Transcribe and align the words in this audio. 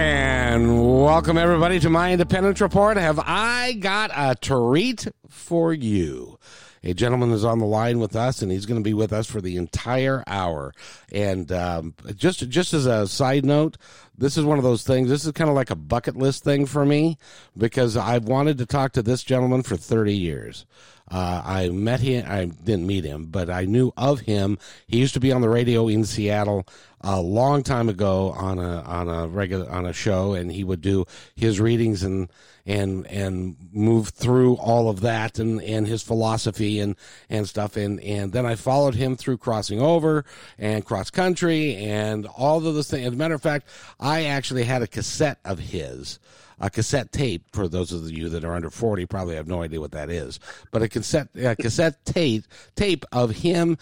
And 0.00 1.02
welcome 1.02 1.36
everybody 1.36 1.78
to 1.80 1.90
my 1.90 2.10
Independence 2.10 2.62
Report. 2.62 2.96
Have 2.96 3.18
I 3.22 3.74
got 3.74 4.10
a 4.16 4.34
treat 4.34 5.06
for 5.28 5.74
you? 5.74 6.38
A 6.82 6.94
gentleman 6.94 7.32
is 7.32 7.44
on 7.44 7.58
the 7.58 7.66
line 7.66 7.98
with 7.98 8.16
us, 8.16 8.40
and 8.40 8.50
he's 8.50 8.64
going 8.64 8.80
to 8.80 8.82
be 8.82 8.94
with 8.94 9.12
us 9.12 9.26
for 9.26 9.42
the 9.42 9.58
entire 9.58 10.24
hour. 10.26 10.72
And 11.12 11.52
um, 11.52 11.94
just 12.16 12.48
just 12.48 12.72
as 12.72 12.86
a 12.86 13.06
side 13.06 13.44
note, 13.44 13.76
this 14.16 14.38
is 14.38 14.44
one 14.46 14.56
of 14.56 14.64
those 14.64 14.84
things. 14.84 15.10
This 15.10 15.26
is 15.26 15.32
kind 15.32 15.50
of 15.50 15.56
like 15.56 15.68
a 15.68 15.76
bucket 15.76 16.16
list 16.16 16.44
thing 16.44 16.64
for 16.64 16.86
me 16.86 17.18
because 17.54 17.94
I've 17.94 18.24
wanted 18.24 18.56
to 18.56 18.64
talk 18.64 18.92
to 18.92 19.02
this 19.02 19.22
gentleman 19.22 19.62
for 19.62 19.76
30 19.76 20.16
years. 20.16 20.64
Uh, 21.10 21.42
I 21.44 21.68
met 21.70 22.00
him. 22.00 22.24
I 22.28 22.44
didn't 22.44 22.86
meet 22.86 23.04
him, 23.04 23.26
but 23.26 23.50
I 23.50 23.64
knew 23.64 23.92
of 23.96 24.20
him. 24.20 24.58
He 24.86 24.98
used 24.98 25.14
to 25.14 25.20
be 25.20 25.32
on 25.32 25.40
the 25.40 25.48
radio 25.48 25.88
in 25.88 26.04
Seattle 26.04 26.66
a 27.00 27.20
long 27.20 27.62
time 27.62 27.88
ago 27.88 28.30
on 28.30 28.58
a 28.58 28.82
on 28.82 29.08
a 29.08 29.26
regular 29.26 29.68
on 29.68 29.86
a 29.86 29.92
show, 29.92 30.34
and 30.34 30.52
he 30.52 30.62
would 30.62 30.80
do 30.80 31.06
his 31.34 31.58
readings 31.58 32.04
and 32.04 32.28
and 32.64 33.06
and 33.08 33.56
move 33.72 34.10
through 34.10 34.54
all 34.56 34.88
of 34.88 35.00
that 35.00 35.38
and 35.40 35.60
and 35.62 35.88
his 35.88 36.02
philosophy 36.02 36.78
and 36.78 36.94
and 37.28 37.48
stuff. 37.48 37.76
And 37.76 38.00
and 38.00 38.32
then 38.32 38.46
I 38.46 38.54
followed 38.54 38.94
him 38.94 39.16
through 39.16 39.38
crossing 39.38 39.80
over 39.80 40.24
and 40.58 40.84
cross 40.84 41.10
country 41.10 41.74
and 41.76 42.26
all 42.26 42.58
of 42.58 42.62
those 42.62 42.88
things. 42.88 43.06
As 43.06 43.12
a 43.12 43.16
matter 43.16 43.34
of 43.34 43.42
fact, 43.42 43.66
I 43.98 44.26
actually 44.26 44.64
had 44.64 44.82
a 44.82 44.86
cassette 44.86 45.38
of 45.44 45.58
his 45.58 46.20
a 46.60 46.70
cassette 46.70 47.10
tape 47.10 47.42
for 47.52 47.68
those 47.68 47.92
of 47.92 48.10
you 48.10 48.28
that 48.28 48.44
are 48.44 48.54
under 48.54 48.70
40 48.70 49.06
probably 49.06 49.34
have 49.34 49.48
no 49.48 49.62
idea 49.62 49.80
what 49.80 49.92
that 49.92 50.10
is 50.10 50.38
but 50.70 50.82
a 50.82 50.88
cassette 50.88 51.28
a 51.34 51.56
cassette 51.56 52.04
tape 52.04 52.44
tape 52.76 53.04
of 53.12 53.30
him 53.30 53.76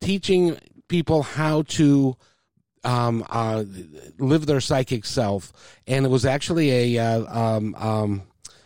teaching 0.00 0.56
people 0.88 1.22
how 1.22 1.62
to 1.62 2.16
um, 2.84 3.24
uh, 3.30 3.64
live 4.18 4.46
their 4.46 4.60
psychic 4.60 5.04
self. 5.04 5.52
And 5.86 6.04
it 6.04 6.08
was 6.08 6.26
actually 6.26 6.96
a 6.96 7.04
uh, 7.04 7.40
um, 7.40 7.74
um, 7.76 8.22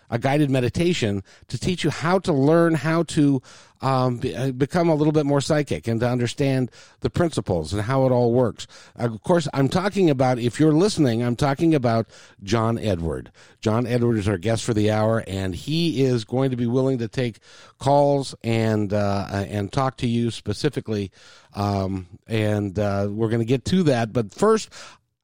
a 0.08 0.18
guided 0.18 0.50
meditation 0.50 1.22
to 1.48 1.58
teach 1.58 1.82
you 1.84 1.90
how 1.90 2.18
to 2.20 2.32
learn 2.32 2.74
how 2.74 3.02
to 3.04 3.42
um, 3.80 4.20
uh, 4.36 4.50
become 4.52 4.88
a 4.88 4.94
little 4.94 5.12
bit 5.12 5.26
more 5.26 5.40
psychic 5.40 5.86
and 5.86 6.00
to 6.00 6.08
understand 6.08 6.70
the 7.00 7.10
principles 7.10 7.72
and 7.72 7.82
how 7.82 8.06
it 8.06 8.12
all 8.12 8.32
works. 8.32 8.66
Of 8.96 9.22
course, 9.22 9.48
I'm 9.52 9.68
talking 9.68 10.10
about, 10.10 10.38
if 10.38 10.58
you're 10.58 10.72
listening, 10.72 11.22
I'm 11.22 11.36
talking 11.36 11.74
about 11.74 12.08
John 12.42 12.78
Edward. 12.78 13.30
John 13.60 13.86
Edward 13.86 14.16
is 14.16 14.28
our 14.28 14.38
guest 14.38 14.64
for 14.64 14.74
the 14.74 14.90
hour, 14.90 15.24
and 15.26 15.54
he 15.54 16.02
is 16.02 16.24
going 16.24 16.50
to 16.50 16.56
be 16.56 16.66
willing 16.66 16.98
to 16.98 17.08
take 17.08 17.38
calls 17.78 18.34
and 18.42 18.92
uh, 18.92 19.26
and 19.30 19.72
talk 19.72 19.96
to 19.98 20.06
you 20.06 20.30
specifically. 20.30 21.10
Um, 21.54 22.06
and 22.26 22.78
uh, 22.78 23.08
we're 23.10 23.28
going 23.28 23.40
to 23.40 23.46
get 23.46 23.64
to 23.66 23.82
that. 23.84 24.12
But 24.12 24.32
first, 24.32 24.70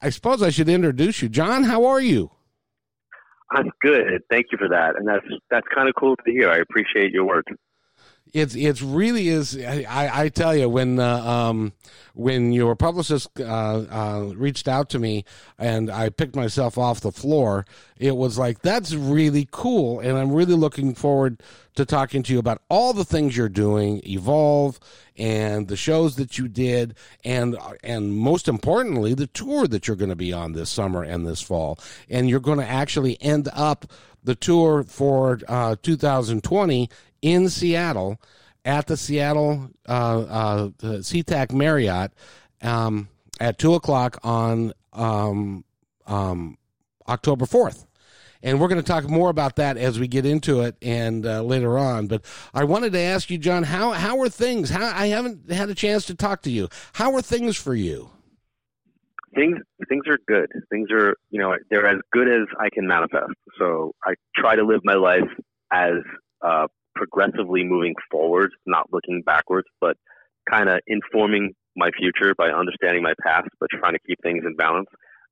I 0.01 0.09
suppose 0.09 0.41
I 0.41 0.49
should 0.49 0.69
introduce 0.69 1.21
you. 1.21 1.29
John, 1.29 1.63
how 1.63 1.85
are 1.85 2.01
you? 2.01 2.31
I'm 3.51 3.71
good. 3.81 4.21
Thank 4.31 4.47
you 4.51 4.57
for 4.57 4.67
that, 4.69 4.95
and 4.97 5.07
that's 5.07 5.25
that's 5.49 5.67
kind 5.73 5.87
of 5.87 5.95
cool 5.95 6.15
to 6.15 6.31
hear. 6.31 6.49
I 6.49 6.57
appreciate 6.57 7.11
your 7.11 7.25
work 7.25 7.45
it's 8.33 8.55
it's 8.55 8.81
really 8.81 9.29
is. 9.29 9.55
I, 9.57 10.09
I 10.11 10.29
tell 10.29 10.55
you 10.55 10.67
when 10.67 10.99
uh, 10.99 11.17
um, 11.17 11.73
when 12.15 12.51
your 12.51 12.75
publicist 12.75 13.29
uh, 13.39 13.43
uh, 13.43 14.33
reached 14.35 14.67
out 14.67 14.89
to 14.89 14.99
me 14.99 15.23
and 15.59 15.91
I 15.91 16.09
picked 16.09 16.35
myself 16.35 16.77
off 16.77 17.01
the 17.01 17.11
floor, 17.11 17.65
it 17.97 18.17
was 18.17 18.39
like 18.39 18.63
that's 18.63 18.95
really 18.95 19.47
cool, 19.51 19.99
and 19.99 20.17
I'm 20.17 20.31
really 20.31 20.55
looking 20.55 20.95
forward 20.95 21.43
to 21.75 21.85
talking 21.85 22.23
to 22.23 22.33
you 22.33 22.39
about 22.39 22.61
all 22.69 22.91
the 22.93 23.05
things 23.05 23.37
you're 23.37 23.49
doing, 23.49 24.01
evolve, 24.03 24.79
and 25.15 25.67
the 25.67 25.77
shows 25.77 26.15
that 26.15 26.39
you 26.39 26.47
did, 26.47 26.95
and 27.23 27.55
and 27.83 28.15
most 28.17 28.47
importantly, 28.47 29.13
the 29.13 29.27
tour 29.27 29.67
that 29.67 29.87
you're 29.87 29.95
going 29.95 30.09
to 30.09 30.15
be 30.15 30.33
on 30.33 30.53
this 30.53 30.71
summer 30.71 31.03
and 31.03 31.27
this 31.27 31.41
fall, 31.41 31.77
and 32.09 32.31
you're 32.31 32.39
going 32.39 32.59
to 32.59 32.67
actually 32.67 33.21
end 33.21 33.47
up 33.53 33.85
the 34.23 34.35
tour 34.35 34.83
for 34.83 35.39
uh, 35.47 35.75
2020 35.83 36.89
in 37.23 37.49
Seattle 37.49 38.21
at 38.65 38.85
the 38.85 38.97
Seattle 38.97 39.71
uh, 39.87 40.19
uh, 40.21 40.69
SeaTac 40.79 41.51
Marriott 41.51 42.11
um, 42.61 43.07
at 43.39 43.57
two 43.57 43.73
o'clock 43.73 44.19
on 44.23 44.73
um, 44.91 45.63
um, 46.05 46.57
October 47.07 47.47
fourth. 47.47 47.87
And 48.45 48.59
we're 48.59 48.67
going 48.67 48.81
to 48.81 48.85
talk 48.87 49.09
more 49.09 49.29
about 49.29 49.55
that 49.55 49.77
as 49.77 49.97
we 49.97 50.07
get 50.09 50.25
into 50.25 50.61
it 50.61 50.75
and 50.81 51.25
uh, 51.25 51.41
later 51.43 51.77
on. 51.77 52.07
But 52.07 52.25
I 52.53 52.65
wanted 52.65 52.91
to 52.91 52.99
ask 52.99 53.29
you, 53.29 53.37
John, 53.37 53.63
how 53.63 53.93
how 53.93 54.19
are 54.19 54.29
things? 54.29 54.69
How 54.69 54.91
I 54.93 55.07
haven't 55.07 55.49
had 55.49 55.69
a 55.69 55.75
chance 55.75 56.05
to 56.07 56.15
talk 56.15 56.41
to 56.41 56.51
you. 56.51 56.67
How 56.91 57.15
are 57.15 57.21
things 57.21 57.55
for 57.55 57.73
you? 57.73 58.09
Things 59.33 59.59
things 59.87 60.03
are 60.09 60.19
good. 60.27 60.51
Things 60.69 60.91
are 60.91 61.15
you 61.29 61.39
know 61.39 61.55
they're 61.69 61.87
as 61.87 62.01
good 62.11 62.27
as 62.27 62.45
I 62.59 62.69
can 62.69 62.85
manifest. 62.85 63.31
So 63.57 63.95
I 64.03 64.15
try 64.35 64.57
to 64.57 64.63
live 64.63 64.81
my 64.83 64.95
life 64.95 65.29
as 65.71 65.93
uh, 66.41 66.67
progressively 67.03 67.63
moving 67.63 67.95
forward, 68.09 68.51
not 68.65 68.87
looking 68.91 69.21
backwards, 69.25 69.67
but 69.81 69.97
kind 70.49 70.69
of 70.69 70.79
informing 70.87 71.53
my 71.75 71.89
future 71.97 72.33
by 72.37 72.49
understanding 72.49 73.03
my 73.03 73.13
past, 73.25 73.47
but 73.59 73.69
trying 73.71 73.93
to 73.93 73.99
keep 74.07 74.17
things 74.21 74.43
in 74.45 74.55
balance. 74.55 74.87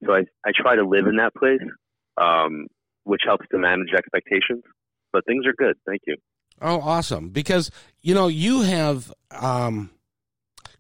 So 0.05 0.13
I, 0.13 0.21
I 0.45 0.51
try 0.55 0.75
to 0.75 0.83
live 0.83 1.05
in 1.07 1.17
that 1.17 1.33
place, 1.35 1.61
um, 2.17 2.67
which 3.03 3.21
helps 3.25 3.45
to 3.51 3.57
manage 3.57 3.93
expectations. 3.95 4.63
But 5.13 5.25
things 5.25 5.45
are 5.45 5.53
good. 5.53 5.75
Thank 5.85 6.01
you. 6.07 6.15
Oh, 6.61 6.79
awesome. 6.79 7.29
Because, 7.29 7.69
you 8.01 8.13
know, 8.13 8.27
you 8.27 8.61
have 8.61 9.13
um, 9.31 9.91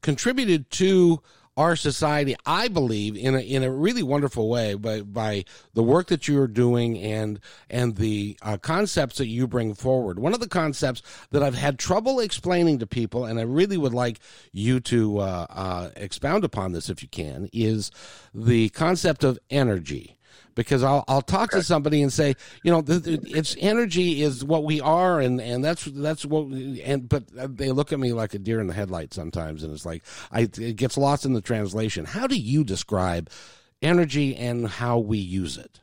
contributed 0.01 0.69
to 0.71 1.21
our 1.61 1.75
society, 1.75 2.35
I 2.45 2.67
believe, 2.67 3.15
in 3.15 3.35
a, 3.35 3.39
in 3.39 3.63
a 3.63 3.71
really 3.71 4.03
wonderful 4.03 4.49
way 4.49 4.73
by, 4.73 5.01
by 5.01 5.45
the 5.73 5.83
work 5.83 6.07
that 6.07 6.27
you're 6.27 6.47
doing 6.47 6.97
and, 6.97 7.39
and 7.69 7.95
the 7.95 8.37
uh, 8.41 8.57
concepts 8.57 9.17
that 9.19 9.27
you 9.27 9.47
bring 9.47 9.73
forward. 9.75 10.19
One 10.19 10.33
of 10.33 10.39
the 10.39 10.49
concepts 10.49 11.01
that 11.29 11.43
I've 11.43 11.55
had 11.55 11.77
trouble 11.77 12.19
explaining 12.19 12.79
to 12.79 12.87
people, 12.87 13.25
and 13.25 13.39
I 13.39 13.43
really 13.43 13.77
would 13.77 13.93
like 13.93 14.19
you 14.51 14.79
to 14.81 15.19
uh, 15.19 15.45
uh, 15.49 15.89
expound 15.95 16.43
upon 16.43 16.71
this 16.71 16.89
if 16.89 17.01
you 17.01 17.07
can, 17.07 17.47
is 17.53 17.91
the 18.33 18.69
concept 18.69 19.23
of 19.23 19.39
energy 19.49 20.17
because 20.55 20.83
I'll 20.83 21.03
I'll 21.07 21.21
talk 21.21 21.51
to 21.51 21.63
somebody 21.63 22.01
and 22.01 22.11
say, 22.11 22.35
you 22.63 22.71
know, 22.71 22.83
it's 22.87 23.55
energy 23.59 24.21
is 24.21 24.43
what 24.43 24.63
we 24.63 24.81
are, 24.81 25.19
and 25.19 25.39
and 25.39 25.63
that's 25.63 25.85
that's 25.85 26.25
what, 26.25 26.47
we, 26.47 26.81
and 26.81 27.07
but 27.07 27.23
they 27.57 27.71
look 27.71 27.93
at 27.93 27.99
me 27.99 28.13
like 28.13 28.33
a 28.33 28.39
deer 28.39 28.59
in 28.59 28.67
the 28.67 28.73
headlights 28.73 29.15
sometimes, 29.15 29.63
and 29.63 29.73
it's 29.73 29.85
like 29.85 30.03
I 30.31 30.41
it 30.41 30.75
gets 30.75 30.97
lost 30.97 31.25
in 31.25 31.33
the 31.33 31.41
translation. 31.41 32.05
How 32.05 32.27
do 32.27 32.37
you 32.37 32.63
describe 32.63 33.29
energy 33.81 34.35
and 34.35 34.67
how 34.67 34.99
we 34.99 35.17
use 35.17 35.57
it? 35.57 35.79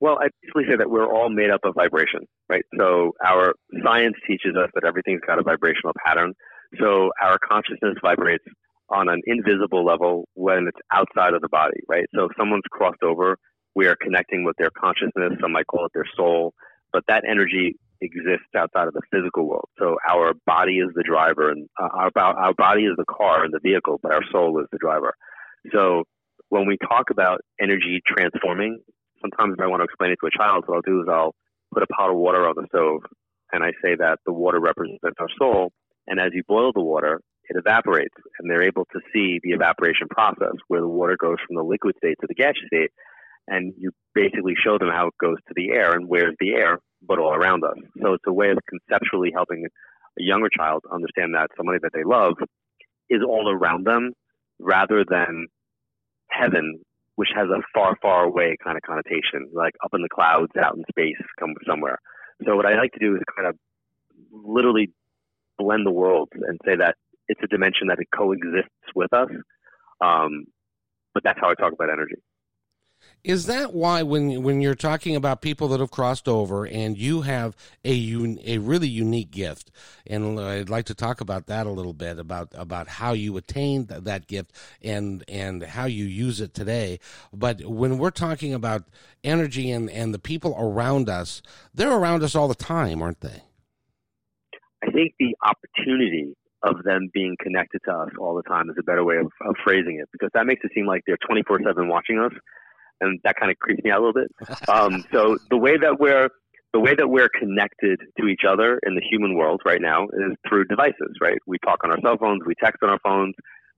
Well, 0.00 0.18
I 0.18 0.28
basically 0.42 0.64
say 0.64 0.76
that 0.78 0.90
we're 0.90 1.10
all 1.10 1.28
made 1.28 1.50
up 1.50 1.60
of 1.64 1.74
vibration, 1.74 2.20
right? 2.48 2.64
So 2.78 3.12
our 3.24 3.54
science 3.84 4.16
teaches 4.26 4.56
us 4.56 4.70
that 4.74 4.84
everything's 4.86 5.20
got 5.26 5.38
a 5.38 5.42
vibrational 5.42 5.92
pattern. 6.06 6.32
So 6.80 7.10
our 7.22 7.38
consciousness 7.38 7.96
vibrates 8.02 8.44
on 8.90 9.08
an 9.08 9.22
invisible 9.26 9.84
level 9.84 10.28
when 10.34 10.66
it's 10.68 10.78
outside 10.92 11.34
of 11.34 11.40
the 11.40 11.48
body, 11.48 11.80
right? 11.88 12.06
So 12.14 12.24
if 12.24 12.32
someone's 12.38 12.64
crossed 12.70 13.02
over, 13.02 13.38
we 13.74 13.86
are 13.86 13.96
connecting 14.00 14.44
with 14.44 14.56
their 14.58 14.70
consciousness. 14.70 15.38
Some 15.40 15.52
might 15.52 15.66
call 15.66 15.86
it 15.86 15.92
their 15.94 16.08
soul, 16.16 16.54
but 16.92 17.04
that 17.08 17.22
energy 17.28 17.76
exists 18.00 18.48
outside 18.56 18.88
of 18.88 18.94
the 18.94 19.02
physical 19.12 19.48
world. 19.48 19.68
So 19.78 19.96
our 20.08 20.34
body 20.46 20.78
is 20.78 20.90
the 20.94 21.02
driver, 21.02 21.50
and 21.50 21.68
uh, 21.80 21.88
our 21.92 22.10
our 22.16 22.54
body 22.54 22.82
is 22.84 22.96
the 22.96 23.04
car 23.04 23.44
and 23.44 23.52
the 23.52 23.60
vehicle, 23.62 24.00
but 24.02 24.12
our 24.12 24.22
soul 24.32 24.58
is 24.60 24.66
the 24.72 24.78
driver. 24.78 25.14
So 25.72 26.04
when 26.48 26.66
we 26.66 26.76
talk 26.78 27.10
about 27.10 27.40
energy 27.60 28.00
transforming, 28.06 28.80
sometimes 29.20 29.54
if 29.58 29.62
I 29.62 29.68
want 29.68 29.80
to 29.80 29.84
explain 29.84 30.10
it 30.10 30.18
to 30.20 30.26
a 30.26 30.36
child, 30.36 30.64
what 30.66 30.76
I'll 30.76 30.82
do 30.82 31.02
is 31.02 31.08
I'll 31.08 31.34
put 31.72 31.82
a 31.82 31.86
pot 31.86 32.10
of 32.10 32.16
water 32.16 32.48
on 32.48 32.54
the 32.56 32.66
stove, 32.68 33.02
and 33.52 33.62
I 33.62 33.70
say 33.82 33.94
that 33.96 34.18
the 34.26 34.32
water 34.32 34.58
represents 34.58 35.16
our 35.18 35.28
soul. 35.38 35.72
And 36.06 36.18
as 36.18 36.30
you 36.32 36.42
boil 36.48 36.72
the 36.72 36.80
water, 36.80 37.20
it 37.50 37.56
evaporates, 37.58 38.14
and 38.38 38.48
they're 38.48 38.62
able 38.62 38.86
to 38.92 39.00
see 39.12 39.40
the 39.42 39.50
evaporation 39.50 40.06
process 40.08 40.54
where 40.68 40.80
the 40.80 40.88
water 40.88 41.16
goes 41.20 41.36
from 41.46 41.56
the 41.56 41.62
liquid 41.62 41.96
state 41.98 42.16
to 42.20 42.26
the 42.28 42.34
gaseous 42.34 42.66
state, 42.68 42.90
and 43.48 43.74
you 43.76 43.90
basically 44.14 44.54
show 44.62 44.78
them 44.78 44.88
how 44.88 45.08
it 45.08 45.14
goes 45.20 45.36
to 45.48 45.54
the 45.56 45.70
air 45.70 45.92
and 45.92 46.08
where's 46.08 46.36
the 46.38 46.52
air, 46.52 46.78
but 47.02 47.18
all 47.18 47.34
around 47.34 47.64
us. 47.64 47.76
So 48.00 48.14
it's 48.14 48.24
a 48.26 48.32
way 48.32 48.50
of 48.50 48.58
conceptually 48.68 49.32
helping 49.34 49.64
a 49.66 50.22
younger 50.22 50.48
child 50.56 50.84
understand 50.92 51.34
that 51.34 51.48
somebody 51.56 51.80
that 51.82 51.92
they 51.92 52.04
love 52.04 52.34
is 53.10 53.20
all 53.26 53.50
around 53.50 53.84
them, 53.84 54.12
rather 54.60 55.04
than 55.08 55.48
heaven, 56.30 56.80
which 57.16 57.30
has 57.34 57.48
a 57.48 57.60
far, 57.74 57.96
far 58.00 58.24
away 58.24 58.56
kind 58.62 58.76
of 58.76 58.82
connotation, 58.82 59.50
like 59.52 59.74
up 59.84 59.90
in 59.92 60.02
the 60.02 60.08
clouds, 60.14 60.52
out 60.62 60.76
in 60.76 60.84
space, 60.88 61.20
come 61.40 61.54
somewhere. 61.66 61.98
So 62.46 62.54
what 62.54 62.66
I 62.66 62.76
like 62.76 62.92
to 62.92 63.00
do 63.00 63.16
is 63.16 63.22
kind 63.36 63.48
of 63.48 63.56
literally 64.30 64.92
blend 65.58 65.84
the 65.86 65.90
worlds 65.90 66.30
and 66.34 66.58
say 66.64 66.76
that 66.76 66.94
it's 67.30 67.40
a 67.44 67.46
dimension 67.46 67.86
that 67.88 67.98
it 68.00 68.08
coexists 68.14 68.90
with 68.94 69.12
us. 69.12 69.28
Um, 70.00 70.46
but 71.14 71.22
that's 71.22 71.38
how 71.40 71.48
I 71.50 71.54
talk 71.54 71.72
about 71.72 71.90
energy. 71.90 72.16
Is 73.24 73.46
that 73.46 73.72
why 73.72 74.02
when 74.02 74.42
when 74.42 74.60
you're 74.60 74.74
talking 74.74 75.16
about 75.16 75.40
people 75.40 75.68
that 75.68 75.80
have 75.80 75.90
crossed 75.90 76.28
over 76.28 76.66
and 76.66 76.98
you 76.98 77.22
have 77.22 77.56
a 77.82 77.94
un, 77.94 78.38
a 78.44 78.58
really 78.58 78.88
unique 78.88 79.30
gift, 79.30 79.70
and 80.06 80.38
I'd 80.38 80.68
like 80.68 80.84
to 80.86 80.94
talk 80.94 81.22
about 81.22 81.46
that 81.46 81.66
a 81.66 81.70
little 81.70 81.94
bit 81.94 82.18
about 82.18 82.48
about 82.52 82.88
how 82.88 83.12
you 83.12 83.38
attained 83.38 83.88
that 83.88 84.26
gift 84.26 84.52
and 84.82 85.24
and 85.28 85.62
how 85.62 85.86
you 85.86 86.04
use 86.04 86.42
it 86.42 86.52
today. 86.52 86.98
But 87.32 87.64
when 87.64 87.96
we're 87.96 88.10
talking 88.10 88.52
about 88.52 88.84
energy 89.24 89.70
and 89.70 89.88
and 89.90 90.12
the 90.12 90.18
people 90.18 90.54
around 90.58 91.08
us, 91.08 91.40
they're 91.72 91.96
around 91.96 92.22
us 92.22 92.34
all 92.34 92.48
the 92.48 92.54
time, 92.54 93.00
aren't 93.00 93.20
they? 93.20 93.44
I 94.82 94.90
think 94.90 95.14
the 95.18 95.34
opportunity 95.42 96.34
of 96.62 96.82
them 96.84 97.08
being 97.12 97.36
connected 97.40 97.80
to 97.86 97.92
us 97.92 98.10
all 98.18 98.34
the 98.34 98.42
time 98.42 98.68
is 98.68 98.76
a 98.78 98.82
better 98.82 99.04
way 99.04 99.16
of, 99.16 99.26
of 99.46 99.54
phrasing 99.64 99.98
it 100.00 100.08
because 100.12 100.30
that 100.34 100.46
makes 100.46 100.62
it 100.64 100.70
seem 100.74 100.86
like 100.86 101.02
they're 101.06 101.18
24 101.26 101.60
7 101.64 101.88
watching 101.88 102.18
us 102.18 102.32
and 103.00 103.18
that 103.24 103.36
kind 103.36 103.50
of 103.50 103.58
creeps 103.58 103.82
me 103.82 103.90
out 103.90 104.00
a 104.00 104.04
little 104.04 104.20
bit. 104.20 104.30
Um, 104.68 105.04
so 105.12 105.36
the 105.50 105.56
way 105.56 105.76
that 105.78 105.98
we're 105.98 106.28
the 106.72 106.78
way 106.78 106.94
that 106.94 107.08
we're 107.08 107.28
connected 107.28 107.98
to 108.18 108.26
each 108.26 108.42
other 108.48 108.78
in 108.86 108.94
the 108.94 109.02
human 109.10 109.34
world 109.34 109.60
right 109.64 109.80
now 109.80 110.04
is 110.04 110.36
through 110.48 110.66
devices, 110.66 111.16
right? 111.20 111.38
We 111.46 111.58
talk 111.64 111.82
on 111.82 111.90
our 111.90 111.98
cell 112.00 112.16
phones, 112.18 112.42
we 112.46 112.54
text 112.62 112.82
on 112.84 112.90
our 112.90 113.00
phones, 113.02 113.34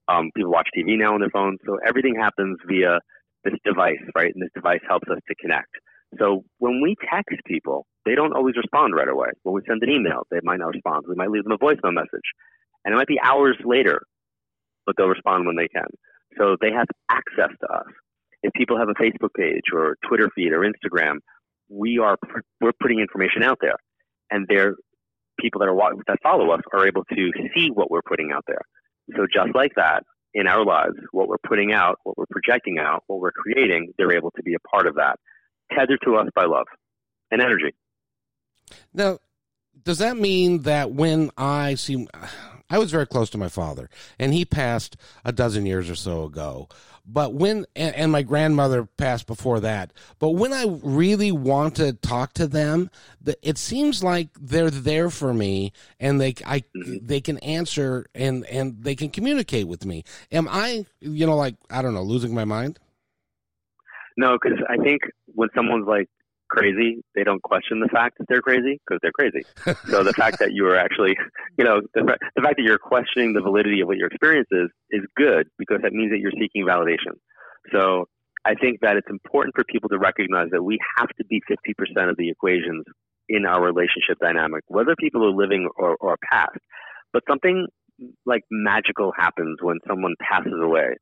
um, 0.08 0.31
people 0.37 0.50
watch 0.50 0.69
TV 0.76 0.99
now 0.99 1.14
on 1.14 1.20
their 1.20 1.31
phones. 1.31 1.58
So 1.64 1.78
everything 1.87 2.14
happens 2.20 2.58
via 2.69 2.99
this 3.44 3.55
device, 3.64 4.02
right? 4.14 4.31
And 4.35 4.43
this 4.43 4.50
device 4.55 4.81
helps 4.87 5.08
us 5.08 5.19
to 5.26 5.35
connect. 5.37 5.70
So 6.19 6.44
when 6.58 6.82
we 6.82 6.94
text 7.11 7.40
people, 7.46 7.87
they 8.05 8.14
don't 8.14 8.35
always 8.35 8.56
respond 8.56 8.94
right 8.94 9.08
away. 9.08 9.28
When 9.43 9.55
we 9.55 9.62
send 9.67 9.82
an 9.82 9.90
email, 9.90 10.26
they 10.31 10.40
might 10.43 10.58
not 10.58 10.75
respond. 10.75 11.05
We 11.08 11.14
might 11.14 11.31
leave 11.31 11.44
them 11.44 11.52
a 11.52 11.58
voicemail 11.58 11.94
message. 11.94 12.28
And 12.84 12.94
it 12.94 12.96
might 12.96 13.06
be 13.06 13.20
hours 13.23 13.56
later, 13.64 14.02
but 14.87 14.96
they'll 14.96 15.08
respond 15.08 15.46
when 15.46 15.56
they 15.56 15.69
can. 15.69 15.87
So 16.38 16.56
they 16.61 16.73
have 16.73 16.87
access 17.11 17.50
to 17.61 17.73
us 17.73 17.87
if 18.43 18.52
people 18.55 18.79
have 18.79 18.88
a 18.88 18.94
Facebook 18.94 19.34
page 19.37 19.62
or 19.73 19.96
Twitter 20.06 20.29
feed 20.34 20.52
or 20.52 20.61
Instagram, 20.61 21.19
we 21.69 21.99
are 21.99 22.19
we're 22.61 22.73
putting 22.81 23.00
information 23.00 23.43
out 23.43 23.58
there, 23.61 23.76
and 24.31 24.46
they're 24.49 24.75
people 25.40 25.61
that 25.61 25.69
are 25.69 25.93
that 26.06 26.19
follow 26.23 26.50
us 26.50 26.61
are 26.73 26.87
able 26.87 27.05
to 27.05 27.31
see 27.55 27.69
what 27.73 27.90
we're 27.90 28.02
putting 28.06 28.32
out 28.32 28.44
there. 28.46 28.61
So 29.17 29.26
just 29.32 29.55
like 29.55 29.73
that, 29.76 30.02
in 30.35 30.46
our 30.46 30.64
lives, 30.64 30.94
what 31.12 31.28
we're 31.28 31.37
putting 31.46 31.73
out, 31.73 31.99
what 32.05 32.19
we're 32.19 32.26
projecting 32.31 32.78
out, 32.78 33.05
what 33.06 33.20
we're 33.20 33.32
creating, 33.32 33.93
they're 33.96 34.12
able 34.12 34.31
to 34.32 34.43
be 34.43 34.55
a 34.55 34.69
part 34.69 34.87
of 34.87 34.96
that, 34.96 35.17
tethered 35.73 36.00
to 36.05 36.17
us 36.17 36.28
by 36.35 36.44
love 36.44 36.67
and 37.31 37.40
energy. 37.40 37.75
Now, 38.94 39.19
does 39.84 39.98
that 39.98 40.16
mean 40.16 40.62
that 40.62 40.92
when 40.92 41.30
I 41.36 41.74
see, 41.74 42.06
I 42.70 42.78
was 42.78 42.90
very 42.90 43.06
close 43.06 43.30
to 43.30 43.38
my 43.38 43.48
father, 43.48 43.90
and 44.19 44.32
he 44.32 44.44
passed 44.44 44.96
a 45.24 45.32
dozen 45.32 45.66
years 45.66 45.90
or 45.90 45.94
so 45.94 46.24
ago. 46.24 46.69
But 47.04 47.34
when 47.34 47.66
and, 47.74 47.94
and, 47.96 48.12
my 48.12 48.22
grandmother 48.22 48.84
passed 48.84 49.26
before 49.26 49.58
that. 49.60 49.92
But 50.20 50.30
when 50.30 50.52
I 50.52 50.78
really 50.84 51.32
want 51.32 51.74
to 51.76 51.94
talk 51.94 52.32
to 52.34 52.46
them, 52.46 52.90
it 53.42 53.58
seems 53.58 54.04
like 54.04 54.28
they're 54.40 54.70
there 54.70 55.10
for 55.10 55.34
me, 55.34 55.72
and 55.98 56.20
they 56.20 56.34
I 56.46 56.60
mm-hmm. 56.60 57.04
they 57.04 57.20
can 57.20 57.38
answer 57.38 58.06
and 58.14 58.46
and 58.46 58.84
they 58.84 58.94
can 58.94 59.10
communicate 59.10 59.66
with 59.66 59.84
me. 59.84 60.04
Am 60.30 60.46
I 60.48 60.86
you 61.00 61.26
know 61.26 61.36
like 61.36 61.56
I 61.70 61.82
don't 61.82 61.94
know 61.94 62.02
losing 62.02 62.34
my 62.34 62.44
mind? 62.44 62.78
No, 64.16 64.38
because 64.40 64.58
I 64.68 64.76
think 64.76 65.02
when 65.34 65.48
someone's 65.56 65.88
like 65.88 66.08
crazy, 66.52 67.02
they 67.14 67.25
don't 67.25 67.43
question 67.43 67.81
the 67.81 67.88
fact 67.88 68.19
that 68.19 68.26
they're 68.28 68.43
crazy 68.43 68.78
because 68.84 69.00
they're 69.02 69.12
crazy. 69.12 69.43
so 69.90 70.04
the 70.04 70.12
fact 70.12 70.38
that 70.38 70.52
you 70.52 70.66
are 70.66 70.76
actually, 70.76 71.16
you 71.56 71.64
know, 71.64 71.81
the, 71.94 72.02
the 72.37 72.43
fact 72.43 72.56
that 72.56 72.62
you're 72.62 72.78
questioning 72.78 73.32
the 73.32 73.40
validity 73.40 73.81
of 73.81 73.88
what 73.88 73.96
your 73.96 74.08
experience 74.08 74.49
is 74.52 74.69
is 74.90 75.00
good 75.16 75.49
because 75.58 75.78
that 75.82 75.93
means 75.93 76.12
that 76.12 76.19
you're 76.19 76.37
seeking 76.38 76.66
validation. 76.66 77.16
So 77.72 78.04
I 78.44 78.54
think 78.54 78.81
that 78.82 78.96
it's 78.96 79.08
important 79.08 79.54
for 79.56 79.64
people 79.64 79.88
to 79.88 79.99
recognize 79.99 80.49
that 80.52 80.62
we 80.62 80.78
have 80.99 81.08
to 81.16 81.25
be 81.25 81.40
50% 81.50 82.10
of 82.10 82.16
the 82.19 82.28
equations 82.28 82.84
in 83.28 83.46
our 83.46 83.62
relationship 83.62 84.19
dynamic, 84.20 84.62
whether 84.69 84.94
people 84.99 85.25
are 85.25 85.34
living 85.34 85.69
or, 85.76 85.96
or 86.00 86.16
past. 86.31 86.58
But 87.12 87.22
something 87.28 87.66
like 88.26 88.43
magical 88.50 89.12
happens 89.16 89.58
when 89.62 89.78
someone 89.88 90.14
passes 90.20 90.60
away 90.60 90.96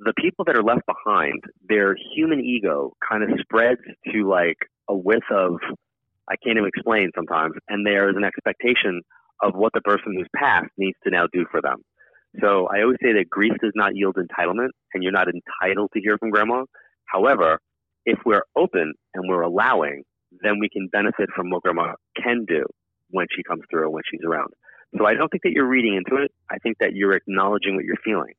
the 0.00 0.14
people 0.16 0.44
that 0.46 0.56
are 0.56 0.62
left 0.62 0.82
behind, 0.86 1.42
their 1.68 1.94
human 2.14 2.40
ego 2.40 2.92
kind 3.06 3.22
of 3.22 3.30
spreads 3.40 3.80
to 4.12 4.28
like 4.28 4.56
a 4.90 4.96
width 4.96 5.30
of 5.30 5.54
I 6.28 6.36
can't 6.36 6.58
even 6.58 6.68
explain 6.68 7.10
sometimes, 7.14 7.54
and 7.68 7.86
there 7.86 8.08
is 8.10 8.16
an 8.16 8.24
expectation 8.24 9.02
of 9.42 9.54
what 9.54 9.72
the 9.72 9.80
person 9.80 10.14
who's 10.16 10.28
passed 10.36 10.70
needs 10.76 10.96
to 11.04 11.10
now 11.10 11.26
do 11.32 11.44
for 11.50 11.60
them. 11.62 11.78
So 12.40 12.68
I 12.68 12.82
always 12.82 12.98
say 13.02 13.12
that 13.14 13.28
grief 13.28 13.52
does 13.60 13.72
not 13.74 13.96
yield 13.96 14.16
entitlement, 14.16 14.68
and 14.94 15.02
you're 15.02 15.12
not 15.12 15.26
entitled 15.28 15.90
to 15.94 16.00
hear 16.00 16.16
from 16.18 16.30
grandma. 16.30 16.64
However, 17.06 17.58
if 18.04 18.18
we're 18.24 18.44
open 18.56 18.92
and 19.14 19.24
we're 19.28 19.42
allowing, 19.42 20.04
then 20.42 20.60
we 20.60 20.68
can 20.68 20.88
benefit 20.92 21.28
from 21.34 21.50
what 21.50 21.62
grandma 21.62 21.94
can 22.22 22.44
do 22.46 22.64
when 23.10 23.26
she 23.34 23.42
comes 23.42 23.62
through, 23.68 23.82
or 23.82 23.90
when 23.90 24.02
she's 24.08 24.20
around. 24.24 24.52
So 24.96 25.06
I 25.06 25.14
don't 25.14 25.28
think 25.28 25.42
that 25.42 25.50
you're 25.50 25.66
reading 25.66 25.96
into 25.96 26.22
it. 26.22 26.30
I 26.50 26.58
think 26.58 26.76
that 26.78 26.94
you're 26.94 27.14
acknowledging 27.14 27.74
what 27.74 27.84
you're 27.84 27.96
feeling. 28.04 28.34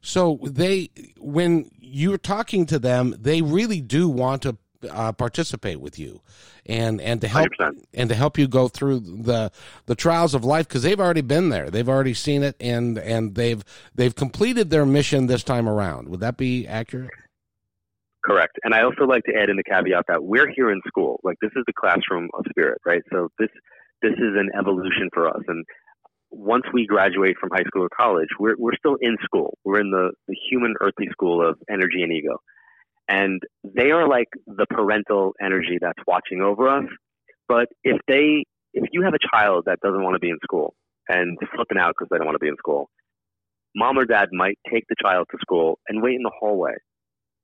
So 0.00 0.38
they, 0.42 0.90
when 1.18 1.70
you're 1.78 2.18
talking 2.18 2.64
to 2.66 2.78
them, 2.78 3.14
they 3.18 3.42
really 3.42 3.80
do 3.80 4.08
want 4.08 4.42
to 4.42 4.56
uh, 4.90 5.12
participate 5.12 5.80
with 5.80 5.98
you, 5.98 6.20
and 6.66 7.00
and 7.00 7.20
to 7.20 7.28
help 7.28 7.48
100%. 7.60 7.84
and 7.94 8.08
to 8.08 8.14
help 8.14 8.38
you 8.38 8.48
go 8.48 8.68
through 8.68 9.00
the 9.00 9.50
the 9.86 9.94
trials 9.94 10.34
of 10.34 10.44
life 10.44 10.68
because 10.68 10.82
they've 10.82 11.00
already 11.00 11.20
been 11.20 11.48
there, 11.48 11.70
they've 11.70 11.88
already 11.88 12.14
seen 12.14 12.42
it, 12.42 12.56
and 12.60 12.98
and 12.98 13.34
they've 13.34 13.64
they've 13.94 14.14
completed 14.14 14.70
their 14.70 14.86
mission 14.86 15.26
this 15.26 15.42
time 15.44 15.68
around. 15.68 16.08
Would 16.08 16.20
that 16.20 16.36
be 16.36 16.66
accurate? 16.66 17.10
Correct. 18.24 18.56
And 18.62 18.72
I 18.72 18.82
also 18.82 19.04
like 19.04 19.24
to 19.24 19.32
add 19.34 19.50
in 19.50 19.56
the 19.56 19.64
caveat 19.64 20.04
that 20.06 20.22
we're 20.22 20.48
here 20.54 20.70
in 20.70 20.80
school. 20.86 21.20
Like 21.24 21.36
this 21.42 21.50
is 21.56 21.64
the 21.66 21.72
classroom 21.72 22.28
of 22.34 22.44
spirit, 22.50 22.78
right? 22.86 23.02
So 23.10 23.28
this 23.38 23.48
this 24.00 24.12
is 24.12 24.36
an 24.36 24.50
evolution 24.58 25.08
for 25.12 25.28
us, 25.28 25.42
and 25.48 25.64
once 26.32 26.64
we 26.72 26.86
graduate 26.86 27.36
from 27.38 27.50
high 27.52 27.62
school 27.64 27.82
or 27.82 27.88
college, 27.94 28.28
we're, 28.40 28.56
we're 28.58 28.76
still 28.76 28.96
in 29.00 29.16
school. 29.22 29.58
We're 29.64 29.80
in 29.80 29.90
the, 29.90 30.12
the 30.26 30.36
human 30.50 30.74
earthly 30.80 31.08
school 31.12 31.46
of 31.46 31.58
energy 31.70 32.02
and 32.02 32.12
ego. 32.12 32.38
And 33.08 33.42
they 33.64 33.90
are 33.90 34.08
like 34.08 34.28
the 34.46 34.66
parental 34.70 35.34
energy 35.42 35.78
that's 35.80 35.98
watching 36.06 36.40
over 36.40 36.68
us. 36.68 36.84
But 37.48 37.68
if 37.84 38.00
they, 38.08 38.44
if 38.72 38.88
you 38.92 39.02
have 39.02 39.14
a 39.14 39.36
child 39.36 39.64
that 39.66 39.80
doesn't 39.80 40.02
want 40.02 40.14
to 40.14 40.20
be 40.20 40.30
in 40.30 40.38
school 40.42 40.74
and 41.08 41.36
flipping 41.54 41.78
out 41.78 41.94
because 41.98 42.08
they 42.10 42.16
don't 42.16 42.26
want 42.26 42.36
to 42.36 42.44
be 42.44 42.48
in 42.48 42.56
school, 42.56 42.88
mom 43.74 43.98
or 43.98 44.04
dad 44.04 44.28
might 44.32 44.58
take 44.72 44.84
the 44.88 44.96
child 45.02 45.26
to 45.30 45.38
school 45.40 45.78
and 45.88 46.02
wait 46.02 46.14
in 46.14 46.22
the 46.22 46.32
hallway. 46.38 46.74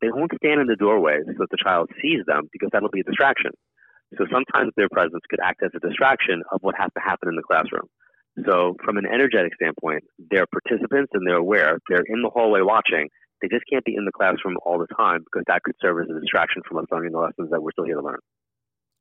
They 0.00 0.08
won't 0.10 0.30
stand 0.36 0.60
in 0.60 0.68
the 0.68 0.76
doorway 0.76 1.18
so 1.26 1.32
that 1.38 1.50
the 1.50 1.58
child 1.62 1.90
sees 2.00 2.20
them 2.26 2.48
because 2.52 2.70
that'll 2.72 2.90
be 2.90 3.00
a 3.00 3.04
distraction. 3.04 3.50
So 4.16 4.24
sometimes 4.32 4.72
their 4.76 4.88
presence 4.88 5.22
could 5.28 5.40
act 5.42 5.62
as 5.62 5.70
a 5.74 5.86
distraction 5.86 6.42
of 6.52 6.60
what 6.62 6.76
has 6.78 6.88
to 6.96 7.02
happen 7.02 7.28
in 7.28 7.36
the 7.36 7.42
classroom. 7.42 7.88
So, 8.46 8.76
from 8.84 8.98
an 8.98 9.06
energetic 9.06 9.54
standpoint, 9.54 10.04
they're 10.30 10.46
participants 10.46 11.10
and 11.12 11.26
they're 11.26 11.42
aware. 11.42 11.78
They're 11.88 12.04
in 12.06 12.22
the 12.22 12.30
hallway 12.30 12.60
watching. 12.62 13.08
They 13.40 13.48
just 13.48 13.64
can't 13.70 13.84
be 13.84 13.94
in 13.94 14.04
the 14.04 14.12
classroom 14.12 14.56
all 14.64 14.78
the 14.78 14.86
time 14.94 15.24
because 15.24 15.44
that 15.46 15.62
could 15.62 15.76
serve 15.80 16.00
as 16.00 16.16
a 16.16 16.20
distraction 16.20 16.62
from 16.66 16.78
us 16.78 16.86
learning 16.90 17.12
the 17.12 17.18
lessons 17.18 17.50
that 17.50 17.62
we're 17.62 17.72
still 17.72 17.84
here 17.84 17.96
to 17.96 18.02
learn. 18.02 18.18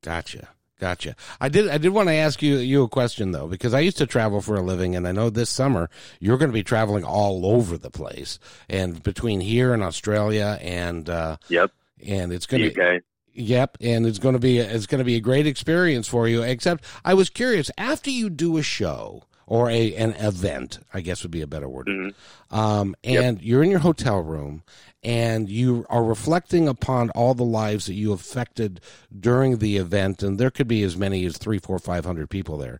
Gotcha. 0.03 0.49
Gotcha. 0.79 1.15
I 1.41 1.49
did. 1.49 1.69
I 1.69 1.79
did 1.79 1.89
want 1.89 2.07
to 2.09 2.13
ask 2.13 2.43
you 2.43 2.57
you 2.57 2.83
a 2.83 2.87
question 2.87 3.31
though, 3.31 3.47
because 3.47 3.73
I 3.73 3.79
used 3.79 3.97
to 3.97 4.05
travel 4.05 4.41
for 4.41 4.55
a 4.55 4.61
living, 4.61 4.95
and 4.95 5.07
I 5.07 5.11
know 5.11 5.31
this 5.31 5.49
summer 5.49 5.89
you're 6.19 6.37
going 6.37 6.51
to 6.51 6.53
be 6.53 6.61
traveling 6.61 7.03
all 7.03 7.47
over 7.47 7.79
the 7.79 7.89
place, 7.89 8.37
and 8.69 9.01
between 9.01 9.39
here 9.39 9.73
and 9.73 9.81
Australia, 9.81 10.59
and 10.61 11.09
uh, 11.09 11.37
yep, 11.49 11.71
and 12.05 12.31
it's 12.31 12.45
going 12.45 12.71
to 12.71 13.01
Yep, 13.33 13.77
and 13.81 14.07
it's 14.07 14.17
going 14.17 14.33
to 14.33 14.39
be 14.39 14.57
it's 14.57 14.87
going 14.87 14.99
to 14.99 15.05
be 15.05 15.15
a 15.15 15.19
great 15.19 15.45
experience 15.45 16.07
for 16.07 16.27
you. 16.27 16.41
Except 16.41 16.83
I 17.05 17.13
was 17.13 17.29
curious 17.29 17.69
after 17.77 18.09
you 18.09 18.29
do 18.29 18.57
a 18.57 18.63
show 18.63 19.23
or 19.47 19.69
a 19.69 19.95
an 19.95 20.13
event, 20.13 20.79
I 20.93 21.01
guess 21.01 21.23
would 21.23 21.31
be 21.31 21.41
a 21.41 21.47
better 21.47 21.69
word. 21.69 21.87
Mm-hmm. 21.87 22.55
Um, 22.55 22.95
and 23.03 23.37
yep. 23.37 23.45
you're 23.45 23.63
in 23.63 23.71
your 23.71 23.79
hotel 23.79 24.19
room 24.19 24.63
and 25.03 25.49
you 25.49 25.85
are 25.89 26.03
reflecting 26.03 26.67
upon 26.67 27.09
all 27.11 27.33
the 27.33 27.43
lives 27.43 27.85
that 27.85 27.93
you 27.93 28.11
affected 28.11 28.81
during 29.17 29.57
the 29.57 29.77
event, 29.77 30.21
and 30.21 30.37
there 30.37 30.51
could 30.51 30.67
be 30.67 30.83
as 30.83 30.97
many 30.97 31.25
as 31.25 31.37
three, 31.37 31.59
four, 31.59 31.79
five 31.79 32.05
hundred 32.05 32.29
people 32.29 32.57
there, 32.57 32.79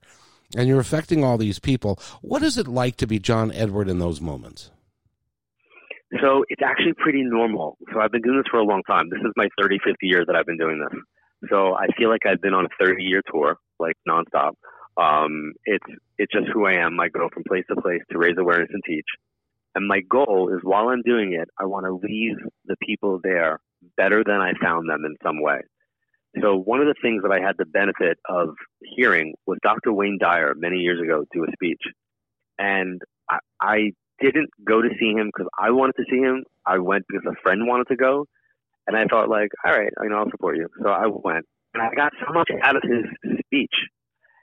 and 0.55 0.67
you're 0.67 0.79
affecting 0.79 1.23
all 1.23 1.37
these 1.37 1.57
people. 1.57 1.99
What 2.21 2.43
is 2.43 2.57
it 2.57 2.67
like 2.67 2.97
to 2.97 3.07
be 3.07 3.17
John 3.17 3.51
Edward 3.51 3.87
in 3.87 3.99
those 3.99 4.19
moments? 4.19 4.71
So 6.21 6.43
it's 6.49 6.61
actually 6.63 6.93
pretty 6.97 7.23
normal. 7.23 7.77
So 7.93 7.99
I've 7.99 8.11
been 8.11 8.21
doing 8.21 8.37
this 8.37 8.47
for 8.49 8.59
a 8.59 8.63
long 8.63 8.81
time. 8.87 9.09
This 9.09 9.19
is 9.19 9.33
my 9.35 9.47
35th 9.59 9.95
year 10.01 10.23
that 10.25 10.35
I've 10.35 10.45
been 10.45 10.57
doing 10.57 10.79
this. 10.79 11.49
So 11.49 11.75
I 11.75 11.87
feel 11.97 12.09
like 12.09 12.25
I've 12.25 12.41
been 12.41 12.53
on 12.53 12.65
a 12.65 12.69
30 12.79 13.03
year 13.03 13.21
tour, 13.29 13.57
like 13.79 13.95
nonstop. 14.07 14.53
Um, 14.97 15.53
it's 15.65 15.85
it's 16.17 16.31
just 16.31 16.47
who 16.53 16.65
I 16.65 16.73
am. 16.73 16.99
I 16.99 17.09
go 17.09 17.29
from 17.31 17.43
place 17.47 17.65
to 17.69 17.79
place 17.81 18.01
to 18.11 18.17
raise 18.17 18.35
awareness 18.37 18.69
and 18.71 18.83
teach. 18.85 19.05
And 19.75 19.87
my 19.87 19.99
goal 20.01 20.51
is 20.55 20.61
while 20.63 20.89
I'm 20.89 21.03
doing 21.03 21.33
it, 21.33 21.49
I 21.59 21.65
want 21.65 21.85
to 21.85 21.93
leave 21.93 22.37
the 22.65 22.75
people 22.81 23.19
there 23.23 23.59
better 23.95 24.23
than 24.23 24.41
I 24.41 24.53
found 24.59 24.89
them 24.89 25.05
in 25.05 25.15
some 25.23 25.41
way. 25.41 25.59
So 26.41 26.55
one 26.55 26.81
of 26.81 26.87
the 26.87 26.95
things 27.01 27.23
that 27.23 27.31
I 27.31 27.39
had 27.39 27.55
the 27.57 27.65
benefit 27.65 28.17
of 28.27 28.49
hearing 28.81 29.35
was 29.45 29.59
Dr. 29.63 29.93
Wayne 29.93 30.17
Dyer 30.19 30.53
many 30.55 30.77
years 30.77 31.01
ago 31.01 31.25
do 31.31 31.43
a 31.43 31.51
speech. 31.53 31.81
And 32.57 33.01
I, 33.29 33.37
I 33.61 33.77
didn't 34.19 34.49
go 34.63 34.81
to 34.81 34.89
see 34.99 35.11
him 35.11 35.27
because 35.27 35.47
I 35.57 35.71
wanted 35.71 35.95
to 35.97 36.05
see 36.09 36.17
him. 36.17 36.43
I 36.65 36.79
went 36.79 37.05
because 37.07 37.25
a 37.27 37.41
friend 37.41 37.67
wanted 37.67 37.87
to 37.89 37.95
go. 37.95 38.25
And 38.87 38.95
I 38.95 39.05
thought 39.05 39.29
like, 39.29 39.49
all 39.65 39.71
right, 39.71 39.91
you 40.01 40.09
know, 40.09 40.17
I'll 40.17 40.31
support 40.31 40.57
you. 40.57 40.67
So 40.81 40.89
I 40.89 41.05
went 41.07 41.45
and 41.73 41.83
I 41.83 41.93
got 41.95 42.13
so 42.25 42.33
much 42.33 42.49
out 42.63 42.75
of 42.75 42.83
his 42.83 43.39
speech. 43.45 43.73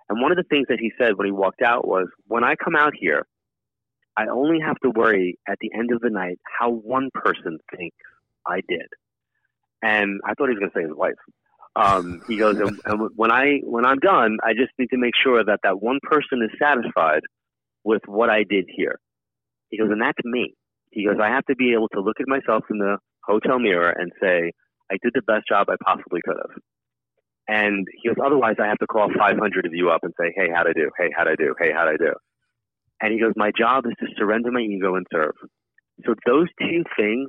And 0.09 0.21
one 0.21 0.31
of 0.31 0.37
the 0.37 0.45
things 0.45 0.67
that 0.69 0.81
he 0.81 0.93
said 0.99 1.17
when 1.17 1.27
he 1.27 1.33
walked 1.33 1.63
out 1.63 1.87
was, 1.87 2.09
when 2.27 2.45
I 2.45 2.55
come 2.57 2.77
out 2.77 2.93
here, 2.99 3.27
I 4.17 4.27
only 4.27 4.61
have 4.61 4.77
to 4.83 4.91
worry 4.91 5.39
at 5.49 5.59
the 5.61 5.71
end 5.75 5.91
of 5.93 6.01
the 6.01 6.11
night 6.11 6.39
how 6.61 6.71
one 6.71 7.11
person 7.13 7.59
thinks 7.75 7.97
I 8.47 8.61
did. 8.69 8.87
And 9.83 10.21
I 10.25 10.35
thought 10.35 10.49
he 10.49 10.55
was 10.55 10.61
going 10.61 10.71
to 10.71 10.79
say 10.79 10.83
his 10.83 10.97
wife. 10.97 11.15
Um, 11.77 12.23
he 12.29 12.37
goes, 12.37 12.59
and, 12.61 12.79
and 12.85 13.11
when 13.17 13.33
I 13.33 13.59
when 13.65 13.85
I'm 13.85 13.99
done, 13.99 14.39
I 14.45 14.53
just 14.53 14.71
need 14.79 14.91
to 14.91 14.97
make 14.97 15.15
sure 15.21 15.43
that 15.43 15.61
that 15.65 15.83
one 15.83 15.99
person 16.03 16.41
is 16.43 16.57
satisfied 16.63 17.23
with 17.83 18.03
what 18.07 18.31
I 18.31 18.45
did 18.45 18.67
here. 18.69 19.01
He 19.71 19.79
goes, 19.79 19.91
and 19.91 20.01
that's 20.01 20.19
me. 20.25 20.55
He 20.93 21.05
goes, 21.05 21.17
I 21.21 21.29
have 21.29 21.45
to 21.47 21.57
be 21.57 21.73
able 21.73 21.89
to 21.89 22.01
look 22.01 22.21
at 22.21 22.29
myself 22.29 22.63
in 22.71 22.79
the 22.79 22.99
hotel 23.25 23.59
mirror 23.59 23.91
and 23.91 24.13
say, 24.23 24.53
I 24.91 24.97
did 25.03 25.13
the 25.15 25.23
best 25.23 25.49
job 25.49 25.69
I 25.69 25.75
possibly 25.85 26.21
could 26.25 26.37
have. 26.37 26.63
And 27.47 27.87
he 28.01 28.09
goes, 28.09 28.17
otherwise 28.25 28.57
I 28.63 28.67
have 28.67 28.79
to 28.79 28.87
call 28.87 29.09
500 29.17 29.67
of 29.67 29.75
you 29.75 29.91
up 29.91 30.01
and 30.03 30.13
say, 30.19 30.33
hey, 30.35 30.49
how'd 30.55 30.67
I 30.67 30.73
do? 30.73 30.91
Hey, 30.99 31.11
how'd 31.17 31.29
I 31.29 31.35
do? 31.37 31.55
Hey, 31.59 31.73
how'd 31.73 31.89
I 31.89 31.97
do? 31.97 32.13
And 33.01 33.13
he 33.13 33.21
goes, 33.21 33.33
my 33.37 33.51
job 33.57 33.85
is 33.87 33.93
to 34.01 34.07
surrender 34.17 34.51
my 34.51 34.61
ego 34.61 34.95
and 34.95 35.07
serve. 35.13 35.35
So 36.07 36.15
those 36.27 36.49
two 36.61 36.85
things 36.97 37.29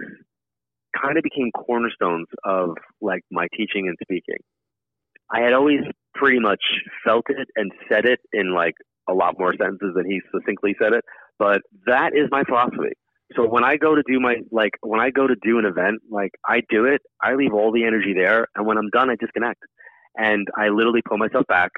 kind 1.00 1.18
of 1.18 1.24
became 1.24 1.52
cornerstones 1.52 2.28
of 2.44 2.72
like 3.02 3.22
my 3.32 3.48
teaching 3.56 3.88
and 3.88 3.98
speaking. 4.02 4.38
I 5.30 5.42
had 5.42 5.54
always 5.54 5.82
pretty 6.14 6.40
much 6.40 6.62
felt 7.04 7.26
it 7.30 7.50
and 7.56 7.72
said 7.92 8.06
it 8.06 8.20
in 8.32 8.54
like 8.54 8.76
a 9.10 9.14
lot 9.14 9.38
more 9.38 9.54
sentences 9.60 9.94
than 9.96 10.06
he 10.06 10.22
succinctly 10.34 10.76
said 10.82 10.94
it, 10.94 11.04
but 11.38 11.62
that 11.86 12.12
is 12.16 12.28
my 12.32 12.44
philosophy. 12.44 12.94
So 13.36 13.48
when 13.48 13.64
I 13.64 13.76
go 13.78 13.96
to 13.96 14.04
do 14.08 14.20
my 14.20 14.36
like 14.52 14.72
when 14.82 15.00
I 15.00 15.10
go 15.10 15.28
to 15.28 15.36
do 15.42 15.58
an 15.58 15.66
event, 15.66 16.02
like 16.10 16.32
I 16.46 16.62
do 16.70 16.86
it, 16.86 17.02
I 17.22 17.34
leave 17.34 17.54
all 17.54 17.72
the 17.72 17.84
energy 17.84 18.14
there, 18.16 18.48
and 18.56 18.68
when 18.68 18.78
I'm 18.78 18.90
done, 18.92 19.10
I 19.10 19.16
disconnect, 19.20 19.64
and 20.18 20.48
I 20.58 20.70
literally 20.70 21.02
pull 21.08 21.18
myself 21.18 21.46
back, 21.48 21.72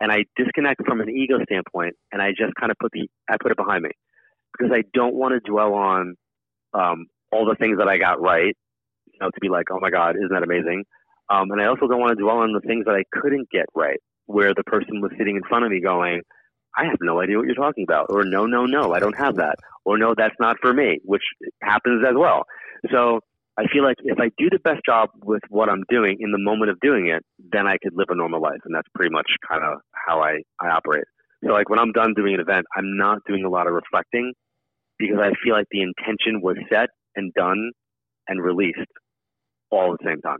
and 0.00 0.12
I 0.12 0.24
disconnect 0.36 0.84
from 0.86 1.00
an 1.00 1.08
ego 1.10 1.38
standpoint, 1.44 1.94
and 2.12 2.22
I 2.22 2.30
just 2.30 2.54
kind 2.58 2.70
of 2.70 2.78
put 2.80 2.92
the 2.92 3.08
I 3.28 3.36
put 3.40 3.50
it 3.52 3.56
behind 3.56 3.82
me 3.82 3.90
because 4.56 4.72
I 4.74 4.82
don't 4.94 5.14
want 5.14 5.34
to 5.34 5.50
dwell 5.50 5.74
on 5.74 6.14
um, 6.74 7.06
all 7.32 7.46
the 7.46 7.56
things 7.56 7.78
that 7.78 7.88
I 7.88 7.98
got 7.98 8.20
right, 8.20 8.56
you 9.06 9.18
know, 9.20 9.30
to 9.30 9.40
be 9.40 9.48
like, 9.48 9.66
oh 9.70 9.78
my 9.80 9.90
God, 9.90 10.16
isn't 10.16 10.32
that 10.32 10.42
amazing? 10.42 10.84
Um, 11.30 11.50
and 11.50 11.60
I 11.60 11.66
also 11.66 11.86
don't 11.86 12.00
want 12.00 12.16
to 12.16 12.22
dwell 12.22 12.38
on 12.38 12.52
the 12.52 12.60
things 12.60 12.86
that 12.86 12.94
I 12.94 13.04
couldn't 13.12 13.50
get 13.50 13.66
right, 13.74 14.00
where 14.26 14.54
the 14.54 14.64
person 14.64 15.00
was 15.00 15.12
sitting 15.18 15.36
in 15.36 15.42
front 15.48 15.64
of 15.64 15.70
me 15.70 15.80
going, 15.80 16.22
I 16.76 16.84
have 16.84 16.98
no 17.00 17.20
idea 17.20 17.36
what 17.36 17.46
you're 17.46 17.54
talking 17.54 17.84
about, 17.84 18.06
or 18.10 18.24
no, 18.24 18.46
no, 18.46 18.66
no, 18.66 18.92
I 18.92 19.00
don't 19.00 19.16
have 19.16 19.36
that, 19.36 19.56
or 19.84 19.98
no, 19.98 20.14
that's 20.16 20.34
not 20.38 20.56
for 20.60 20.72
me, 20.72 21.00
which 21.04 21.22
happens 21.62 22.04
as 22.06 22.14
well. 22.16 22.44
So 22.92 23.20
I 23.58 23.66
feel 23.72 23.82
like 23.82 23.96
if 24.04 24.18
I 24.20 24.30
do 24.38 24.48
the 24.50 24.60
best 24.60 24.80
job 24.86 25.10
with 25.24 25.42
what 25.48 25.68
I'm 25.68 25.82
doing 25.90 26.18
in 26.20 26.30
the 26.30 26.38
moment 26.38 26.70
of 26.70 26.78
doing 26.80 27.08
it, 27.08 27.24
then 27.52 27.66
I 27.66 27.76
could 27.82 27.92
live 27.92 28.06
a 28.08 28.14
normal 28.14 28.40
life, 28.40 28.60
and 28.64 28.72
that's 28.72 28.86
pretty 28.94 29.12
much 29.12 29.26
kind 29.50 29.64
of 29.64 29.80
how 30.06 30.20
I, 30.22 30.38
I 30.62 30.68
operate. 30.68 31.04
So 31.44 31.52
like 31.52 31.68
when 31.68 31.80
I'm 31.80 31.90
done 31.90 32.14
doing 32.14 32.34
an 32.34 32.40
event, 32.40 32.66
I'm 32.76 32.96
not 32.96 33.18
doing 33.26 33.44
a 33.44 33.48
lot 33.48 33.66
of 33.66 33.72
reflecting 33.72 34.32
because 34.98 35.18
I 35.20 35.32
feel 35.42 35.54
like 35.54 35.66
the 35.72 35.82
intention 35.82 36.40
was 36.40 36.56
set 36.72 36.88
and 37.16 37.32
done 37.34 37.72
and 38.28 38.42
released 38.42 38.78
all 39.70 39.92
at 39.92 39.98
the 40.00 40.08
same 40.08 40.20
time. 40.20 40.38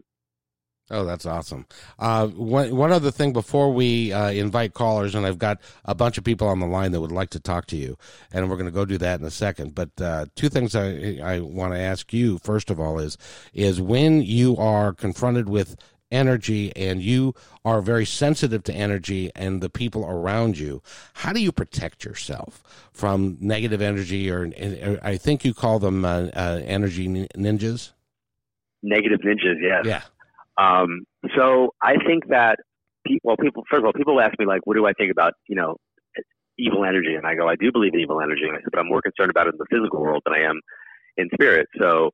Oh, 0.91 1.05
that's 1.05 1.27
awesome. 1.27 1.67
Uh, 1.99 2.29
one, 2.29 2.75
one 2.75 2.93
other 2.93 3.11
thing 3.11 3.35
before 3.35 3.73
we 3.73 4.13
uh, 4.13 4.31
invite 4.31 4.73
callers, 4.73 5.15
and 5.15 5.27
I've 5.27 5.39
got 5.39 5.61
a 5.85 5.95
bunch 5.95 6.17
of 6.17 6.25
people 6.25 6.49
on 6.49 6.61
the 6.61 6.67
line 6.67 6.93
that 6.93 7.01
would 7.01 7.13
like 7.13 7.31
to 7.31 7.41
talk 7.41 7.67
to 7.67 7.77
you, 7.77 7.99
and 8.33 8.49
we're 8.49 8.57
going 8.57 8.67
to 8.67 8.73
go 8.73 8.87
do 8.87 8.97
that 8.99 9.21
in 9.21 9.27
a 9.27 9.31
second. 9.31 9.75
But 9.75 9.91
uh, 10.01 10.27
two 10.35 10.49
things 10.49 10.75
I, 10.75 11.19
I 11.23 11.41
want 11.41 11.75
to 11.75 11.79
ask 11.79 12.13
you, 12.13 12.39
first 12.39 12.71
of 12.71 12.81
all, 12.81 12.99
is, 12.99 13.19
is 13.53 13.81
when 13.83 14.23
you 14.23 14.57
are 14.57 14.95
confronted 14.95 15.49
with 15.49 15.77
energy 16.11 16.75
and 16.75 17.03
you 17.03 17.35
are 17.67 17.83
very 17.83 18.07
sensitive 18.07 18.65
to 18.65 18.73
energy 18.73 19.31
and 19.37 19.61
the 19.61 19.69
people 19.69 20.07
around 20.07 20.59
you, 20.59 20.83
how 21.13 21.35
do 21.35 21.41
you 21.41 21.53
protect 21.53 22.03
yourself 22.03 22.63
from 22.93 23.37
negative 23.41 23.83
energy, 23.83 24.31
or, 24.31 24.47
or 24.47 24.99
I 25.03 25.19
think 25.19 25.45
you 25.45 25.53
call 25.53 25.79
them 25.79 26.07
uh, 26.07 26.29
uh, 26.35 26.63
energy 26.65 27.09
ninjas? 27.09 27.93
Negative 28.83 29.21
ninjas, 29.21 29.57
yes. 29.61 29.85
Yeah. 29.85 30.03
Um, 30.59 31.05
so 31.37 31.71
I 31.83 31.97
think 32.07 32.29
that, 32.29 32.59
pe- 33.07 33.19
well, 33.23 33.37
people, 33.37 33.63
first 33.71 33.81
of 33.81 33.87
all, 33.87 33.93
people 33.93 34.21
ask 34.21 34.39
me, 34.39 34.47
like, 34.47 34.63
what 34.65 34.75
do 34.75 34.87
I 34.87 34.93
think 34.93 35.13
about, 35.13 35.35
you 35.49 35.57
know, 35.57 35.77
evil 36.59 36.85
energy? 36.85 37.15
And 37.15 37.27
I 37.27 37.35
go, 37.35 37.49
I 37.49 37.57
do 37.57 37.71
believe 37.73 37.95
in 37.95 38.01
evil 38.01 38.21
energy. 38.21 38.47
But 38.71 38.79
I'm 38.79 38.89
more 38.89 39.03
concerned 39.03 39.31
about 39.31 39.47
it 39.47 39.55
in 39.55 39.59
the 39.59 39.67
physical 39.71 40.01
world 40.01 40.23
than 40.25 40.35
I 40.35 40.49
am 40.49 40.61
in 41.17 41.29
spirit. 41.33 41.69
So 41.81 42.11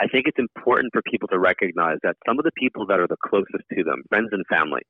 I 0.00 0.08
think 0.08 0.26
it's 0.26 0.38
important 0.38 0.92
for 0.92 1.02
people 1.08 1.28
to 1.28 1.38
recognize 1.38 1.98
that 2.02 2.16
some 2.26 2.38
of 2.38 2.44
the 2.44 2.52
people 2.58 2.86
that 2.86 2.98
are 2.98 3.06
the 3.06 3.16
closest 3.24 3.64
to 3.72 3.84
them, 3.84 4.02
friends 4.08 4.28
and 4.32 4.44
family, 4.50 4.82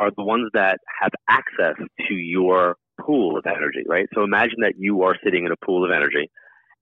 are 0.00 0.10
the 0.16 0.24
ones 0.24 0.50
that 0.54 0.78
have 1.00 1.12
access 1.28 1.74
to 2.08 2.14
your 2.14 2.76
pool 3.00 3.36
of 3.36 3.44
energy, 3.46 3.82
right? 3.86 4.06
So 4.14 4.24
imagine 4.24 4.60
that 4.60 4.74
you 4.78 5.02
are 5.02 5.16
sitting 5.22 5.44
in 5.44 5.52
a 5.52 5.64
pool 5.64 5.84
of 5.84 5.90
energy 5.90 6.30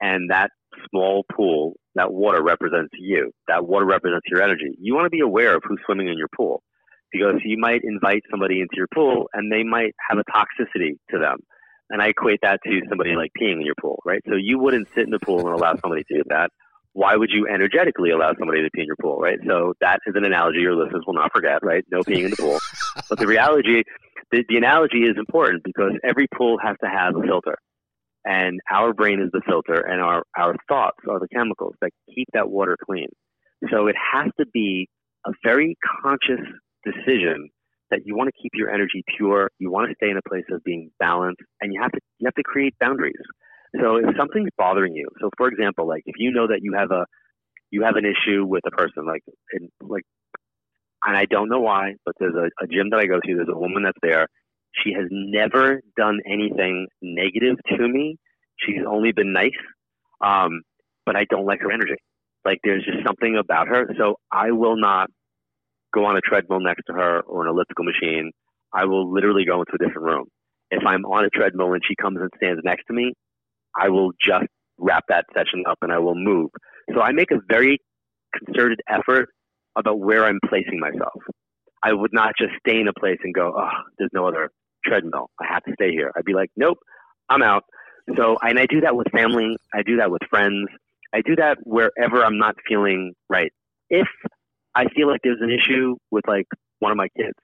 and 0.01 0.31
that 0.31 0.51
small 0.91 1.25
pool, 1.35 1.75
that 1.95 2.13
water 2.13 2.43
represents 2.43 2.91
you. 2.99 3.33
That 3.49 3.67
water 3.67 3.87
represents 3.87 4.27
your 4.29 4.43
energy. 4.43 4.77
You 4.81 4.95
want 4.95 5.07
to 5.07 5.11
be 5.11 5.21
aware 5.21 5.57
of 5.57 5.63
who's 5.67 5.81
swimming 5.85 6.09
in 6.09 6.19
your 6.19 6.29
pool 6.37 6.63
because 7.13 7.37
you 7.45 7.59
might 7.59 7.81
invite 7.83 8.23
somebody 8.31 8.61
into 8.61 8.75
your 8.77 8.87
pool 8.95 9.29
and 9.33 9.51
they 9.51 9.63
might 9.63 9.95
have 10.09 10.19
a 10.19 10.25
toxicity 10.31 10.97
to 11.11 11.19
them. 11.19 11.39
And 11.91 12.01
I 12.01 12.09
equate 12.09 12.41
that 12.43 12.61
to 12.65 12.81
somebody 12.89 13.17
like 13.17 13.33
peeing 13.41 13.55
in 13.55 13.67
your 13.67 13.75
pool, 13.81 14.01
right? 14.05 14.23
So 14.29 14.37
you 14.37 14.59
wouldn't 14.59 14.89
sit 14.95 15.05
in 15.05 15.11
the 15.11 15.19
pool 15.19 15.41
and 15.41 15.49
allow 15.49 15.75
somebody 15.81 16.05
to 16.05 16.19
do 16.19 16.23
that. 16.29 16.51
Why 16.93 17.17
would 17.17 17.31
you 17.33 17.49
energetically 17.49 18.11
allow 18.11 18.33
somebody 18.39 18.63
to 18.63 18.71
pee 18.71 18.83
in 18.83 18.87
your 18.87 18.97
pool, 19.01 19.19
right? 19.19 19.39
So 19.47 19.75
that 19.81 20.01
is 20.07 20.15
an 20.17 20.25
analogy 20.25 20.59
your 20.59 20.77
listeners 20.77 21.03
will 21.07 21.15
not 21.15 21.33
forget, 21.33 21.65
right? 21.65 21.85
No 21.91 22.01
peeing 22.03 22.25
in 22.25 22.31
the 22.31 22.37
pool. 22.37 22.59
but 23.09 23.19
the 23.19 23.27
reality, 23.27 23.83
the, 24.31 24.45
the 24.49 24.57
analogy 24.57 24.99
is 24.99 25.17
important 25.17 25.63
because 25.65 25.93
every 26.05 26.29
pool 26.37 26.59
has 26.63 26.77
to 26.83 26.89
have 26.89 27.17
a 27.17 27.23
filter 27.23 27.57
and 28.25 28.61
our 28.71 28.93
brain 28.93 29.21
is 29.21 29.31
the 29.33 29.41
filter 29.47 29.81
and 29.81 30.01
our, 30.01 30.25
our 30.37 30.55
thoughts 30.69 30.99
are 31.09 31.19
the 31.19 31.29
chemicals 31.29 31.75
that 31.81 31.91
keep 32.15 32.29
that 32.33 32.51
water 32.51 32.77
clean. 32.85 33.09
So 33.71 33.87
it 33.87 33.97
has 34.13 34.31
to 34.39 34.47
be 34.53 34.89
a 35.27 35.33
very 35.45 35.77
conscious 36.03 36.41
decision 36.85 37.51
that 37.91 38.01
you 38.05 38.17
want 38.17 38.29
to 38.29 38.43
keep 38.43 38.53
your 38.55 38.71
energy 38.71 39.03
pure, 39.17 39.51
you 39.59 39.71
want 39.71 39.89
to 39.89 39.95
stay 39.97 40.11
in 40.11 40.17
a 40.17 40.29
place 40.29 40.45
of 40.51 40.63
being 40.65 40.91
balanced, 40.99 41.41
and 41.61 41.73
you 41.73 41.81
have 41.83 41.93
to 41.93 41.99
you 42.19 42.27
have 42.27 42.35
to 42.35 42.43
create 42.43 42.75
boundaries. 42.79 43.15
So 43.81 43.97
if 43.97 44.17
something's 44.17 44.51
bothering 44.57 44.95
you, 44.95 45.09
so 45.21 45.31
for 45.37 45.49
example, 45.49 45.87
like 45.87 46.03
if 46.07 46.15
you 46.19 46.31
know 46.31 46.47
that 46.47 46.61
you 46.63 46.75
have 46.75 46.91
a 46.91 47.05
you 47.71 47.83
have 47.85 47.97
an 47.97 48.05
issue 48.05 48.45
with 48.45 48.63
a 48.67 48.71
person, 48.71 49.07
like 49.07 49.23
in, 49.53 49.71
like, 49.81 50.03
and 51.05 51.17
I 51.17 51.25
don't 51.25 51.49
know 51.49 51.61
why, 51.61 51.95
but 52.05 52.15
there's 52.19 52.35
a, 52.35 52.65
a 52.65 52.67
gym 52.67 52.91
that 52.91 53.01
I 53.01 53.07
go 53.07 53.21
to. 53.21 53.35
There's 53.35 53.49
a 53.49 53.59
woman 53.59 53.85
that's 53.85 53.99
there, 54.03 54.27
she 54.73 54.93
has 54.93 55.07
never 55.11 55.81
done 55.97 56.21
anything 56.27 56.87
negative 57.03 57.57
to 57.77 57.89
me. 57.89 58.17
She's 58.59 58.83
only 58.87 59.13
been 59.13 59.33
nice. 59.33 59.51
Um, 60.25 60.63
but 61.07 61.17
I 61.17 61.25
don't 61.31 61.47
like 61.47 61.61
her 61.61 61.73
energy. 61.73 61.97
Like 62.45 62.59
there's 62.65 62.85
just 62.85 63.05
something 63.07 63.37
about 63.37 63.69
her. 63.69 63.87
So 63.99 64.17
I 64.31 64.53
will 64.53 64.77
not 64.77 65.11
go 65.93 66.05
on 66.05 66.17
a 66.17 66.21
treadmill 66.21 66.61
next 66.61 66.85
to 66.87 66.93
her 66.93 67.21
or 67.21 67.45
an 67.45 67.51
elliptical 67.51 67.85
machine. 67.85 68.31
I 68.73 68.85
will 68.85 69.13
literally 69.13 69.45
go 69.45 69.61
into 69.61 69.73
a 69.75 69.79
different 69.79 70.07
room. 70.07 70.27
If 70.71 70.83
I'm 70.87 71.05
on 71.05 71.25
a 71.25 71.31
treadmill 71.31 71.73
and 71.73 71.83
she 71.87 71.97
comes 72.01 72.19
and 72.21 72.31
stands 72.37 72.61
next 72.65 72.85
to 72.87 72.93
me, 72.93 73.13
I 73.79 73.89
will 73.89 74.13
just 74.25 74.47
wrap 74.79 75.05
that 75.09 75.27
session 75.35 75.65
up 75.69 75.79
and 75.83 75.93
I 75.93 75.99
will 75.99 76.15
move. 76.15 76.51
So 76.95 77.01
I 77.01 77.13
make 77.13 77.31
a 77.33 77.41
very 77.49 77.79
concerted 78.35 78.81
effort 78.89 79.29
about 79.77 79.99
where 79.99 80.25
I'm 80.25 80.39
placing 80.49 80.79
myself. 80.79 81.21
I 81.83 81.93
would 81.93 82.13
not 82.13 82.35
just 82.39 82.53
stay 82.65 82.79
in 82.79 82.89
a 82.89 82.93
place 82.93 83.19
and 83.23 83.35
go, 83.35 83.55
oh, 83.57 83.69
there's 83.99 84.11
no 84.13 84.27
other 84.27 84.51
treadmill. 84.85 85.31
I 85.41 85.47
have 85.53 85.65
to 85.65 85.73
stay 85.75 85.91
here. 85.91 86.13
I'd 86.17 86.25
be 86.25 86.35
like, 86.35 86.51
nope, 86.57 86.79
I'm 87.29 87.43
out. 87.43 87.65
So, 88.17 88.37
and 88.43 88.59
I 88.59 88.67
do 88.67 88.81
that 88.81 88.97
with 88.97 89.07
family. 89.13 89.57
I 89.73 89.83
do 89.83 89.97
that 89.99 90.11
with 90.11 90.23
friends. 90.29 90.69
I 91.15 91.23
do 91.23 91.37
that 91.37 91.59
wherever 91.63 92.25
I'm 92.25 92.39
not 92.39 92.55
feeling 92.69 93.15
right. 93.29 93.53
If 93.89 94.09
I 94.75 94.85
feel 94.95 95.09
like 95.09 95.21
there's 95.23 95.41
an 95.41 95.51
issue 95.51 95.97
with 96.11 96.27
like 96.29 96.47
one 96.79 96.93
of 96.93 96.97
my 96.97 97.09
kids, 97.17 97.39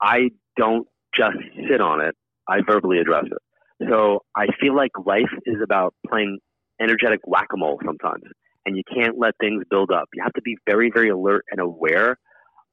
I 0.00 0.30
don't 0.56 0.86
just 1.16 1.36
sit 1.70 1.80
on 1.80 2.00
it. 2.00 2.14
I 2.48 2.60
verbally 2.66 2.98
address 2.98 3.24
it. 3.26 3.88
So 3.88 4.22
I 4.34 4.46
feel 4.60 4.74
like 4.74 4.92
life 5.04 5.32
is 5.44 5.56
about 5.62 5.94
playing 6.08 6.38
energetic 6.80 7.20
whack-a-mole 7.24 7.80
sometimes, 7.84 8.24
and 8.64 8.76
you 8.76 8.82
can't 8.92 9.18
let 9.18 9.34
things 9.40 9.64
build 9.70 9.90
up. 9.90 10.08
You 10.14 10.22
have 10.22 10.32
to 10.34 10.42
be 10.42 10.56
very, 10.66 10.90
very 10.92 11.10
alert 11.10 11.44
and 11.50 11.60
aware 11.60 12.16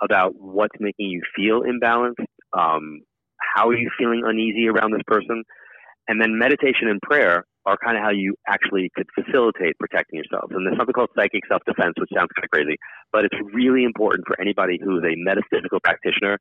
about 0.01 0.33
what's 0.35 0.75
making 0.79 1.09
you 1.09 1.21
feel 1.35 1.61
imbalanced, 1.61 2.25
um, 2.57 3.01
how 3.53 3.69
are 3.69 3.77
you 3.77 3.89
feeling 3.97 4.23
uneasy 4.25 4.67
around 4.67 4.93
this 4.93 5.03
person? 5.05 5.43
And 6.07 6.19
then 6.21 6.37
meditation 6.37 6.89
and 6.89 7.01
prayer 7.01 7.45
are 7.65 7.77
kind 7.77 7.97
of 7.97 8.03
how 8.03 8.11
you 8.11 8.35
actually 8.47 8.91
could 8.95 9.07
facilitate 9.15 9.77
protecting 9.79 10.19
yourself. 10.19 10.51
And 10.51 10.65
there's 10.65 10.77
something 10.77 10.93
called 10.93 11.09
psychic 11.15 11.43
self 11.47 11.61
defense, 11.65 11.93
which 11.97 12.09
sounds 12.13 12.29
kind 12.35 12.43
of 12.43 12.51
crazy, 12.51 12.75
but 13.11 13.23
it's 13.25 13.37
really 13.53 13.83
important 13.85 14.27
for 14.27 14.39
anybody 14.41 14.79
who 14.83 14.97
is 14.97 15.03
a 15.03 15.15
metaphysical 15.15 15.79
practitioner. 15.79 16.37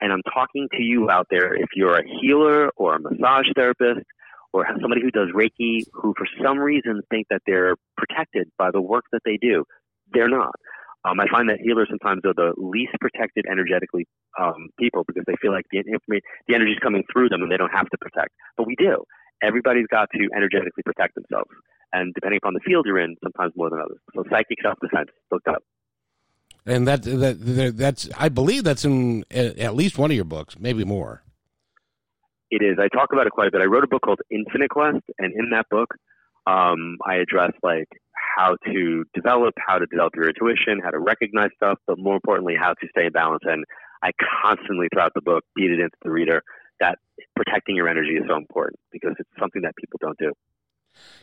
And 0.00 0.12
I'm 0.12 0.22
talking 0.32 0.68
to 0.76 0.82
you 0.82 1.10
out 1.10 1.26
there 1.30 1.54
if 1.54 1.68
you're 1.74 1.98
a 1.98 2.06
healer 2.20 2.70
or 2.76 2.96
a 2.96 3.00
massage 3.00 3.46
therapist 3.56 4.06
or 4.52 4.66
somebody 4.80 5.02
who 5.02 5.10
does 5.10 5.28
Reiki 5.34 5.84
who 5.92 6.14
for 6.16 6.26
some 6.42 6.58
reason 6.58 7.02
think 7.10 7.26
that 7.30 7.42
they're 7.46 7.76
protected 7.96 8.48
by 8.58 8.70
the 8.70 8.80
work 8.80 9.04
that 9.12 9.22
they 9.24 9.38
do. 9.40 9.64
They're 10.12 10.28
not. 10.28 10.54
Um, 11.04 11.18
I 11.18 11.26
find 11.32 11.48
that 11.48 11.60
healers 11.60 11.88
sometimes 11.88 12.20
are 12.26 12.34
the 12.34 12.52
least 12.58 12.92
protected 13.00 13.46
energetically 13.50 14.06
um, 14.38 14.68
people 14.78 15.04
because 15.06 15.24
they 15.26 15.34
feel 15.40 15.50
like 15.50 15.64
the, 15.72 15.82
the 15.86 16.54
energy 16.54 16.72
is 16.72 16.78
coming 16.82 17.04
through 17.10 17.30
them 17.30 17.42
and 17.42 17.50
they 17.50 17.56
don't 17.56 17.72
have 17.72 17.88
to 17.88 17.98
protect. 17.98 18.30
But 18.56 18.66
we 18.66 18.76
do 18.76 19.04
everybody's 19.42 19.86
got 19.86 20.08
to 20.14 20.28
energetically 20.36 20.82
protect 20.84 21.14
themselves. 21.14 21.50
And 21.92 22.14
depending 22.14 22.38
upon 22.42 22.54
the 22.54 22.60
field 22.60 22.86
you're 22.86 23.00
in, 23.00 23.16
sometimes 23.22 23.52
more 23.56 23.70
than 23.70 23.80
others. 23.80 23.98
So 24.14 24.24
psychic 24.30 24.58
self 24.62 24.78
defense, 24.80 25.08
look 25.30 25.42
up. 25.48 25.62
And 26.66 26.86
that, 26.86 27.02
that 27.02 27.72
that's 27.76 28.08
I 28.16 28.28
believe 28.28 28.64
that's 28.64 28.84
in 28.84 29.24
at 29.30 29.74
least 29.74 29.98
one 29.98 30.10
of 30.10 30.14
your 30.14 30.24
books, 30.24 30.56
maybe 30.58 30.84
more. 30.84 31.22
It 32.50 32.62
is. 32.62 32.78
I 32.78 32.88
talk 32.88 33.12
about 33.12 33.26
it 33.26 33.30
quite 33.30 33.48
a 33.48 33.50
bit. 33.50 33.60
I 33.60 33.64
wrote 33.64 33.84
a 33.84 33.88
book 33.88 34.02
called 34.02 34.20
Infinite 34.30 34.70
Quest, 34.70 35.04
and 35.18 35.32
in 35.32 35.50
that 35.50 35.66
book, 35.70 35.94
um, 36.46 36.98
I 37.06 37.16
address 37.16 37.52
like 37.62 37.88
how 38.40 38.56
to 38.64 39.04
develop, 39.14 39.54
how 39.58 39.78
to 39.78 39.86
develop 39.86 40.14
your 40.16 40.28
intuition, 40.28 40.80
how 40.82 40.90
to 40.90 40.98
recognize 40.98 41.50
stuff, 41.56 41.78
but 41.86 41.98
more 41.98 42.14
importantly, 42.14 42.54
how 42.58 42.70
to 42.70 42.86
stay 42.90 43.06
in 43.06 43.12
balance. 43.12 43.42
And 43.44 43.64
I 44.02 44.10
constantly 44.42 44.88
throughout 44.92 45.12
the 45.14 45.20
book 45.20 45.44
beat 45.54 45.70
it 45.70 45.80
into 45.80 45.96
the 46.02 46.10
reader 46.10 46.42
that 46.80 46.98
protecting 47.36 47.76
your 47.76 47.88
energy 47.88 48.12
is 48.12 48.24
so 48.28 48.36
important 48.36 48.80
because 48.90 49.12
it's 49.18 49.28
something 49.38 49.62
that 49.62 49.76
people 49.76 49.98
don't 50.00 50.18
do. 50.18 50.32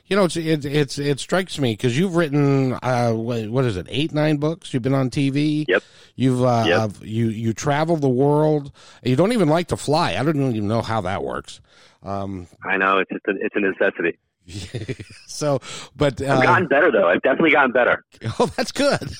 You 0.05 0.15
know, 0.15 0.25
it's 0.25 0.37
it, 0.37 0.63
it's 0.63 0.97
it 0.97 1.19
strikes 1.19 1.59
me 1.59 1.73
because 1.73 1.97
you've 1.97 2.15
written 2.15 2.73
uh, 2.81 3.11
what 3.11 3.65
is 3.65 3.75
it, 3.75 3.85
eight 3.89 4.13
nine 4.13 4.37
books? 4.37 4.73
You've 4.73 4.83
been 4.83 4.93
on 4.93 5.09
TV. 5.09 5.65
Yep. 5.67 5.83
You've 6.15 6.41
uh, 6.41 6.63
yep. 6.65 6.91
you 7.01 7.27
you 7.27 7.51
travel 7.51 7.97
the 7.97 8.07
world. 8.07 8.71
You 9.03 9.17
don't 9.17 9.33
even 9.33 9.49
like 9.49 9.67
to 9.67 9.77
fly. 9.77 10.15
I 10.15 10.23
don't 10.23 10.55
even 10.55 10.69
know 10.69 10.81
how 10.81 11.01
that 11.01 11.23
works. 11.23 11.59
Um, 12.01 12.47
I 12.63 12.77
know 12.77 12.99
it's 12.99 13.11
a, 13.11 13.31
it's 13.41 13.55
a 13.55 13.59
necessity. 13.59 14.17
so, 15.27 15.59
but 15.95 16.21
uh, 16.21 16.37
I've 16.37 16.43
gotten 16.43 16.67
better 16.67 16.91
though. 16.91 17.07
I've 17.07 17.21
definitely 17.21 17.51
gotten 17.51 17.71
better. 17.71 18.03
Oh, 18.39 18.45
that's 18.55 18.71
good. 18.71 19.11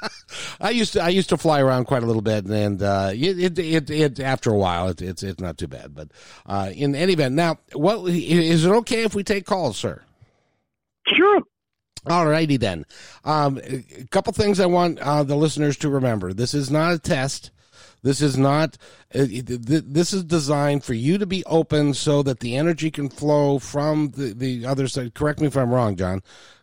I 0.60 0.70
used 0.70 0.92
to 0.92 1.02
I 1.02 1.08
used 1.08 1.28
to 1.30 1.36
fly 1.36 1.60
around 1.60 1.86
quite 1.86 2.02
a 2.02 2.06
little 2.06 2.22
bit, 2.22 2.44
and 2.46 2.82
uh, 2.82 3.10
it, 3.12 3.38
it, 3.38 3.58
it, 3.58 3.90
it 3.90 4.20
after 4.20 4.50
a 4.50 4.56
while 4.56 4.88
it, 4.88 5.02
it's 5.02 5.22
it's 5.22 5.40
not 5.40 5.58
too 5.58 5.66
bad. 5.66 5.94
But 5.94 6.08
uh, 6.46 6.70
in 6.74 6.94
any 6.94 7.14
event, 7.14 7.34
now, 7.34 7.58
what 7.72 8.08
is 8.08 8.64
it 8.64 8.70
okay 8.70 9.02
if 9.02 9.14
we 9.14 9.24
take 9.24 9.44
calls, 9.46 9.76
sir? 9.76 10.02
Sure. 11.06 11.42
All 12.06 12.26
righty 12.26 12.56
then. 12.56 12.86
Um, 13.24 13.58
a 13.58 14.06
couple 14.10 14.32
things 14.32 14.60
I 14.60 14.66
want 14.66 14.98
uh, 15.00 15.22
the 15.22 15.36
listeners 15.36 15.76
to 15.78 15.90
remember. 15.90 16.32
This 16.32 16.54
is 16.54 16.70
not 16.70 16.94
a 16.94 16.98
test. 16.98 17.50
This 18.02 18.22
is 18.22 18.38
not, 18.38 18.76
uh, 19.14 19.26
this 19.28 20.12
is 20.12 20.24
designed 20.24 20.84
for 20.84 20.94
you 20.94 21.18
to 21.18 21.26
be 21.26 21.44
open 21.44 21.94
so 21.94 22.22
that 22.22 22.40
the 22.40 22.56
energy 22.56 22.90
can 22.90 23.08
flow 23.08 23.58
from 23.58 24.10
the, 24.10 24.32
the 24.32 24.66
other 24.66 24.88
side. 24.88 25.14
Correct 25.14 25.40
me 25.40 25.46
if 25.46 25.56
I'm 25.56 25.70
wrong, 25.70 25.96
John. 25.96 26.22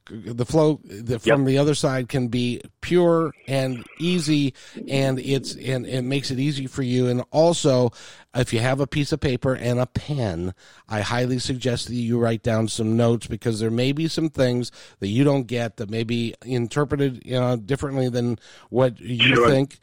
The 0.10 0.46
flow 0.46 0.80
the, 0.86 1.20
from 1.20 1.42
yep. 1.42 1.48
the 1.48 1.58
other 1.58 1.76
side 1.76 2.08
can 2.08 2.30
be 2.30 2.62
pure 2.80 3.34
and 3.46 3.84
easy, 4.00 4.54
and 4.88 5.20
it's 5.20 5.54
and 5.56 5.86
it 5.86 6.04
makes 6.04 6.32
it 6.32 6.40
easy 6.40 6.66
for 6.66 6.82
you. 6.82 7.08
And 7.08 7.26
also, 7.30 7.92
if 8.34 8.54
you 8.54 8.62
have 8.62 8.80
a 8.80 8.88
piece 8.88 9.12
of 9.12 9.20
paper 9.20 9.54
and 9.54 9.82
a 9.82 9.86
pen, 9.86 10.54
I 10.88 11.02
highly 11.02 11.40
suggest 11.40 11.88
that 11.88 11.96
you 11.96 12.18
write 12.20 12.42
down 12.42 12.70
some 12.70 12.96
notes 12.96 13.28
because 13.28 13.60
there 13.60 13.70
may 13.70 13.92
be 13.92 14.08
some 14.08 14.30
things 14.30 14.72
that 15.00 15.10
you 15.10 15.26
don't 15.26 15.46
get 15.46 15.76
that 15.76 15.90
may 15.90 16.06
be 16.06 16.36
interpreted 16.46 17.22
you 17.26 17.38
know, 17.38 17.58
differently 17.58 18.08
than 18.08 18.40
what 18.70 19.02
you 19.02 19.36
sure. 19.36 19.50
think 19.50 19.78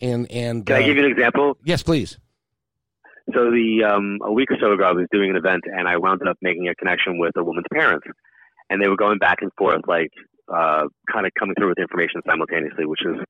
and 0.00 0.30
and 0.30 0.66
can 0.66 0.76
uh, 0.76 0.78
I 0.78 0.82
give 0.82 0.96
you 0.96 1.04
an 1.04 1.10
example? 1.10 1.56
Yes, 1.64 1.82
please. 1.82 2.18
So 3.34 3.50
the 3.50 3.84
um, 3.84 4.18
a 4.22 4.32
week 4.32 4.50
or 4.50 4.56
so 4.60 4.72
ago, 4.72 4.84
I 4.84 4.92
was 4.92 5.06
doing 5.12 5.30
an 5.30 5.36
event, 5.36 5.64
and 5.66 5.86
I 5.86 5.98
wound 5.98 6.26
up 6.26 6.38
making 6.40 6.68
a 6.68 6.74
connection 6.74 7.18
with 7.18 7.36
a 7.36 7.44
woman's 7.44 7.66
parents, 7.72 8.06
and 8.70 8.82
they 8.82 8.88
were 8.88 8.96
going 8.96 9.18
back 9.18 9.38
and 9.42 9.50
forth, 9.58 9.82
like 9.86 10.10
uh, 10.52 10.84
kind 11.12 11.26
of 11.26 11.32
coming 11.38 11.54
through 11.58 11.68
with 11.68 11.78
information 11.78 12.22
simultaneously, 12.26 12.86
which 12.86 13.00
was 13.04 13.22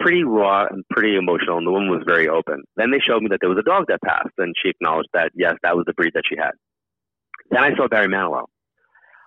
pretty 0.00 0.24
raw 0.24 0.66
and 0.70 0.84
pretty 0.88 1.16
emotional. 1.16 1.58
And 1.58 1.66
the 1.66 1.70
woman 1.70 1.90
was 1.90 2.02
very 2.06 2.28
open. 2.28 2.62
Then 2.76 2.90
they 2.90 2.98
showed 2.98 3.22
me 3.22 3.28
that 3.30 3.38
there 3.40 3.50
was 3.50 3.58
a 3.58 3.62
dog 3.62 3.84
that 3.88 4.00
passed, 4.02 4.34
and 4.38 4.54
she 4.60 4.70
acknowledged 4.70 5.10
that 5.12 5.32
yes, 5.34 5.54
that 5.62 5.76
was 5.76 5.84
the 5.86 5.92
breed 5.92 6.12
that 6.14 6.24
she 6.28 6.36
had. 6.36 6.52
Then 7.50 7.62
I 7.62 7.76
saw 7.76 7.88
Barry 7.88 8.08
Manilow, 8.08 8.46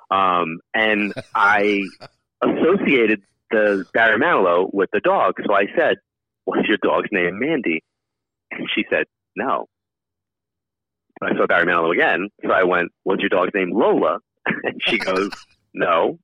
um, 0.10 0.60
and 0.74 1.14
I 1.36 1.84
associated 2.42 3.22
the 3.52 3.86
Barry 3.94 4.20
Manilow 4.20 4.74
with 4.74 4.90
the 4.92 5.00
dog. 5.00 5.36
So 5.46 5.54
I 5.54 5.66
said, 5.78 5.98
what's 6.46 6.68
your 6.68 6.78
dog's 6.78 7.10
name, 7.12 7.40
Mandy? 7.40 7.84
And 8.52 8.68
she 8.74 8.86
said, 8.90 9.06
no. 9.36 9.68
I 11.22 11.36
saw 11.36 11.48
Barry 11.48 11.66
Manilow 11.66 11.94
again, 11.94 12.30
so 12.44 12.52
I 12.52 12.64
went, 12.64 12.92
what's 13.04 13.22
your 13.22 13.30
dog's 13.30 13.52
name, 13.54 13.72
Lola? 13.74 14.20
And 14.64 14.80
she 14.80 14.98
goes, 15.00 15.30
no. 15.74 16.20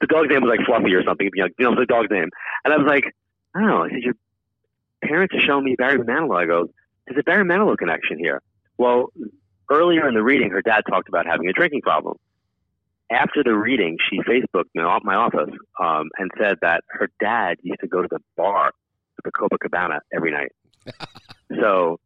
The 0.00 0.06
dog's 0.06 0.28
name 0.28 0.42
was 0.42 0.56
like 0.56 0.66
Fluffy 0.66 0.94
or 0.94 1.04
something, 1.04 1.28
you 1.34 1.48
know, 1.58 1.74
the 1.74 1.86
dog's 1.86 2.10
name. 2.10 2.28
And 2.64 2.72
I 2.72 2.76
was 2.76 2.86
like, 2.86 3.04
oh, 3.56 3.84
I 3.84 3.90
said, 3.90 4.02
your 4.02 4.14
parents 5.02 5.34
are 5.34 5.40
showing 5.40 5.64
me 5.64 5.74
Barry 5.76 5.98
Manilow. 5.98 6.36
I 6.36 6.46
go, 6.46 6.68
there's 7.06 7.18
a 7.18 7.22
Barry 7.22 7.44
Manilow 7.44 7.76
connection 7.76 8.18
here. 8.18 8.40
Well, 8.78 9.12
earlier 9.70 10.08
in 10.08 10.14
the 10.14 10.22
reading, 10.22 10.50
her 10.50 10.62
dad 10.62 10.82
talked 10.88 11.08
about 11.08 11.26
having 11.26 11.48
a 11.48 11.52
drinking 11.52 11.82
problem. 11.82 12.16
After 13.10 13.42
the 13.44 13.54
reading, 13.54 13.98
she 14.08 14.20
Facebooked 14.20 14.70
me 14.74 14.82
off 14.82 15.02
my 15.04 15.14
office 15.14 15.50
um, 15.80 16.10
and 16.16 16.30
said 16.38 16.56
that 16.62 16.82
her 16.88 17.08
dad 17.20 17.58
used 17.62 17.80
to 17.80 17.86
go 17.86 18.02
to 18.02 18.08
the 18.10 18.20
bar 18.36 18.72
the 19.24 19.32
Copacabana 19.32 19.98
every 20.14 20.30
night. 20.30 20.52
so 21.60 21.98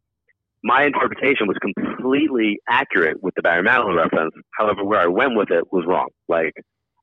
my 0.62 0.84
interpretation 0.84 1.46
was 1.46 1.56
completely 1.60 2.58
accurate 2.68 3.22
with 3.22 3.34
the 3.34 3.42
Barry 3.42 3.62
Manilow 3.62 3.96
reference. 3.96 4.34
However, 4.58 4.84
where 4.84 5.00
I 5.00 5.06
went 5.06 5.36
with 5.36 5.50
it 5.50 5.64
was 5.72 5.84
wrong. 5.86 6.08
Like, 6.28 6.54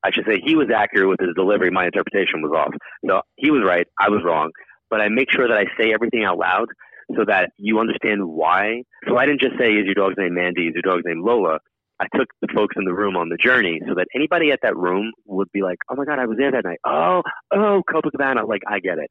I 0.04 0.10
should 0.12 0.26
say 0.26 0.40
he 0.44 0.54
was 0.54 0.68
accurate 0.74 1.08
with 1.08 1.20
his 1.20 1.34
delivery. 1.34 1.70
My 1.70 1.86
interpretation 1.86 2.42
was 2.42 2.52
off. 2.54 2.74
So 3.08 3.22
he 3.36 3.50
was 3.50 3.62
right. 3.66 3.86
I 3.98 4.10
was 4.10 4.22
wrong. 4.24 4.50
But 4.90 5.00
I 5.00 5.08
make 5.08 5.30
sure 5.32 5.48
that 5.48 5.56
I 5.56 5.64
say 5.80 5.92
everything 5.92 6.24
out 6.24 6.38
loud 6.38 6.68
so 7.16 7.24
that 7.26 7.50
you 7.56 7.78
understand 7.78 8.24
why. 8.24 8.82
So 9.08 9.16
I 9.16 9.26
didn't 9.26 9.40
just 9.40 9.58
say, 9.58 9.72
is 9.72 9.86
your 9.86 9.94
dog's 9.94 10.16
name 10.18 10.34
Mandy? 10.34 10.68
Is 10.68 10.74
your 10.74 10.82
dog's 10.82 11.04
name 11.04 11.24
Lola? 11.24 11.58
I 11.98 12.06
took 12.14 12.28
the 12.42 12.48
folks 12.54 12.74
in 12.76 12.84
the 12.84 12.92
room 12.92 13.16
on 13.16 13.30
the 13.30 13.36
journey 13.36 13.80
so 13.88 13.94
that 13.94 14.06
anybody 14.14 14.50
at 14.50 14.60
that 14.62 14.76
room 14.76 15.12
would 15.24 15.50
be 15.52 15.62
like, 15.62 15.78
oh 15.90 15.96
my 15.96 16.04
God, 16.04 16.18
I 16.18 16.26
was 16.26 16.36
there 16.36 16.52
that 16.52 16.64
night. 16.64 16.78
Oh, 16.84 17.22
oh, 17.52 17.82
Copacabana. 17.90 18.46
Like, 18.46 18.62
I 18.68 18.80
get 18.80 18.98
it. 18.98 19.10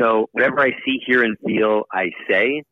So 0.00 0.26
whatever 0.32 0.60
I 0.60 0.70
see, 0.84 0.98
hear, 1.06 1.22
and 1.22 1.36
feel, 1.46 1.84
I 1.92 2.10
say. 2.28 2.62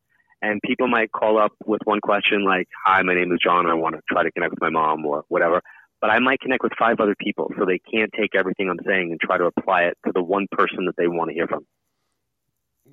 And 0.41 0.59
people 0.65 0.89
might 0.89 1.11
call 1.13 1.39
up 1.39 1.53
with 1.65 1.79
one 1.85 2.01
question 2.01 2.43
like, 2.43 2.67
hi, 2.85 3.01
my 3.03 3.15
name 3.15 3.31
is 3.31 3.39
John. 3.41 3.65
I 3.65 3.73
want 3.75 3.95
to 3.95 4.01
try 4.11 4.23
to 4.23 4.31
connect 4.31 4.51
with 4.51 4.61
my 4.61 4.69
mom 4.69 5.05
or 5.05 5.23
whatever. 5.29 5.61
But 6.01 6.09
I 6.09 6.19
might 6.19 6.41
connect 6.41 6.63
with 6.63 6.73
five 6.77 6.99
other 6.99 7.15
people 7.17 7.49
so 7.57 7.63
they 7.65 7.79
can't 7.79 8.11
take 8.19 8.35
everything 8.35 8.69
I'm 8.69 8.85
saying 8.85 9.11
and 9.11 9.19
try 9.21 9.37
to 9.37 9.45
apply 9.45 9.83
it 9.83 9.97
to 10.05 10.11
the 10.13 10.21
one 10.21 10.47
person 10.51 10.85
that 10.87 10.95
they 10.97 11.07
want 11.07 11.29
to 11.29 11.33
hear 11.33 11.47
from. 11.47 11.65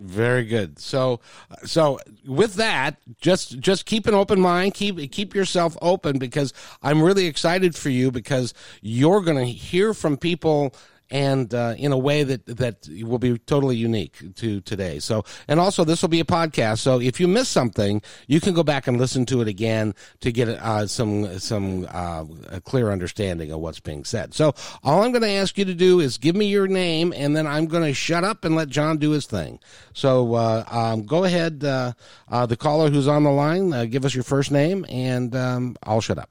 Very 0.00 0.44
good. 0.46 0.78
So, 0.78 1.20
so 1.64 1.98
with 2.26 2.54
that, 2.54 2.96
just 3.20 3.58
just 3.60 3.84
keep 3.84 4.06
an 4.06 4.14
open 4.14 4.40
mind. 4.40 4.72
Keep 4.72 5.12
keep 5.12 5.34
yourself 5.34 5.76
open 5.82 6.18
because 6.18 6.54
I'm 6.82 7.02
really 7.02 7.26
excited 7.26 7.76
for 7.76 7.90
you 7.90 8.10
because 8.10 8.54
you're 8.80 9.20
going 9.20 9.36
to 9.36 9.44
hear 9.44 9.92
from 9.92 10.16
people 10.16 10.74
and 11.10 11.52
uh, 11.54 11.74
in 11.76 11.92
a 11.92 11.98
way 11.98 12.22
that 12.22 12.46
that 12.46 12.88
will 13.02 13.18
be 13.18 13.38
totally 13.38 13.76
unique 13.76 14.34
to 14.36 14.60
today. 14.60 14.98
So, 14.98 15.24
and 15.48 15.58
also 15.58 15.84
this 15.84 16.02
will 16.02 16.08
be 16.08 16.20
a 16.20 16.24
podcast. 16.24 16.78
So, 16.78 17.00
if 17.00 17.20
you 17.20 17.26
miss 17.26 17.48
something, 17.48 18.02
you 18.26 18.40
can 18.40 18.54
go 18.54 18.62
back 18.62 18.86
and 18.86 18.98
listen 18.98 19.26
to 19.26 19.40
it 19.40 19.48
again 19.48 19.94
to 20.20 20.32
get 20.32 20.48
uh, 20.48 20.86
some 20.86 21.38
some 21.38 21.86
uh, 21.90 22.24
a 22.50 22.60
clear 22.60 22.90
understanding 22.90 23.50
of 23.50 23.60
what's 23.60 23.80
being 23.80 24.04
said. 24.04 24.34
So, 24.34 24.54
all 24.82 25.02
I'm 25.02 25.12
going 25.12 25.22
to 25.22 25.30
ask 25.30 25.58
you 25.58 25.64
to 25.64 25.74
do 25.74 26.00
is 26.00 26.18
give 26.18 26.36
me 26.36 26.46
your 26.46 26.68
name, 26.68 27.12
and 27.16 27.36
then 27.36 27.46
I'm 27.46 27.66
going 27.66 27.84
to 27.84 27.94
shut 27.94 28.24
up 28.24 28.44
and 28.44 28.54
let 28.54 28.68
John 28.68 28.98
do 28.98 29.10
his 29.10 29.26
thing. 29.26 29.58
So, 29.92 30.34
uh, 30.34 30.64
um, 30.70 31.04
go 31.04 31.24
ahead, 31.24 31.64
uh, 31.64 31.92
uh, 32.28 32.46
the 32.46 32.56
caller 32.56 32.90
who's 32.90 33.08
on 33.08 33.24
the 33.24 33.30
line, 33.30 33.88
give 33.90 34.04
us 34.04 34.14
your 34.14 34.24
first 34.24 34.50
name, 34.50 34.86
and 34.88 35.34
um, 35.34 35.76
I'll 35.82 36.00
shut 36.00 36.18
up. 36.18 36.30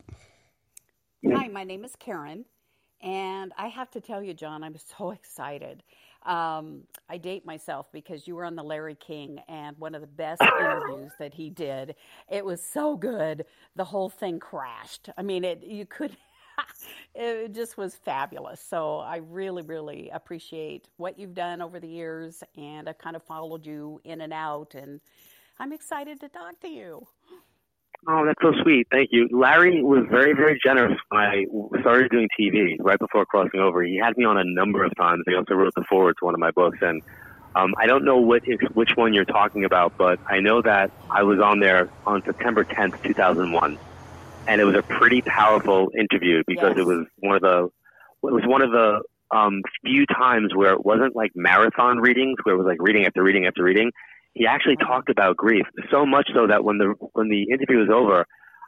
Hi, 1.25 1.47
my 1.49 1.63
name 1.63 1.83
is 1.83 1.95
Karen. 1.97 2.45
And 3.01 3.53
I 3.57 3.67
have 3.67 3.91
to 3.91 4.01
tell 4.01 4.23
you, 4.23 4.33
John, 4.33 4.63
I'm 4.63 4.75
so 4.99 5.11
excited. 5.13 5.83
Um, 6.25 6.83
I 7.09 7.17
date 7.17 7.45
myself 7.45 7.87
because 7.93 8.27
you 8.27 8.35
were 8.35 8.45
on 8.45 8.55
the 8.55 8.63
Larry 8.63 8.95
King 8.95 9.39
and 9.47 9.77
one 9.77 9.95
of 9.95 10.01
the 10.01 10.07
best 10.07 10.41
interviews 10.59 11.11
that 11.19 11.33
he 11.33 11.49
did. 11.49 11.95
It 12.29 12.43
was 12.43 12.61
so 12.61 12.97
good. 12.97 13.45
The 13.75 13.85
whole 13.85 14.09
thing 14.09 14.39
crashed. 14.39 15.09
I 15.17 15.21
mean, 15.23 15.43
it 15.43 15.63
you 15.63 15.85
could. 15.85 16.15
it 17.15 17.53
just 17.53 17.77
was 17.77 17.95
fabulous. 17.95 18.61
So 18.61 18.99
I 18.99 19.17
really, 19.17 19.63
really 19.63 20.09
appreciate 20.13 20.89
what 20.97 21.17
you've 21.17 21.33
done 21.33 21.61
over 21.61 21.79
the 21.79 21.87
years, 21.87 22.43
and 22.57 22.89
I've 22.89 22.97
kind 22.97 23.15
of 23.15 23.23
followed 23.23 23.65
you 23.65 24.01
in 24.03 24.21
and 24.21 24.33
out, 24.33 24.75
and 24.75 24.99
I'm 25.57 25.71
excited 25.71 26.19
to 26.21 26.29
talk 26.29 26.59
to 26.61 26.67
you. 26.67 27.07
Oh, 28.07 28.25
that's 28.25 28.41
so 28.41 28.53
sweet. 28.63 28.87
Thank 28.91 29.09
you. 29.11 29.27
Larry 29.31 29.83
was 29.83 30.05
very, 30.09 30.33
very 30.33 30.59
generous 30.63 30.97
when 31.09 31.21
I 31.21 31.45
started 31.81 32.09
doing 32.09 32.29
TV 32.39 32.77
right 32.79 32.97
before 32.97 33.25
crossing 33.25 33.59
over. 33.59 33.83
He 33.83 33.97
had 33.97 34.17
me 34.17 34.25
on 34.25 34.37
a 34.37 34.43
number 34.45 34.83
of 34.83 34.95
times. 34.95 35.23
He 35.27 35.35
also 35.35 35.53
wrote 35.53 35.73
the 35.75 35.83
foreword 35.89 36.15
to 36.19 36.25
one 36.25 36.33
of 36.33 36.39
my 36.39 36.51
books. 36.51 36.77
And 36.81 37.01
um, 37.55 37.73
I 37.77 37.87
don't 37.87 38.05
know 38.05 38.17
what 38.17 38.43
which 38.73 38.91
one 38.95 39.13
you're 39.13 39.25
talking 39.25 39.65
about, 39.65 39.97
but 39.97 40.19
I 40.27 40.39
know 40.39 40.61
that 40.61 40.91
I 41.09 41.23
was 41.23 41.39
on 41.39 41.59
there 41.59 41.89
on 42.07 42.23
September 42.23 42.63
10th, 42.63 43.03
2001. 43.03 43.77
And 44.47 44.61
it 44.61 44.63
was 44.63 44.75
a 44.75 44.81
pretty 44.81 45.21
powerful 45.21 45.91
interview 45.97 46.41
because 46.47 46.75
yes. 46.77 46.79
it 46.79 46.85
was 46.85 47.05
one 47.17 47.35
of 47.35 47.41
the 47.41 47.65
it 47.65 48.33
was 48.33 48.43
one 48.45 48.61
of 48.61 48.71
the 48.71 49.01
um, 49.35 49.61
few 49.85 50.05
times 50.05 50.55
where 50.55 50.73
it 50.73 50.85
wasn't 50.85 51.15
like 51.15 51.31
marathon 51.35 51.99
readings, 51.99 52.37
where 52.43 52.55
it 52.55 52.57
was 52.57 52.65
like 52.65 52.81
reading 52.81 53.05
after 53.05 53.21
reading 53.21 53.45
after 53.45 53.63
reading 53.63 53.91
he 54.33 54.45
actually 54.45 54.77
uh-huh. 54.81 54.93
talked 54.93 55.09
about 55.09 55.37
grief 55.37 55.65
so 55.91 56.05
much 56.05 56.29
so 56.33 56.47
that 56.47 56.63
when 56.63 56.77
the 56.77 56.93
when 57.13 57.29
the 57.29 57.43
interview 57.51 57.79
was 57.79 57.89
over, 57.93 58.25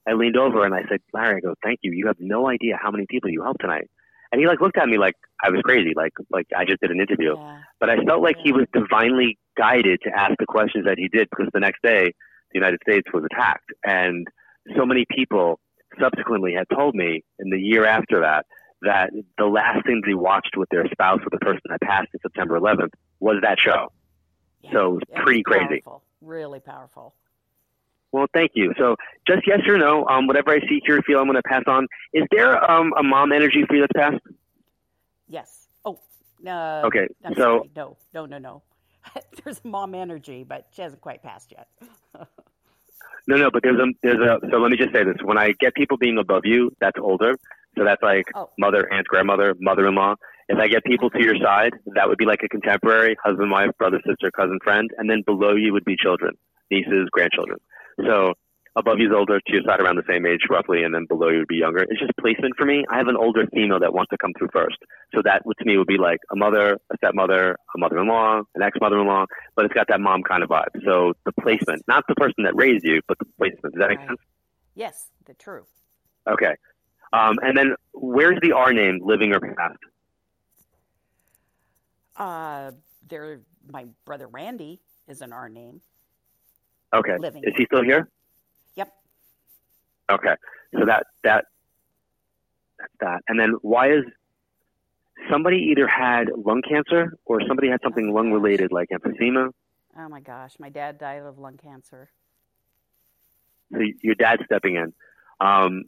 I 0.08 0.14
leaned 0.14 0.38
over 0.38 0.66
and 0.66 0.74
I 0.74 0.82
said, 0.90 1.00
Larry, 1.14 1.38
I 1.38 1.40
go, 1.40 1.54
thank 1.64 1.80
you. 1.82 1.92
You 1.92 2.08
have 2.08 2.18
no 2.20 2.48
idea 2.48 2.78
how 2.82 2.92
many 2.92 3.06
people 3.10 3.30
you 3.30 3.44
helped 3.44 3.62
tonight. 3.62 3.90
And 4.32 4.40
he 4.40 4.48
like 4.48 4.62
looked 4.62 4.78
at 4.78 4.88
me 4.88 4.98
like 4.98 5.16
I 5.44 5.50
was 5.50 5.62
crazy, 5.64 5.92
like 5.96 6.14
like 6.30 6.48
I 6.58 6.66
just 6.66 6.82
did 6.82 6.92
an 6.92 7.02
interview. 7.02 7.36
Yeah. 7.38 7.60
But 7.80 7.90
I 7.90 7.98
felt 8.08 8.22
like 8.22 8.38
he 8.42 8.52
was 8.52 8.66
divinely 8.74 9.38
guided 9.58 10.00
to 10.04 10.10
ask 10.10 10.34
the 10.40 10.46
questions 10.46 10.86
that 10.86 10.98
he 10.98 11.10
did 11.10 11.28
because 11.30 11.50
the 11.54 11.60
next 11.60 11.82
day 11.84 12.14
the 12.54 12.60
United 12.60 12.80
States 12.88 13.08
was 13.14 13.24
attacked, 13.26 13.70
and 13.86 14.28
so 14.78 14.86
many 14.86 15.06
people 15.10 15.60
subsequently 16.00 16.54
had 16.54 16.68
told 16.74 16.96
me 16.96 17.24
in 17.40 17.50
the 17.50 17.60
year 17.60 17.86
after 17.86 18.22
that 18.22 18.46
that 18.82 19.12
the 19.38 19.46
last 19.46 19.86
things 19.86 20.02
they 20.06 20.14
watched 20.14 20.56
with 20.58 20.70
their 20.70 20.86
spouse 20.92 21.20
or 21.20 21.30
the 21.30 21.38
person 21.38 21.62
that 21.70 21.82
passed 21.82 22.08
in 22.14 22.20
September 22.22 22.60
11th 22.60 22.90
was 23.20 23.38
that 23.44 23.60
show. 23.60 23.92
So 24.72 24.88
it 24.88 24.94
was 24.94 25.24
pretty 25.24 25.44
crazy. 25.44 25.82
Powerful. 25.82 26.04
Really 26.22 26.60
powerful. 26.60 27.14
Well, 28.12 28.28
thank 28.34 28.52
you. 28.56 28.74
So, 28.78 28.98
just 29.26 29.48
yes 29.48 29.60
or 29.68 29.78
no, 29.78 30.06
um, 30.08 30.28
whatever 30.28 30.52
I 30.52 30.60
see, 30.60 30.82
hear, 30.86 31.02
feel, 31.02 31.20
I'm 31.20 31.26
going 31.26 31.36
to 31.36 31.44
pass 31.44 31.64
on. 31.68 31.88
Is 32.14 32.24
there 32.32 32.70
um, 32.70 32.94
a 32.98 33.04
mom 33.04 33.32
energy 33.32 33.64
for 33.68 33.76
you 33.76 33.82
that's 33.82 33.94
passed? 33.96 34.24
Yes. 35.30 35.68
Oh, 35.86 36.00
uh, 36.46 36.82
okay. 36.86 37.08
I'm 37.24 37.34
so, 37.36 37.42
sorry. 37.42 37.70
no, 37.76 37.98
no, 38.14 38.26
no, 38.26 38.38
no. 38.38 38.62
there's 39.44 39.64
mom 39.64 39.96
energy, 39.96 40.44
but 40.44 40.68
she 40.72 40.82
hasn't 40.82 41.02
quite 41.02 41.24
passed 41.24 41.54
yet. 41.54 41.68
no, 43.28 43.38
no, 43.38 43.50
but 43.50 43.64
there's 43.64 43.80
a 43.80 43.86
there's 44.04 44.20
a. 44.20 44.40
So 44.52 44.58
let 44.58 44.72
me 44.72 44.78
just 44.78 44.94
say 44.94 45.04
this: 45.04 45.16
when 45.24 45.38
I 45.38 45.54
get 45.60 45.74
people 45.74 45.98
being 45.98 46.18
above 46.18 46.42
you, 46.46 46.76
that's 46.80 47.00
older. 47.02 47.36
So 47.78 47.84
that's 47.86 48.02
like 48.04 48.26
oh. 48.36 48.50
mother, 48.58 48.92
aunt, 48.92 49.08
grandmother, 49.08 49.56
mother-in-law. 49.60 50.16
If 50.50 50.60
I 50.60 50.68
get 50.68 50.84
people 50.84 51.10
to 51.10 51.24
your 51.24 51.36
side, 51.42 51.72
that 51.96 52.10
would 52.10 52.18
be 52.18 52.26
like 52.26 52.42
a 52.44 52.50
contemporary 52.50 53.16
husband, 53.24 53.52
wife, 53.52 53.70
brother, 53.78 54.02
sister, 54.06 54.32
cousin, 54.32 54.60
friend, 54.64 54.90
and 54.98 55.10
then 55.10 55.24
below 55.26 55.56
you 55.56 55.72
would 55.72 55.86
be 55.86 55.96
children, 55.96 56.34
nieces, 56.70 57.08
grandchildren. 57.12 57.60
So 58.06 58.34
above 58.76 59.00
you 59.00 59.08
is 59.08 59.14
older, 59.16 59.40
to 59.40 59.54
your 59.54 59.62
side 59.66 59.80
around 59.80 59.96
the 59.96 60.04
same 60.10 60.26
age 60.26 60.42
roughly, 60.50 60.84
and 60.84 60.94
then 60.94 61.06
below 61.08 61.30
you 61.30 61.40
would 61.40 61.48
be 61.48 61.58
younger. 61.58 61.84
It's 61.84 62.00
just 62.00 62.12
placement 62.20 62.56
for 62.58 62.66
me. 62.66 62.86
I 62.90 62.98
have 62.98 63.08
an 63.08 63.18
older 63.18 63.46
female 63.54 63.80
that 63.80 63.94
wants 63.94 64.10
to 64.12 64.18
come 64.18 64.34
through 64.38 64.50
first. 64.52 64.78
So 65.14 65.22
that 65.24 65.44
to 65.46 65.66
me 65.66 65.78
would 65.78 65.88
be 65.88 65.98
like 65.98 66.20
a 66.32 66.36
mother, 66.36 66.78
a 66.92 66.98
stepmother, 66.98 67.52
a 67.76 67.78
mother-in-law, 67.78 68.42
an 68.56 68.62
ex-mother-in-law, 68.62 69.26
but 69.56 69.66
it's 69.66 69.74
got 69.74 69.88
that 69.90 70.00
mom 70.00 70.24
kind 70.24 70.44
of 70.44 70.50
vibe. 70.50 70.84
So 70.86 71.14
the 71.26 71.32
placement, 71.42 71.84
not 71.88 72.06
the 72.08 72.16
person 72.16 72.44
that 72.44 72.56
raised 72.56 72.84
you, 72.84 73.02
but 73.08 73.18
the 73.20 73.26
placement. 73.38 73.74
Does 73.74 73.80
that 73.80 73.88
right. 73.88 74.00
make 74.00 74.08
sense? 74.08 74.20
Yes, 74.76 75.08
the 75.26 75.34
true. 75.34 75.66
Okay. 76.30 76.56
Um, 77.14 77.38
and 77.42 77.58
then 77.58 77.76
where's 77.94 78.40
the 78.42 78.54
R 78.54 78.74
name, 78.74 79.00
living 79.04 79.34
or 79.34 79.40
past? 79.40 79.78
Uh, 82.16 82.72
there, 83.10 83.42
my 83.70 83.86
brother 84.06 84.28
Randy 84.28 84.80
is 85.08 85.22
an 85.22 85.34
R 85.34 85.50
name. 85.50 85.82
Okay. 86.94 87.18
Living. 87.18 87.44
Is 87.46 87.54
he 87.58 87.66
still 87.66 87.84
here? 87.84 88.10
Yep. 88.76 88.94
Okay. 90.12 90.36
So 90.78 90.86
that 90.86 91.08
that 91.24 91.46
that. 93.00 93.22
And 93.28 93.40
then 93.40 93.56
why 93.62 93.92
is 93.92 94.04
somebody 95.30 95.58
either 95.72 95.88
had 95.88 96.30
lung 96.36 96.62
cancer 96.68 97.18
or 97.26 97.42
somebody 97.48 97.70
had 97.70 97.80
something 97.84 98.10
oh 98.10 98.14
lung 98.14 98.32
related 98.32 98.72
like 98.72 98.90
emphysema? 98.90 99.52
Oh 99.98 100.10
my 100.10 100.22
gosh, 100.22 100.54
my 100.60 100.70
dad 100.70 100.98
died 100.98 101.22
of 101.22 101.38
lung 101.38 101.58
cancer. 101.58 102.10
So 103.74 103.80
your 104.02 104.16
dad's 104.16 104.44
stepping 104.46 104.76
in, 104.76 104.94
um, 105.40 105.84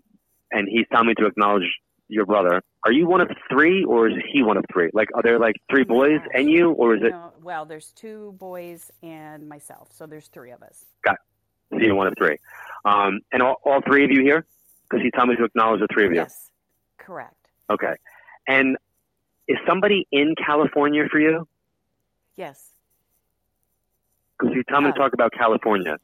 and 0.54 0.68
he's 0.70 0.86
telling 0.92 1.08
me 1.08 1.14
to 1.16 1.26
acknowledge 1.26 1.70
your 2.08 2.26
brother. 2.26 2.62
Are 2.86 2.92
you 2.92 3.08
one 3.08 3.22
of 3.22 3.30
three, 3.50 3.84
or 3.84 4.08
is 4.08 4.16
he 4.32 4.44
one 4.44 4.58
of 4.58 4.66
three? 4.72 4.90
Like, 4.94 5.10
are 5.16 5.22
there 5.22 5.40
like 5.40 5.56
three 5.70 5.84
boys 5.84 6.20
and 6.34 6.50
you, 6.50 6.72
or 6.72 6.96
is 6.96 7.02
it? 7.04 7.12
No, 7.12 7.34
well, 7.42 7.66
there's 7.66 7.92
two 7.92 8.36
boys 8.38 8.92
and 9.02 9.50
myself, 9.50 9.90
so 9.92 10.06
there's 10.06 10.28
three 10.28 10.52
of 10.52 10.62
us. 10.62 10.86
Got. 11.04 11.18
So 11.72 11.80
you're 11.80 11.96
one 11.96 12.08
of 12.08 12.14
three, 12.18 12.38
um, 12.86 13.22
and 13.32 13.42
all, 13.42 13.56
all 13.66 13.82
three 13.82 14.06
of 14.06 14.12
you 14.12 14.22
here, 14.22 14.46
because 14.84 15.04
he 15.04 15.10
told 15.10 15.30
me 15.30 15.36
to 15.38 15.44
acknowledge 15.44 15.80
the 15.80 15.88
three 15.92 16.06
of 16.06 16.12
you. 16.12 16.18
Yes, 16.18 16.52
correct. 17.00 17.50
Okay, 17.70 17.96
and 18.48 18.78
is 19.48 19.58
somebody 19.68 20.08
in 20.12 20.36
California 20.36 21.06
for 21.12 21.20
you? 21.20 21.48
Yes. 22.36 22.70
Because 24.38 24.56
you 24.56 24.64
tell 24.64 24.82
me 24.82 24.90
uh, 24.90 24.92
to 24.92 25.00
talk 25.00 25.14
about 25.14 25.32
California. 25.32 25.98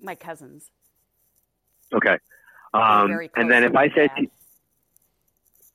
My 0.00 0.14
cousins. 0.14 0.70
Okay. 1.94 2.16
Um, 2.74 3.28
and 3.36 3.50
then 3.50 3.62
if 3.62 3.76
I 3.76 3.88
said 3.90 4.10
to, 4.16 4.26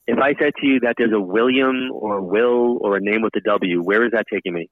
if 0.05 0.17
I 0.19 0.33
said 0.35 0.53
to 0.59 0.67
you 0.67 0.79
that 0.81 0.95
there's 0.97 1.13
a 1.13 1.19
William 1.19 1.91
or 1.93 2.17
a 2.17 2.23
Will 2.23 2.77
or 2.81 2.97
a 2.97 2.99
name 2.99 3.21
with 3.21 3.35
a 3.35 3.41
W, 3.41 3.81
where 3.81 4.05
is 4.05 4.11
that 4.11 4.25
taking 4.31 4.53
me? 4.53 4.69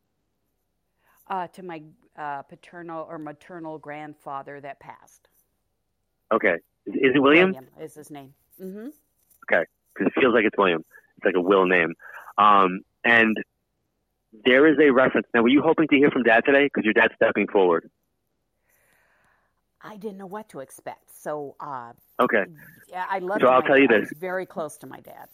Uh, 1.29 1.47
to 1.47 1.63
my 1.63 1.81
uh, 2.17 2.41
paternal 2.41 3.07
or 3.09 3.17
maternal 3.17 3.77
grandfather 3.77 4.59
that 4.59 4.79
passed. 4.79 5.29
Okay. 6.31 6.55
Is, 6.85 6.95
is 6.95 7.11
it 7.15 7.19
William? 7.19 7.51
William 7.51 7.67
is 7.79 7.95
his 7.95 8.11
name. 8.11 8.33
Mm-hmm. 8.61 8.87
Okay. 9.49 9.65
Because 9.93 10.11
it 10.15 10.19
feels 10.19 10.33
like 10.33 10.43
it's 10.43 10.57
William. 10.57 10.83
It's 11.17 11.25
like 11.25 11.35
a 11.35 11.41
Will 11.41 11.65
name. 11.65 11.93
Um, 12.37 12.81
and 13.03 13.37
there 14.45 14.67
is 14.67 14.77
a 14.79 14.91
reference. 14.91 15.27
Now, 15.33 15.43
were 15.43 15.49
you 15.49 15.61
hoping 15.61 15.87
to 15.87 15.95
hear 15.95 16.11
from 16.11 16.23
Dad 16.23 16.43
today? 16.45 16.65
Because 16.65 16.83
your 16.83 16.93
dad's 16.93 17.13
stepping 17.15 17.47
forward. 17.47 17.89
I 19.87 19.97
didn't 19.97 20.17
know 20.17 20.25
what 20.25 20.49
to 20.49 20.59
expect. 20.59 21.17
So, 21.17 21.55
uh, 21.59 21.93
okay. 22.19 22.43
Yeah, 22.89 23.05
I 23.09 23.19
love. 23.19 23.39
So 23.41 23.47
I'll 23.47 23.61
tell 23.61 23.79
you 23.79 23.87
this: 23.87 24.11
very 24.19 24.45
close 24.45 24.77
to 24.79 24.87
my 24.87 24.99
dad. 24.99 25.27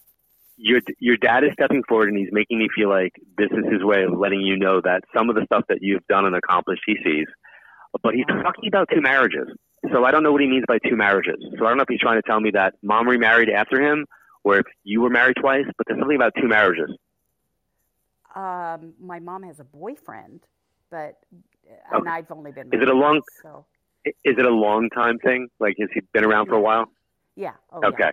Your 0.57 0.81
your 0.99 1.17
dad 1.17 1.43
is 1.43 1.51
stepping 1.53 1.83
forward, 1.87 2.09
and 2.09 2.17
he's 2.17 2.29
making 2.31 2.59
me 2.59 2.67
feel 2.75 2.89
like 2.89 3.13
this 3.37 3.49
is 3.51 3.71
his 3.71 3.83
way 3.83 4.03
of 4.03 4.17
letting 4.17 4.41
you 4.41 4.57
know 4.57 4.81
that 4.81 5.01
some 5.15 5.29
of 5.29 5.35
the 5.35 5.45
stuff 5.45 5.63
that 5.69 5.79
you've 5.81 6.05
done 6.07 6.25
and 6.25 6.35
accomplished, 6.35 6.83
he 6.85 6.95
sees. 7.03 7.27
But 8.01 8.13
he's 8.15 8.25
talking 8.25 8.67
about 8.67 8.89
two 8.93 9.01
marriages. 9.01 9.47
So 9.91 10.05
I 10.05 10.11
don't 10.11 10.23
know 10.23 10.31
what 10.31 10.41
he 10.41 10.47
means 10.47 10.63
by 10.67 10.77
two 10.79 10.95
marriages. 10.95 11.35
So 11.57 11.65
I 11.65 11.69
don't 11.69 11.77
know 11.77 11.83
if 11.83 11.89
he's 11.89 11.99
trying 11.99 12.21
to 12.21 12.27
tell 12.27 12.39
me 12.39 12.51
that 12.51 12.75
mom 12.81 13.07
remarried 13.07 13.49
after 13.49 13.81
him, 13.81 14.05
or 14.43 14.59
if 14.59 14.65
you 14.83 15.01
were 15.01 15.09
married 15.09 15.35
twice. 15.39 15.65
But 15.77 15.87
there's 15.87 15.99
something 15.99 16.15
about 16.15 16.33
two 16.39 16.47
marriages. 16.47 16.89
Um, 18.35 18.93
my 18.99 19.19
mom 19.19 19.43
has 19.43 19.59
a 19.59 19.63
boyfriend, 19.63 20.41
but 20.89 21.19
and 21.91 22.01
okay. 22.01 22.09
I've 22.09 22.31
only 22.31 22.51
been. 22.51 22.67
Is 22.67 22.81
it 22.81 22.89
a 22.89 22.93
long? 22.93 23.21
So. 23.41 23.65
Is 24.05 24.35
it 24.37 24.45
a 24.45 24.49
long 24.49 24.89
time 24.89 25.17
thing? 25.19 25.49
Like, 25.59 25.75
has 25.79 25.89
he 25.93 26.01
been 26.13 26.23
around 26.23 26.47
for 26.47 26.55
a 26.55 26.61
while? 26.61 26.85
Yeah. 27.35 27.53
Oh, 27.71 27.81
okay. 27.87 28.11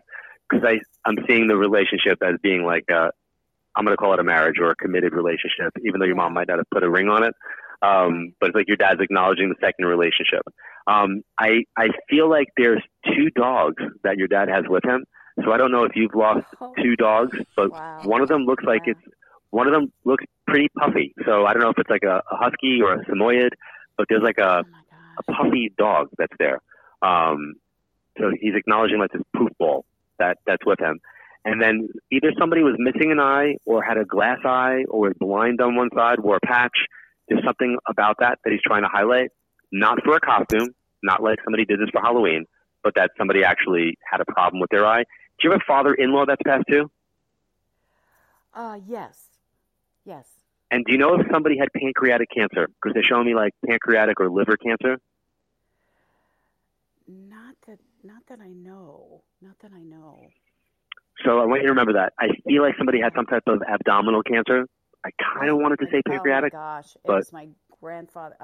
Because 0.48 0.64
I 0.66 0.80
I'm 1.08 1.16
seeing 1.28 1.48
the 1.48 1.56
relationship 1.56 2.18
as 2.22 2.34
being 2.42 2.64
like 2.64 2.84
a, 2.90 3.10
I'm 3.76 3.84
going 3.84 3.96
to 3.96 3.96
call 3.96 4.14
it 4.14 4.20
a 4.20 4.24
marriage 4.24 4.56
or 4.60 4.70
a 4.70 4.76
committed 4.76 5.12
relationship, 5.12 5.72
even 5.84 6.00
though 6.00 6.06
your 6.06 6.16
mom 6.16 6.34
might 6.34 6.48
not 6.48 6.58
have 6.58 6.70
put 6.72 6.82
a 6.82 6.90
ring 6.90 7.08
on 7.08 7.24
it. 7.24 7.34
Um, 7.82 8.34
but 8.40 8.48
it's 8.48 8.56
like 8.56 8.68
your 8.68 8.76
dad's 8.76 9.00
acknowledging 9.00 9.48
the 9.48 9.54
second 9.60 9.86
relationship. 9.86 10.42
Um, 10.86 11.22
I 11.38 11.64
I 11.78 11.88
feel 12.08 12.28
like 12.28 12.48
there's 12.56 12.82
two 13.06 13.30
dogs 13.30 13.82
that 14.04 14.16
your 14.16 14.28
dad 14.28 14.48
has 14.48 14.64
with 14.68 14.84
him. 14.84 15.04
So 15.44 15.52
I 15.52 15.56
don't 15.56 15.72
know 15.72 15.84
if 15.84 15.92
you've 15.94 16.14
lost 16.14 16.46
oh. 16.60 16.74
two 16.82 16.96
dogs, 16.96 17.36
but 17.56 17.70
wow. 17.70 18.00
one 18.04 18.20
of 18.20 18.28
them 18.28 18.42
looks 18.42 18.64
like 18.64 18.82
it's 18.84 19.00
one 19.50 19.66
of 19.66 19.72
them 19.72 19.92
looks 20.04 20.24
pretty 20.46 20.68
puffy. 20.78 21.14
So 21.24 21.46
I 21.46 21.52
don't 21.52 21.62
know 21.62 21.70
if 21.70 21.78
it's 21.78 21.90
like 21.90 22.02
a, 22.02 22.22
a 22.30 22.36
husky 22.36 22.80
or 22.82 22.94
a 22.94 23.04
samoyed, 23.06 23.54
but 23.96 24.06
there's 24.08 24.22
like 24.22 24.38
a 24.38 24.62
oh 24.66 24.79
a 25.26 25.32
puffy 25.32 25.72
dog 25.76 26.08
that's 26.18 26.34
there. 26.38 26.60
Um, 27.02 27.54
so 28.18 28.30
he's 28.40 28.54
acknowledging 28.54 28.98
like 28.98 29.12
this 29.12 29.22
poof 29.34 29.50
ball 29.58 29.84
that 30.18 30.38
that's 30.46 30.64
with 30.66 30.80
him. 30.80 31.00
And 31.44 31.60
then 31.60 31.88
either 32.10 32.32
somebody 32.38 32.62
was 32.62 32.76
missing 32.78 33.10
an 33.10 33.18
eye 33.18 33.56
or 33.64 33.82
had 33.82 33.96
a 33.96 34.04
glass 34.04 34.38
eye 34.44 34.84
or 34.88 35.00
was 35.00 35.12
blind 35.18 35.60
on 35.60 35.74
one 35.74 35.88
side, 35.94 36.20
wore 36.20 36.36
a 36.36 36.46
patch. 36.46 36.76
There's 37.28 37.42
something 37.44 37.78
about 37.88 38.16
that 38.20 38.38
that 38.44 38.50
he's 38.50 38.60
trying 38.62 38.82
to 38.82 38.88
highlight, 38.88 39.30
not 39.72 40.02
for 40.04 40.16
a 40.16 40.20
costume, 40.20 40.74
not 41.02 41.22
like 41.22 41.38
somebody 41.44 41.64
did 41.64 41.80
this 41.80 41.88
for 41.90 42.02
Halloween, 42.02 42.44
but 42.82 42.94
that 42.96 43.12
somebody 43.16 43.42
actually 43.42 43.96
had 44.10 44.20
a 44.20 44.26
problem 44.26 44.60
with 44.60 44.70
their 44.70 44.84
eye. 44.84 45.04
Do 45.04 45.48
you 45.48 45.50
have 45.52 45.60
a 45.60 45.64
father-in-law 45.66 46.26
that's 46.26 46.42
passed 46.44 46.64
too? 46.68 46.90
Uh, 48.52 48.78
yes, 48.86 49.28
yes. 50.04 50.26
And 50.70 50.84
do 50.84 50.92
you 50.92 50.98
know 50.98 51.14
if 51.14 51.26
somebody 51.32 51.56
had 51.58 51.68
pancreatic 51.72 52.28
cancer? 52.34 52.68
Because 52.68 52.94
they're 52.94 53.02
showing 53.02 53.26
me 53.26 53.34
like 53.34 53.54
pancreatic 53.66 54.20
or 54.20 54.30
liver 54.30 54.56
cancer. 54.56 54.98
Not 57.10 57.56
that, 57.66 57.78
not 58.04 58.22
that 58.28 58.40
I 58.40 58.52
know. 58.52 59.22
Not 59.42 59.58
that 59.62 59.72
I 59.74 59.82
know. 59.82 60.28
So 61.24 61.40
I 61.40 61.44
want 61.44 61.62
you 61.62 61.66
to 61.66 61.72
remember 61.72 61.94
that. 61.94 62.12
I 62.18 62.28
feel 62.46 62.62
like 62.62 62.74
somebody 62.78 63.00
had 63.00 63.12
some 63.14 63.26
type 63.26 63.42
of 63.46 63.62
abdominal 63.62 64.22
cancer. 64.22 64.66
I 65.04 65.10
kind 65.34 65.50
of 65.50 65.58
wanted 65.58 65.80
to 65.80 65.86
say 65.90 66.02
pancreatic. 66.06 66.54
Oh 66.54 66.58
my 66.58 66.62
gosh, 66.62 66.94
it 66.94 67.00
but 67.04 67.16
was 67.16 67.32
my 67.32 67.48
grandfather. 67.80 68.36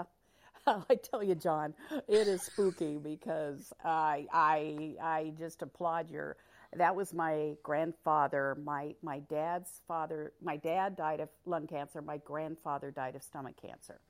Oh, 0.66 0.84
I 0.90 0.96
tell 0.96 1.22
you, 1.22 1.34
John, 1.34 1.74
it 2.08 2.26
is 2.26 2.42
spooky 2.42 2.98
because 2.98 3.72
I 3.84 4.26
I 4.32 4.94
I 5.02 5.32
just 5.38 5.62
applaud 5.62 6.10
your. 6.10 6.36
That 6.76 6.96
was 6.96 7.14
my 7.14 7.54
grandfather. 7.62 8.56
My 8.62 8.94
my 9.02 9.20
dad's 9.20 9.80
father. 9.86 10.32
My 10.42 10.56
dad 10.56 10.96
died 10.96 11.20
of 11.20 11.28
lung 11.44 11.66
cancer. 11.66 12.02
My 12.02 12.18
grandfather 12.18 12.90
died 12.90 13.14
of 13.14 13.22
stomach 13.22 13.54
cancer. 13.60 14.00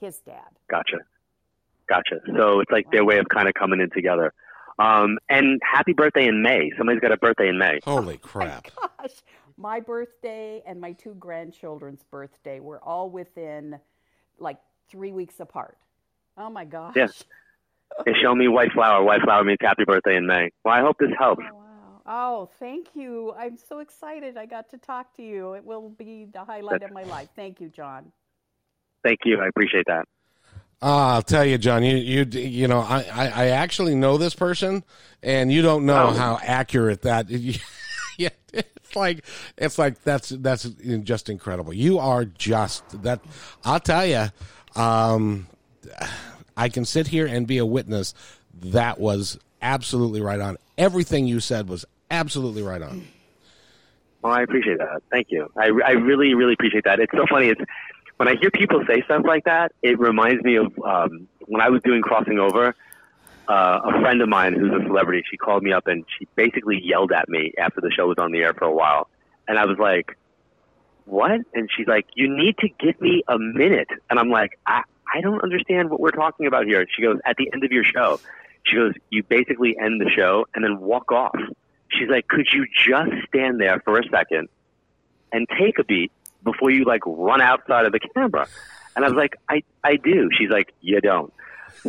His 0.00 0.18
dad. 0.18 0.48
Gotcha, 0.70 0.98
gotcha. 1.88 2.20
So 2.36 2.60
it's 2.60 2.70
like 2.70 2.90
their 2.90 3.04
way 3.04 3.18
of 3.18 3.26
kind 3.28 3.48
of 3.48 3.54
coming 3.54 3.80
in 3.80 3.90
together. 3.90 4.32
Um, 4.78 5.18
and 5.28 5.60
happy 5.62 5.92
birthday 5.92 6.26
in 6.26 6.42
May. 6.42 6.70
Somebody's 6.76 7.00
got 7.00 7.12
a 7.12 7.16
birthday 7.16 7.48
in 7.48 7.58
May. 7.58 7.78
Holy 7.84 8.18
crap! 8.18 8.68
Oh 8.76 8.82
my 8.82 9.06
gosh, 9.06 9.16
my 9.56 9.80
birthday 9.80 10.62
and 10.66 10.80
my 10.80 10.92
two 10.92 11.14
grandchildren's 11.14 12.02
birthday 12.10 12.58
were 12.58 12.82
all 12.82 13.08
within 13.08 13.78
like 14.38 14.58
three 14.88 15.12
weeks 15.12 15.38
apart. 15.38 15.78
Oh 16.36 16.50
my 16.50 16.64
gosh. 16.64 16.94
Yes. 16.96 17.22
They 18.04 18.12
show 18.20 18.34
me 18.34 18.48
white 18.48 18.72
flower. 18.72 19.04
White 19.04 19.22
flower 19.22 19.44
means 19.44 19.58
happy 19.60 19.84
birthday 19.84 20.16
in 20.16 20.26
May. 20.26 20.50
Well, 20.64 20.74
I 20.74 20.80
hope 20.80 20.96
this 20.98 21.10
helps. 21.16 21.44
Oh, 21.48 21.54
wow. 21.54 22.02
Oh, 22.06 22.50
thank 22.58 22.88
you. 22.94 23.32
I'm 23.38 23.56
so 23.56 23.78
excited 23.78 24.36
I 24.36 24.46
got 24.46 24.68
to 24.70 24.78
talk 24.78 25.14
to 25.16 25.22
you. 25.22 25.52
It 25.54 25.64
will 25.64 25.90
be 25.90 26.26
the 26.32 26.44
highlight 26.44 26.80
That's- 26.80 26.90
of 26.90 26.94
my 26.94 27.04
life. 27.04 27.28
Thank 27.36 27.60
you, 27.60 27.68
John. 27.68 28.10
Thank 29.04 29.20
you. 29.24 29.40
I 29.40 29.46
appreciate 29.46 29.84
that. 29.86 30.06
Ah, 30.82 31.14
I'll 31.14 31.22
tell 31.22 31.44
you, 31.44 31.56
John. 31.58 31.82
You 31.82 31.96
you 31.96 32.24
you 32.24 32.68
know, 32.68 32.80
I, 32.80 33.04
I 33.12 33.26
I 33.28 33.46
actually 33.48 33.94
know 33.94 34.18
this 34.18 34.34
person, 34.34 34.84
and 35.22 35.50
you 35.52 35.62
don't 35.62 35.86
know 35.86 36.08
Oh. 36.08 36.12
how 36.12 36.38
accurate 36.42 37.02
that. 37.02 37.26
yeah, 38.18 38.28
it's 38.52 38.94
like 38.96 39.24
it's 39.56 39.78
like 39.78 40.02
that's 40.02 40.28
that's 40.30 40.64
just 40.64 41.30
incredible. 41.30 41.72
You 41.72 41.98
are 41.98 42.24
just 42.24 43.02
that. 43.02 43.20
I'll 43.64 43.80
tell 43.80 44.06
you. 44.06 44.26
Um, 44.80 45.46
I 46.56 46.68
can 46.68 46.84
sit 46.84 47.06
here 47.08 47.26
and 47.26 47.46
be 47.46 47.58
a 47.58 47.66
witness. 47.66 48.12
That 48.62 48.98
was 49.00 49.38
absolutely 49.62 50.20
right 50.20 50.40
on. 50.40 50.56
Everything 50.76 51.26
you 51.26 51.40
said 51.40 51.68
was 51.68 51.84
absolutely 52.10 52.62
right 52.62 52.82
on. 52.82 53.06
Well, 54.22 54.32
I 54.32 54.42
appreciate 54.42 54.78
that. 54.78 55.02
Thank 55.10 55.28
you. 55.30 55.50
I, 55.56 55.66
I 55.84 55.90
really, 55.92 56.34
really 56.34 56.54
appreciate 56.54 56.84
that. 56.84 56.98
It's 56.98 57.12
so 57.12 57.26
funny. 57.28 57.48
It's 57.48 57.60
when 58.16 58.28
I 58.28 58.36
hear 58.40 58.50
people 58.50 58.82
say 58.86 59.02
stuff 59.02 59.22
like 59.26 59.44
that, 59.44 59.72
it 59.82 59.98
reminds 59.98 60.42
me 60.44 60.56
of 60.56 60.66
um, 60.84 61.28
when 61.46 61.60
I 61.60 61.70
was 61.70 61.82
doing 61.82 62.02
crossing 62.02 62.38
over. 62.38 62.74
Uh, 63.46 63.80
a 63.84 64.00
friend 64.00 64.22
of 64.22 64.28
mine 64.28 64.54
who's 64.54 64.72
a 64.72 64.82
celebrity, 64.86 65.22
she 65.30 65.36
called 65.36 65.62
me 65.62 65.70
up 65.70 65.86
and 65.86 66.06
she 66.18 66.26
basically 66.34 66.80
yelled 66.82 67.12
at 67.12 67.28
me 67.28 67.52
after 67.58 67.82
the 67.82 67.90
show 67.90 68.06
was 68.06 68.16
on 68.16 68.32
the 68.32 68.42
air 68.42 68.54
for 68.54 68.64
a 68.64 68.72
while, 68.72 69.08
and 69.46 69.58
I 69.58 69.66
was 69.66 69.76
like, 69.78 70.16
"What?" 71.04 71.42
And 71.52 71.68
she's 71.70 71.86
like, 71.86 72.06
"You 72.14 72.34
need 72.34 72.56
to 72.58 72.68
give 72.68 72.98
me 73.02 73.22
a 73.28 73.38
minute," 73.38 73.88
and 74.08 74.18
I'm 74.18 74.30
like, 74.30 74.58
"I 74.66 74.84
I 75.14 75.20
don't 75.20 75.42
understand 75.42 75.90
what 75.90 76.00
we're 76.00 76.12
talking 76.12 76.46
about 76.46 76.64
here." 76.64 76.86
She 76.96 77.02
goes, 77.02 77.18
"At 77.26 77.36
the 77.36 77.50
end 77.52 77.64
of 77.64 77.72
your 77.72 77.84
show." 77.84 78.18
She 78.62 78.76
goes, 78.76 78.94
"You 79.10 79.22
basically 79.22 79.76
end 79.78 80.00
the 80.00 80.08
show 80.08 80.46
and 80.54 80.64
then 80.64 80.80
walk 80.80 81.12
off." 81.12 81.38
She's 81.88 82.08
like, 82.08 82.28
"Could 82.28 82.46
you 82.50 82.64
just 82.74 83.26
stand 83.28 83.60
there 83.60 83.78
for 83.80 83.98
a 83.98 84.08
second 84.08 84.48
and 85.32 85.46
take 85.58 85.78
a 85.78 85.84
beat 85.84 86.12
before 86.44 86.70
you 86.70 86.84
like 86.84 87.02
run 87.06 87.40
outside 87.40 87.86
of 87.86 87.92
the 87.92 88.00
camera?" 88.00 88.46
And 88.94 89.04
I 89.04 89.08
was 89.08 89.16
like, 89.16 89.36
"I 89.48 89.62
I 89.82 89.96
do." 89.96 90.28
She's 90.38 90.50
like, 90.50 90.72
"You 90.80 91.00
don't." 91.00 91.32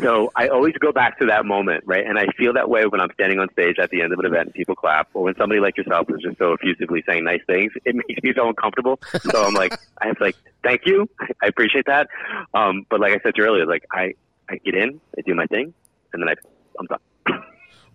So 0.01 0.31
I 0.35 0.47
always 0.47 0.73
go 0.73 0.91
back 0.91 1.19
to 1.19 1.27
that 1.27 1.45
moment, 1.45 1.83
right? 1.85 2.05
And 2.05 2.19
I 2.19 2.25
feel 2.37 2.53
that 2.53 2.69
way 2.69 2.85
when 2.85 2.99
I'm 2.99 3.11
standing 3.13 3.39
on 3.39 3.49
stage 3.53 3.77
at 3.79 3.89
the 3.91 4.01
end 4.01 4.11
of 4.11 4.19
an 4.19 4.25
event 4.25 4.47
and 4.47 4.53
people 4.53 4.75
clap, 4.75 5.09
or 5.13 5.23
when 5.23 5.35
somebody 5.35 5.61
like 5.61 5.77
yourself 5.77 6.07
is 6.09 6.21
just 6.21 6.37
so 6.37 6.53
effusively 6.53 7.03
saying 7.07 7.23
nice 7.23 7.41
things. 7.47 7.71
It 7.85 7.95
makes 7.95 8.21
me 8.21 8.33
so 8.35 8.49
uncomfortable. 8.49 8.99
So 9.31 9.43
I'm 9.43 9.53
like, 9.53 9.73
I 10.01 10.07
have 10.07 10.17
to 10.17 10.23
like, 10.23 10.35
thank 10.63 10.81
you, 10.85 11.09
I 11.41 11.47
appreciate 11.47 11.85
that. 11.85 12.09
Um, 12.53 12.85
but 12.89 12.99
like 12.99 13.13
I 13.13 13.19
said 13.23 13.39
earlier, 13.39 13.65
like 13.65 13.85
I 13.91 14.13
I 14.49 14.57
get 14.57 14.75
in, 14.75 14.99
I 15.17 15.21
do 15.21 15.33
my 15.33 15.45
thing, 15.45 15.73
and 16.13 16.21
then 16.21 16.29
I 16.29 16.35
I'm 16.79 16.87
done. 16.87 16.99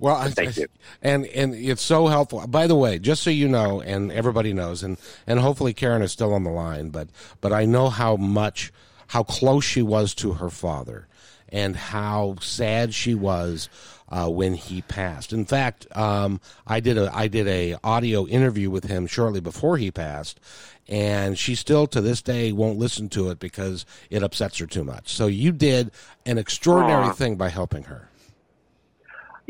Well, 0.00 0.16
I, 0.16 0.30
Thank 0.30 0.56
you. 0.56 0.66
And 1.02 1.26
and 1.26 1.54
it's 1.54 1.82
so 1.82 2.06
helpful. 2.06 2.44
By 2.46 2.66
the 2.66 2.74
way, 2.74 2.98
just 2.98 3.22
so 3.22 3.28
you 3.28 3.46
know, 3.46 3.82
and 3.82 4.10
everybody 4.10 4.54
knows, 4.54 4.82
and 4.82 4.96
and 5.26 5.38
hopefully 5.38 5.74
Karen 5.74 6.00
is 6.00 6.10
still 6.10 6.32
on 6.32 6.42
the 6.42 6.50
line, 6.50 6.88
but 6.88 7.08
but 7.42 7.52
I 7.52 7.66
know 7.66 7.90
how 7.90 8.16
much 8.16 8.72
how 9.08 9.22
close 9.22 9.64
she 9.64 9.82
was 9.82 10.14
to 10.14 10.32
her 10.32 10.48
father, 10.48 11.06
and 11.50 11.76
how 11.76 12.36
sad 12.40 12.94
she 12.94 13.14
was 13.14 13.68
uh, 14.08 14.28
when 14.28 14.54
he 14.54 14.80
passed. 14.82 15.34
In 15.34 15.44
fact, 15.44 15.86
um, 15.94 16.40
I 16.66 16.80
did 16.80 16.96
a 16.96 17.14
I 17.14 17.28
did 17.28 17.46
a 17.46 17.76
audio 17.84 18.26
interview 18.26 18.70
with 18.70 18.84
him 18.84 19.06
shortly 19.06 19.40
before 19.40 19.76
he 19.76 19.90
passed, 19.90 20.40
and 20.88 21.38
she 21.38 21.54
still 21.54 21.86
to 21.88 22.00
this 22.00 22.22
day 22.22 22.52
won't 22.52 22.78
listen 22.78 23.10
to 23.10 23.28
it 23.28 23.38
because 23.38 23.84
it 24.08 24.22
upsets 24.22 24.56
her 24.58 24.66
too 24.66 24.84
much. 24.84 25.10
So 25.10 25.26
you 25.26 25.52
did 25.52 25.90
an 26.24 26.38
extraordinary 26.38 27.08
Aw. 27.08 27.12
thing 27.12 27.36
by 27.36 27.50
helping 27.50 27.84
her. 27.84 28.10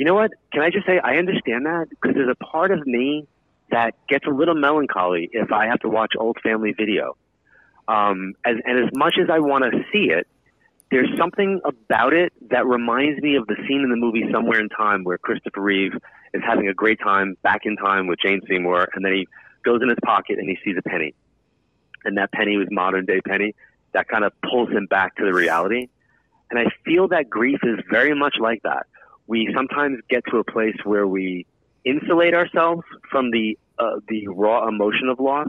You 0.01 0.07
know 0.07 0.15
what? 0.15 0.31
Can 0.51 0.63
I 0.63 0.71
just 0.71 0.87
say 0.87 0.99
I 0.99 1.17
understand 1.17 1.67
that 1.67 1.91
because 1.91 2.15
there's 2.15 2.31
a 2.31 2.45
part 2.45 2.71
of 2.71 2.87
me 2.87 3.29
that 3.71 3.95
gets 4.09 4.27
a 4.27 4.31
little 4.31 4.55
melancholy 4.55 5.29
if 5.31 5.53
I 5.53 5.67
have 5.67 5.81
to 5.81 5.91
watch 5.91 6.15
old 6.19 6.39
family 6.43 6.73
video. 6.73 7.19
Um, 7.87 8.33
as, 8.47 8.57
and 8.65 8.79
as 8.83 8.89
much 8.95 9.17
as 9.21 9.29
I 9.31 9.41
want 9.41 9.65
to 9.71 9.83
see 9.93 10.11
it, 10.11 10.27
there's 10.91 11.11
something 11.19 11.61
about 11.67 12.15
it 12.15 12.33
that 12.49 12.65
reminds 12.65 13.21
me 13.21 13.37
of 13.37 13.47
the 13.47 13.57
scene 13.69 13.83
in 13.83 13.91
the 13.91 13.97
movie 13.97 14.25
Somewhere 14.33 14.59
in 14.59 14.71
Time 14.71 15.05
where 15.05 15.19
Christopher 15.19 15.61
Reeve 15.61 15.93
is 16.33 16.43
having 16.43 16.67
a 16.69 16.73
great 16.73 16.99
time 16.99 17.37
back 17.43 17.67
in 17.67 17.77
time 17.77 18.07
with 18.07 18.19
Jane 18.25 18.41
Seymour, 18.49 18.89
and 18.95 19.05
then 19.05 19.13
he 19.13 19.29
goes 19.67 19.83
in 19.83 19.91
his 19.91 19.99
pocket 20.03 20.39
and 20.39 20.49
he 20.49 20.57
sees 20.65 20.77
a 20.79 20.89
penny, 20.89 21.13
and 22.07 22.17
that 22.17 22.33
penny 22.33 22.57
was 22.57 22.69
modern 22.71 23.05
day 23.05 23.21
penny. 23.21 23.55
That 23.93 24.09
kind 24.09 24.25
of 24.25 24.33
pulls 24.51 24.71
him 24.71 24.87
back 24.87 25.17
to 25.17 25.27
the 25.27 25.35
reality, 25.35 25.89
and 26.51 26.59
I 26.59 26.73
feel 26.87 27.09
that 27.09 27.29
grief 27.29 27.59
is 27.65 27.81
very 27.91 28.15
much 28.15 28.37
like 28.41 28.63
that. 28.63 28.87
We 29.31 29.49
sometimes 29.55 30.01
get 30.11 30.25
to 30.33 30.39
a 30.39 30.45
place 30.45 30.75
where 30.83 31.07
we 31.07 31.47
insulate 31.85 32.35
ourselves 32.35 32.83
from 33.13 33.31
the 33.31 33.57
uh, 33.79 34.01
the 34.09 34.27
raw 34.27 34.67
emotion 34.67 35.09
of 35.09 35.21
loss, 35.21 35.47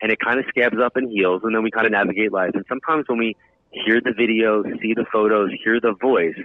and 0.00 0.10
it 0.10 0.18
kind 0.18 0.40
of 0.40 0.46
scabs 0.48 0.78
up 0.82 0.96
and 0.96 1.10
heals, 1.10 1.42
and 1.44 1.54
then 1.54 1.62
we 1.62 1.70
kind 1.70 1.84
of 1.84 1.92
navigate 1.92 2.32
life. 2.32 2.52
And 2.54 2.64
sometimes 2.70 3.04
when 3.08 3.18
we 3.18 3.36
hear 3.70 4.00
the 4.00 4.14
videos, 4.24 4.64
see 4.80 4.94
the 4.94 5.04
photos, 5.12 5.50
hear 5.62 5.78
the 5.78 5.92
voice, 5.92 6.40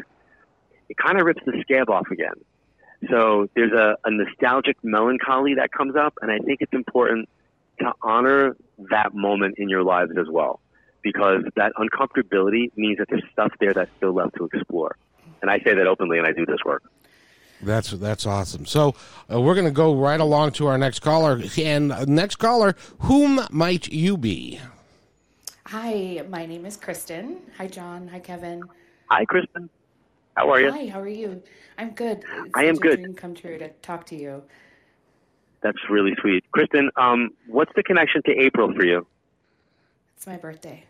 it 0.90 0.98
kind 0.98 1.18
of 1.18 1.26
rips 1.26 1.42
the 1.46 1.54
scab 1.62 1.90
off 1.90 2.08
again. 2.12 2.36
So 3.10 3.48
there's 3.56 3.72
a, 3.72 3.96
a 4.04 4.12
nostalgic 4.12 4.76
melancholy 4.84 5.54
that 5.56 5.72
comes 5.72 5.96
up, 5.96 6.16
and 6.22 6.30
I 6.30 6.40
think 6.40 6.58
it's 6.60 6.74
important 6.74 7.30
to 7.80 7.94
honor 8.02 8.58
that 8.92 9.16
moment 9.16 9.56
in 9.58 9.70
your 9.70 9.84
lives 9.84 10.12
as 10.20 10.28
well, 10.30 10.60
because 11.02 11.44
that 11.56 11.72
uncomfortability 11.78 12.72
means 12.76 12.98
that 12.98 13.08
there's 13.10 13.24
stuff 13.32 13.54
there 13.62 13.74
that's 13.74 13.92
still 13.96 14.14
left 14.14 14.36
to 14.36 14.50
explore. 14.52 14.98
And 15.42 15.52
I 15.52 15.60
say 15.60 15.74
that 15.74 15.88
openly, 15.88 16.18
and 16.18 16.28
I 16.28 16.32
do 16.32 16.46
this 16.46 16.60
work. 16.66 16.84
That's 17.62 17.92
that's 17.92 18.26
awesome. 18.26 18.66
So 18.66 18.96
uh, 19.32 19.42
we're 19.42 19.56
going 19.56 19.66
to 19.66 19.72
go 19.72 19.96
right 19.96 20.20
along 20.20 20.52
to 20.54 20.68
our 20.68 20.78
next 20.78 21.00
caller. 21.00 21.42
And 21.58 21.92
uh, 21.92 22.06
next 22.06 22.36
caller, 22.36 22.76
whom 23.00 23.42
might 23.52 23.88
you 23.92 24.18
be? 24.18 24.60
Hi, 25.66 26.24
my 26.30 26.46
name 26.46 26.66
is 26.66 26.78
Kristen. 26.78 27.38
Hi, 27.58 27.68
John. 27.68 28.08
Hi, 28.10 28.20
Kevin. 28.20 28.64
Hi, 29.10 29.26
Kristen. 29.26 29.70
How 30.36 30.52
are 30.52 30.62
you? 30.62 30.72
Hi, 30.72 30.86
how 30.88 31.02
are 31.02 31.08
you? 31.08 31.42
I'm 31.78 31.92
good. 31.92 32.24
It's 32.46 32.52
I 32.56 32.66
am 32.66 32.76
a 32.76 32.80
good. 32.80 33.00
dream 33.00 33.14
come 33.16 33.34
true 33.34 33.58
to 33.58 33.70
talk 33.82 34.06
to 34.08 34.16
you. 34.16 34.44
That's 35.62 35.78
really 35.90 36.14
sweet. 36.22 36.44
Kristen, 36.52 36.92
um, 36.96 37.32
what's 37.48 37.72
the 37.76 37.84
connection 37.84 38.22
to 38.28 38.32
April 38.32 38.72
for 38.74 38.86
you? 38.86 39.08
It's 40.16 40.28
my 40.28 40.38
birthday. 40.38 40.84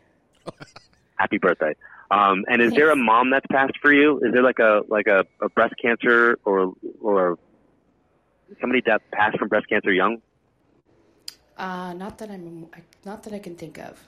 Happy 1.16 1.38
birthday. 1.38 1.74
Um, 2.10 2.46
and 2.48 2.62
is 2.62 2.74
there 2.74 2.90
a 2.92 2.96
mom 2.96 3.32
that's 3.32 3.46
passed 3.52 3.78
for 3.82 3.92
you? 3.92 4.20
Is 4.20 4.32
there 4.32 4.44
like 4.44 4.60
a 4.60 4.82
like 4.88 5.08
a, 5.08 5.26
a 5.42 5.50
breast 5.50 5.76
cancer 5.82 6.40
or 6.46 6.74
or 7.02 7.38
somebody 8.62 8.82
that 8.86 9.02
passed 9.12 9.38
from 9.38 9.50
breast 9.50 9.68
cancer 9.68 9.92
young? 9.92 10.22
Uh, 11.58 11.94
not 11.94 12.18
that 12.20 12.30
I'm, 12.30 12.68
not 13.04 13.24
that 13.24 13.34
I 13.34 13.40
can 13.40 13.56
think 13.56 13.78
of. 13.80 14.00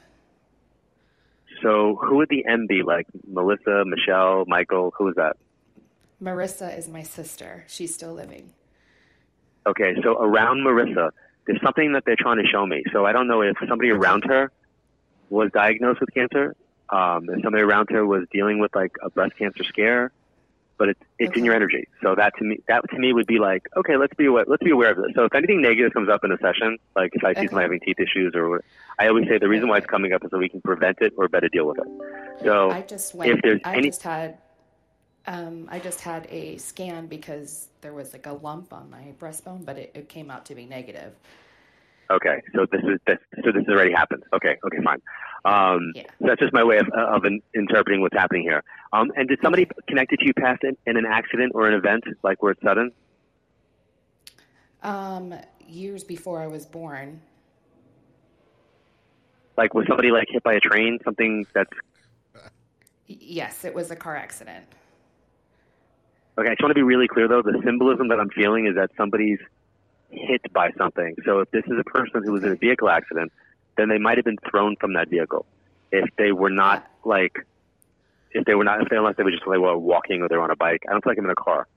So 1.64 2.00
who 2.02 2.18
would 2.18 2.30
the 2.30 2.46
M 2.46 2.68
be? 2.68 2.84
Like 2.84 3.08
Melissa, 3.28 3.84
Michelle, 3.86 4.46
Michael? 4.48 4.94
Who 4.98 5.10
is 5.10 5.16
that? 5.16 5.36
Marissa 6.22 6.78
is 6.78 6.88
my 6.88 7.04
sister. 7.04 7.66
She's 7.68 7.94
still 7.94 8.14
living. 8.14 8.54
Okay, 9.66 9.96
so 10.04 10.18
around 10.22 10.60
Marissa, 10.60 11.12
there's 11.46 11.62
something 11.62 11.94
that 11.94 12.04
they're 12.06 12.16
trying 12.18 12.38
to 12.38 12.48
show 12.48 12.66
me. 12.66 12.84
So 12.94 13.06
I 13.06 13.12
don't 13.12 13.28
know 13.28 13.42
if 13.42 13.58
somebody 13.68 13.90
around 13.90 14.24
her 14.26 14.52
was 15.30 15.50
diagnosed 15.54 16.00
with 16.00 16.14
cancer, 16.14 16.56
um, 16.92 17.30
and 17.30 17.42
somebody 17.44 17.64
around 17.64 17.90
her 17.92 18.06
was 18.06 18.24
dealing 18.32 18.60
with 18.60 18.74
like 18.76 18.92
a 19.04 19.10
breast 19.10 19.36
cancer 19.38 19.64
scare, 19.64 20.12
but 20.78 20.90
it's 20.90 21.00
it's 21.20 21.36
in 21.38 21.44
your 21.46 21.54
energy. 21.54 21.88
So 22.02 22.16
that 22.16 22.34
to 22.40 22.44
me, 22.46 22.60
that 22.68 22.82
to 22.90 22.98
me 22.98 23.14
would 23.14 23.28
be 23.28 23.38
like, 23.40 23.64
okay, 23.78 23.98
let's 23.98 24.14
be 24.16 24.26
aware, 24.26 24.46
let's 24.48 24.64
be 24.64 24.72
aware 24.72 24.92
of 24.92 24.98
this. 24.98 25.08
So 25.16 25.26
if 25.26 25.36
anything 25.36 25.62
negative 25.62 25.94
comes 25.94 26.10
up 26.10 26.24
in 26.24 26.32
a 26.32 26.38
session, 26.38 26.78
like 26.96 27.12
if 27.14 27.24
I 27.24 27.34
see 27.34 27.40
Okay. 27.40 27.48
someone 27.48 27.64
having 27.64 27.80
teeth 27.82 28.00
issues 28.00 28.34
or, 28.36 28.62
I 28.98 29.08
always 29.08 29.28
say 29.28 29.38
the 29.38 29.50
reason 29.50 29.68
why 29.70 29.78
it's 29.78 29.88
coming 29.88 30.14
up 30.14 30.24
is 30.24 30.32
so 30.32 30.38
we 30.38 30.50
can 30.50 30.62
prevent 30.62 30.98
it 31.02 31.14
or 31.18 31.28
better 31.28 31.50
deal 31.50 31.68
with 31.68 31.78
it. 31.80 32.44
So 32.46 32.72
I 32.72 32.82
just 32.82 33.14
went. 33.14 33.42
there's 33.44 33.62
I 33.64 33.76
any- 33.76 33.90
just 33.90 34.04
had. 34.04 34.38
Um, 35.28 35.68
I 35.70 35.78
just 35.80 36.02
had 36.02 36.26
a 36.32 36.58
scan 36.58 37.06
because 37.06 37.68
there 37.82 37.94
was 37.94 38.14
like 38.14 38.26
a 38.26 38.32
lump 38.34 38.74
on 38.74 38.90
my 38.90 39.14
breastbone, 39.20 39.64
but 39.64 39.78
it, 39.78 39.92
it 39.94 40.10
came 40.10 40.32
out 40.32 40.46
to 40.46 40.56
be 40.56 40.66
negative. 40.66 41.14
Okay, 42.12 42.42
so 42.56 42.66
this 42.72 42.82
is 42.82 43.00
this, 43.06 43.18
so 43.44 43.52
this 43.52 43.64
has 43.68 43.76
already 43.76 43.92
happened. 43.94 44.24
Okay, 44.34 44.58
okay, 44.66 44.78
fine. 44.84 45.00
Um, 45.46 45.92
Yeah. 45.94 46.04
so 46.20 46.28
that's 46.28 46.40
just 46.40 46.54
my 46.54 46.64
way 46.64 46.78
of, 46.80 46.88
of 46.90 47.24
in, 47.26 47.40
interpreting 47.54 48.02
what's 48.02 48.16
happening 48.18 48.42
here. 48.42 48.64
Um, 48.94 49.12
and 49.16 49.28
did 49.30 49.40
somebody 49.44 49.68
connect 49.88 50.12
it 50.14 50.18
to 50.22 50.26
you 50.26 50.34
past 50.34 50.64
in, 50.64 50.76
in 50.88 50.98
an 50.98 51.06
accident 51.06 51.52
or 51.54 51.68
an 51.68 51.76
event 51.76 52.04
like 52.24 52.42
where 52.42 52.54
it's 52.54 52.62
sudden? 52.64 52.92
Um, 54.82 55.36
years 55.68 56.04
before 56.04 56.42
I 56.42 56.48
was 56.48 56.66
born. 56.66 57.22
Like 59.58 59.74
was 59.74 59.86
somebody 59.88 60.10
like 60.10 60.28
hit 60.32 60.42
by 60.42 60.54
a 60.54 60.60
train? 60.60 60.98
Something 61.04 61.46
that's 61.54 61.70
Yes, 63.08 63.66
it 63.66 63.74
was 63.74 63.92
a 63.92 63.96
car 63.96 64.16
accident. 64.16 64.66
okay. 66.38 66.48
I 66.48 66.52
just 66.54 66.62
want 66.62 66.72
to 66.72 66.76
be 66.76 66.84
really 66.84 67.08
clear 67.08 67.28
though. 67.28 67.42
The 67.42 67.62
symbolism 67.64 68.08
that 68.10 68.20
I'm 68.20 68.30
feeling 68.30 68.66
is 68.68 68.76
that 68.76 68.90
somebody's 68.98 69.40
hit 70.10 70.42
by 70.54 70.72
something. 70.78 71.16
So 71.26 71.40
if 71.40 71.52
this 71.52 71.64
is 71.66 71.80
a 71.80 71.84
person 71.84 72.24
who 72.24 72.32
was 72.32 72.44
in 72.44 72.52
a 72.52 72.56
vehicle 72.56 72.90
accident, 72.90 73.32
then 73.78 73.90
they 73.90 73.98
might 73.98 74.18
have 74.18 74.26
been 74.26 74.38
thrown 74.50 74.76
from 74.80 74.94
that 74.94 75.10
vehicle. 75.10 75.46
If 75.92 76.10
they 76.18 76.32
were 76.32 76.50
not 76.50 76.90
like, 77.04 77.46
if 78.32 78.46
they 78.46 78.56
were 78.56 78.64
not, 78.64 78.82
if 78.82 78.90
they 78.90 78.98
unless 78.98 79.16
they 79.18 79.24
were 79.24 79.32
just 79.32 79.48
like 79.48 79.60
well, 79.60 79.78
walking 79.78 80.22
or 80.22 80.28
they're 80.28 80.42
on 80.42 80.52
a 80.52 80.56
bike. 80.56 80.84
I 80.88 80.92
don't 80.92 81.04
feel 81.04 81.12
like 81.12 81.18
I'm 81.18 81.26
in 81.26 81.32
a 81.32 81.36
car. 81.36 81.68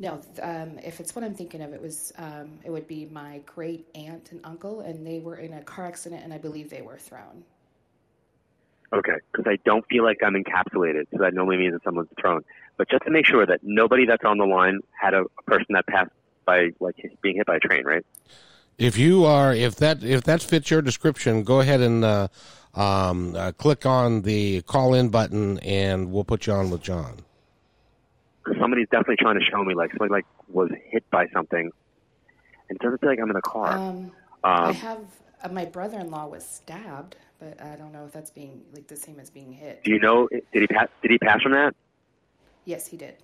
No, 0.00 0.20
um, 0.42 0.78
if 0.84 1.00
it's 1.00 1.16
what 1.16 1.24
I'm 1.24 1.34
thinking 1.34 1.60
of, 1.60 1.72
it 1.72 1.82
was 1.82 2.12
um, 2.18 2.58
it 2.64 2.70
would 2.70 2.86
be 2.86 3.06
my 3.06 3.40
great 3.46 3.86
aunt 3.94 4.30
and 4.30 4.40
uncle, 4.44 4.80
and 4.80 5.06
they 5.06 5.18
were 5.18 5.36
in 5.36 5.52
a 5.52 5.62
car 5.62 5.86
accident, 5.86 6.22
and 6.22 6.32
I 6.32 6.38
believe 6.38 6.70
they 6.70 6.82
were 6.82 6.98
thrown. 6.98 7.44
Okay, 8.92 9.16
because 9.32 9.46
I 9.46 9.58
don't 9.64 9.84
feel 9.88 10.04
like 10.04 10.18
I'm 10.24 10.34
encapsulated, 10.34 11.06
so 11.12 11.18
that 11.18 11.34
normally 11.34 11.58
means 11.58 11.74
that 11.74 11.82
someone's 11.84 12.08
thrown. 12.18 12.42
But 12.76 12.88
just 12.88 13.04
to 13.04 13.10
make 13.10 13.26
sure 13.26 13.44
that 13.44 13.60
nobody 13.62 14.06
that's 14.06 14.24
on 14.24 14.38
the 14.38 14.46
line 14.46 14.80
had 14.98 15.14
a, 15.14 15.24
a 15.38 15.42
person 15.46 15.66
that 15.70 15.86
passed 15.86 16.10
by, 16.48 16.70
like 16.80 16.96
being 17.22 17.36
hit 17.36 17.46
by 17.46 17.56
a 17.56 17.60
train, 17.60 17.84
right? 17.84 18.04
If 18.78 18.96
you 18.96 19.24
are, 19.24 19.52
if 19.54 19.76
that 19.76 20.02
if 20.04 20.22
that 20.24 20.40
fits 20.42 20.70
your 20.70 20.82
description, 20.82 21.42
go 21.42 21.60
ahead 21.60 21.80
and 21.80 22.04
uh, 22.04 22.28
um, 22.74 23.34
uh, 23.34 23.52
click 23.64 23.84
on 23.84 24.22
the 24.22 24.62
call 24.62 24.94
in 24.94 25.08
button, 25.10 25.58
and 25.60 26.12
we'll 26.12 26.24
put 26.32 26.46
you 26.46 26.52
on 26.54 26.70
with 26.70 26.82
John. 26.82 27.14
Somebody's 28.60 28.88
definitely 28.90 29.16
trying 29.16 29.38
to 29.38 29.44
show 29.44 29.62
me, 29.64 29.74
like 29.74 29.90
somebody 29.92 30.10
like 30.12 30.26
was 30.48 30.70
hit 30.92 31.04
by 31.10 31.26
something, 31.34 31.70
and 32.68 32.76
it 32.76 32.80
doesn't 32.80 33.00
feel 33.00 33.10
like 33.10 33.20
I'm 33.20 33.30
in 33.30 33.36
a 33.36 33.42
car. 33.42 33.76
Um, 33.76 34.12
I 34.44 34.68
Um, 34.68 34.74
have 34.74 35.00
uh, 35.42 35.48
my 35.50 35.64
brother-in-law 35.66 36.26
was 36.28 36.46
stabbed, 36.46 37.16
but 37.40 37.60
I 37.60 37.76
don't 37.76 37.92
know 37.92 38.04
if 38.06 38.12
that's 38.12 38.30
being 38.30 38.62
like 38.72 38.86
the 38.86 38.96
same 38.96 39.18
as 39.20 39.28
being 39.28 39.52
hit. 39.52 39.82
do 39.84 39.90
you 39.90 39.98
know? 39.98 40.28
Did 40.30 40.62
he 40.64 40.66
pass? 40.68 40.88
Did 41.02 41.10
he 41.10 41.18
pass 41.18 41.42
from 41.42 41.52
that? 41.52 41.74
Yes, 42.64 42.86
he 42.86 42.96
did. 42.96 43.16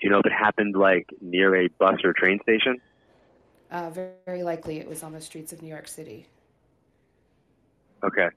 Do 0.00 0.06
you 0.06 0.10
know 0.10 0.18
if 0.20 0.26
it 0.26 0.32
happened 0.32 0.76
like 0.76 1.06
near 1.20 1.54
a 1.56 1.68
bus 1.78 1.98
or 2.04 2.12
train 2.14 2.38
station? 2.42 2.80
Uh, 3.70 3.90
very, 3.90 4.12
very 4.26 4.42
likely, 4.42 4.78
it 4.78 4.88
was 4.88 5.02
on 5.02 5.12
the 5.12 5.20
streets 5.20 5.52
of 5.52 5.62
New 5.62 5.68
York 5.68 5.88
City. 5.88 6.26
Okay. 8.04 8.28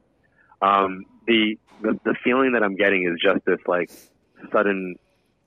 Um, 0.61 1.05
the, 1.27 1.57
the 1.79 1.99
the 2.05 2.15
feeling 2.23 2.53
that 2.53 2.63
I'm 2.63 2.75
getting 2.75 3.07
is 3.07 3.19
just 3.21 3.45
this 3.45 3.59
like 3.67 3.89
sudden 4.53 4.95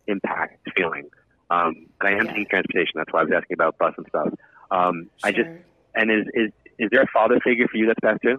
impact 0.06 0.58
feeling. 0.76 1.04
Um, 1.50 1.74
and 2.00 2.08
I 2.08 2.12
am 2.20 2.26
Yeah. 2.26 2.28
taking 2.28 2.46
transportation. 2.50 2.92
That's 2.96 3.12
why 3.12 3.20
I 3.20 3.24
was 3.24 3.32
asking 3.36 3.54
about 3.54 3.76
bus 3.78 3.94
and 3.96 4.06
stuff. 4.08 4.28
Um, 4.70 5.08
I 5.22 5.32
just 5.32 5.50
and 5.94 6.10
is 6.10 6.26
is 6.34 6.50
is 6.78 6.88
there 6.92 7.02
a 7.02 7.06
father 7.12 7.38
figure 7.44 7.66
for 7.70 7.76
you 7.78 7.86
that's 7.86 8.00
passed 8.02 8.20
too? 8.22 8.38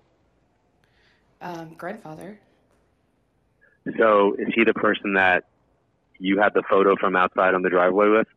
um, 1.41 1.73
grandfather. 1.75 2.39
So 3.97 4.35
is 4.37 4.47
he 4.53 4.63
the 4.63 4.73
person 4.73 5.13
that 5.13 5.43
you 6.19 6.39
had 6.39 6.53
the 6.53 6.63
photo 6.69 6.95
from 6.95 7.15
outside 7.15 7.53
on 7.53 7.61
the 7.61 7.69
driveway 7.69 8.07
with? 8.09 8.27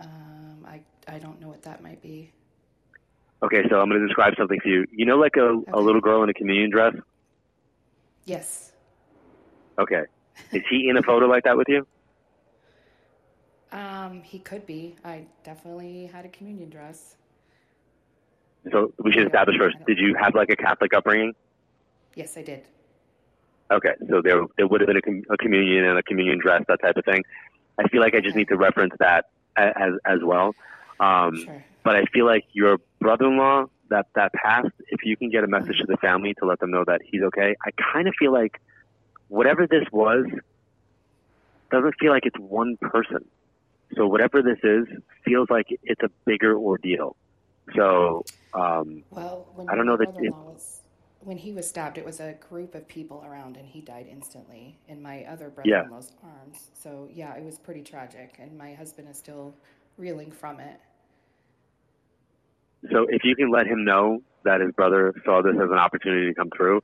Um, 0.00 0.66
I 0.66 0.80
I 1.06 1.18
don't 1.18 1.40
know 1.40 1.48
what 1.48 1.62
that 1.62 1.82
might 1.82 2.02
be. 2.02 2.32
Okay, 3.42 3.62
so 3.70 3.80
I'm 3.80 3.88
going 3.88 4.00
to 4.00 4.06
describe 4.06 4.34
something 4.36 4.58
for 4.60 4.68
you. 4.68 4.84
You 4.90 5.06
know, 5.06 5.16
like 5.16 5.36
a, 5.36 5.62
a 5.72 5.80
little 5.80 6.00
girl 6.00 6.22
in 6.24 6.28
a 6.28 6.34
communion 6.34 6.70
dress. 6.70 6.94
Yes. 8.24 8.72
Okay, 9.78 10.02
is 10.52 10.62
he 10.68 10.88
in 10.88 10.96
a 10.96 11.02
photo 11.02 11.26
like 11.26 11.44
that 11.44 11.56
with 11.56 11.68
you? 11.68 11.86
Um, 13.70 14.22
he 14.22 14.38
could 14.38 14.66
be. 14.66 14.96
I 15.04 15.26
definitely 15.44 16.06
had 16.06 16.24
a 16.24 16.28
communion 16.28 16.70
dress. 16.70 17.16
So 18.72 18.92
we 18.98 19.12
should 19.12 19.26
establish 19.26 19.56
first. 19.58 19.76
Did 19.86 19.98
you 19.98 20.14
have 20.20 20.34
like 20.34 20.50
a 20.50 20.56
Catholic 20.56 20.92
upbringing? 20.94 21.34
Yes, 22.14 22.36
I 22.36 22.42
did. 22.42 22.64
Okay, 23.70 23.94
so 24.08 24.22
there 24.22 24.42
there 24.56 24.66
would 24.66 24.80
have 24.80 24.88
been 24.88 24.96
a, 24.96 25.02
com- 25.02 25.24
a 25.30 25.36
communion 25.36 25.84
and 25.84 25.98
a 25.98 26.02
communion 26.02 26.38
dress, 26.38 26.64
that 26.68 26.80
type 26.80 26.96
of 26.96 27.04
thing. 27.04 27.22
I 27.78 27.86
feel 27.88 28.00
like 28.00 28.14
I 28.14 28.20
just 28.20 28.34
need 28.34 28.48
to 28.48 28.56
reference 28.56 28.94
that 28.98 29.26
as 29.56 29.92
as 30.04 30.20
well. 30.22 30.54
Um, 31.00 31.36
Sure. 31.44 31.64
But 31.84 31.96
I 31.96 32.04
feel 32.12 32.26
like 32.26 32.44
your 32.52 32.78
brother-in-law 33.00 33.66
that 33.90 34.06
that 34.14 34.32
passed. 34.34 34.68
If 34.88 35.04
you 35.04 35.16
can 35.16 35.30
get 35.30 35.44
a 35.44 35.46
message 35.46 35.78
to 35.78 35.86
the 35.86 35.96
family 35.96 36.34
to 36.34 36.44
let 36.44 36.60
them 36.60 36.70
know 36.70 36.84
that 36.84 37.00
he's 37.04 37.22
okay, 37.22 37.56
I 37.64 37.70
kind 37.92 38.08
of 38.08 38.14
feel 38.18 38.32
like 38.32 38.60
whatever 39.28 39.66
this 39.66 39.84
was 39.92 40.26
doesn't 41.70 41.94
feel 42.00 42.12
like 42.12 42.26
it's 42.26 42.38
one 42.38 42.76
person. 42.78 43.24
So 43.96 44.06
whatever 44.06 44.42
this 44.42 44.58
is 44.62 44.86
feels 45.24 45.48
like 45.50 45.66
it's 45.82 46.02
a 46.02 46.10
bigger 46.26 46.56
ordeal. 46.56 47.16
So 47.74 48.24
um, 48.54 49.02
Well, 49.10 49.46
I 49.68 49.74
don't 49.74 49.86
know 49.86 49.96
that 49.96 50.12
brother-in-law 50.12 50.52
was 50.52 50.77
when 51.28 51.36
he 51.36 51.52
was 51.52 51.68
stabbed, 51.68 51.98
it 51.98 52.06
was 52.06 52.20
a 52.20 52.32
group 52.48 52.74
of 52.74 52.88
people 52.88 53.22
around, 53.28 53.58
and 53.58 53.68
he 53.68 53.82
died 53.82 54.06
instantly 54.10 54.78
in 54.88 55.02
my 55.02 55.24
other 55.24 55.50
brother-in-law's 55.50 56.12
arms. 56.24 56.70
So 56.72 57.06
yeah, 57.12 57.36
it 57.36 57.44
was 57.44 57.58
pretty 57.58 57.82
tragic, 57.82 58.36
and 58.38 58.56
my 58.56 58.72
husband 58.72 59.10
is 59.10 59.18
still 59.18 59.54
reeling 59.98 60.30
from 60.30 60.58
it. 60.58 60.80
So 62.90 63.06
if 63.10 63.24
you 63.24 63.36
can 63.36 63.50
let 63.50 63.66
him 63.66 63.84
know 63.84 64.22
that 64.44 64.62
his 64.62 64.72
brother 64.72 65.12
saw 65.26 65.42
this 65.42 65.54
as 65.54 65.70
an 65.70 65.76
opportunity 65.76 66.28
to 66.28 66.34
come 66.34 66.48
through, 66.56 66.80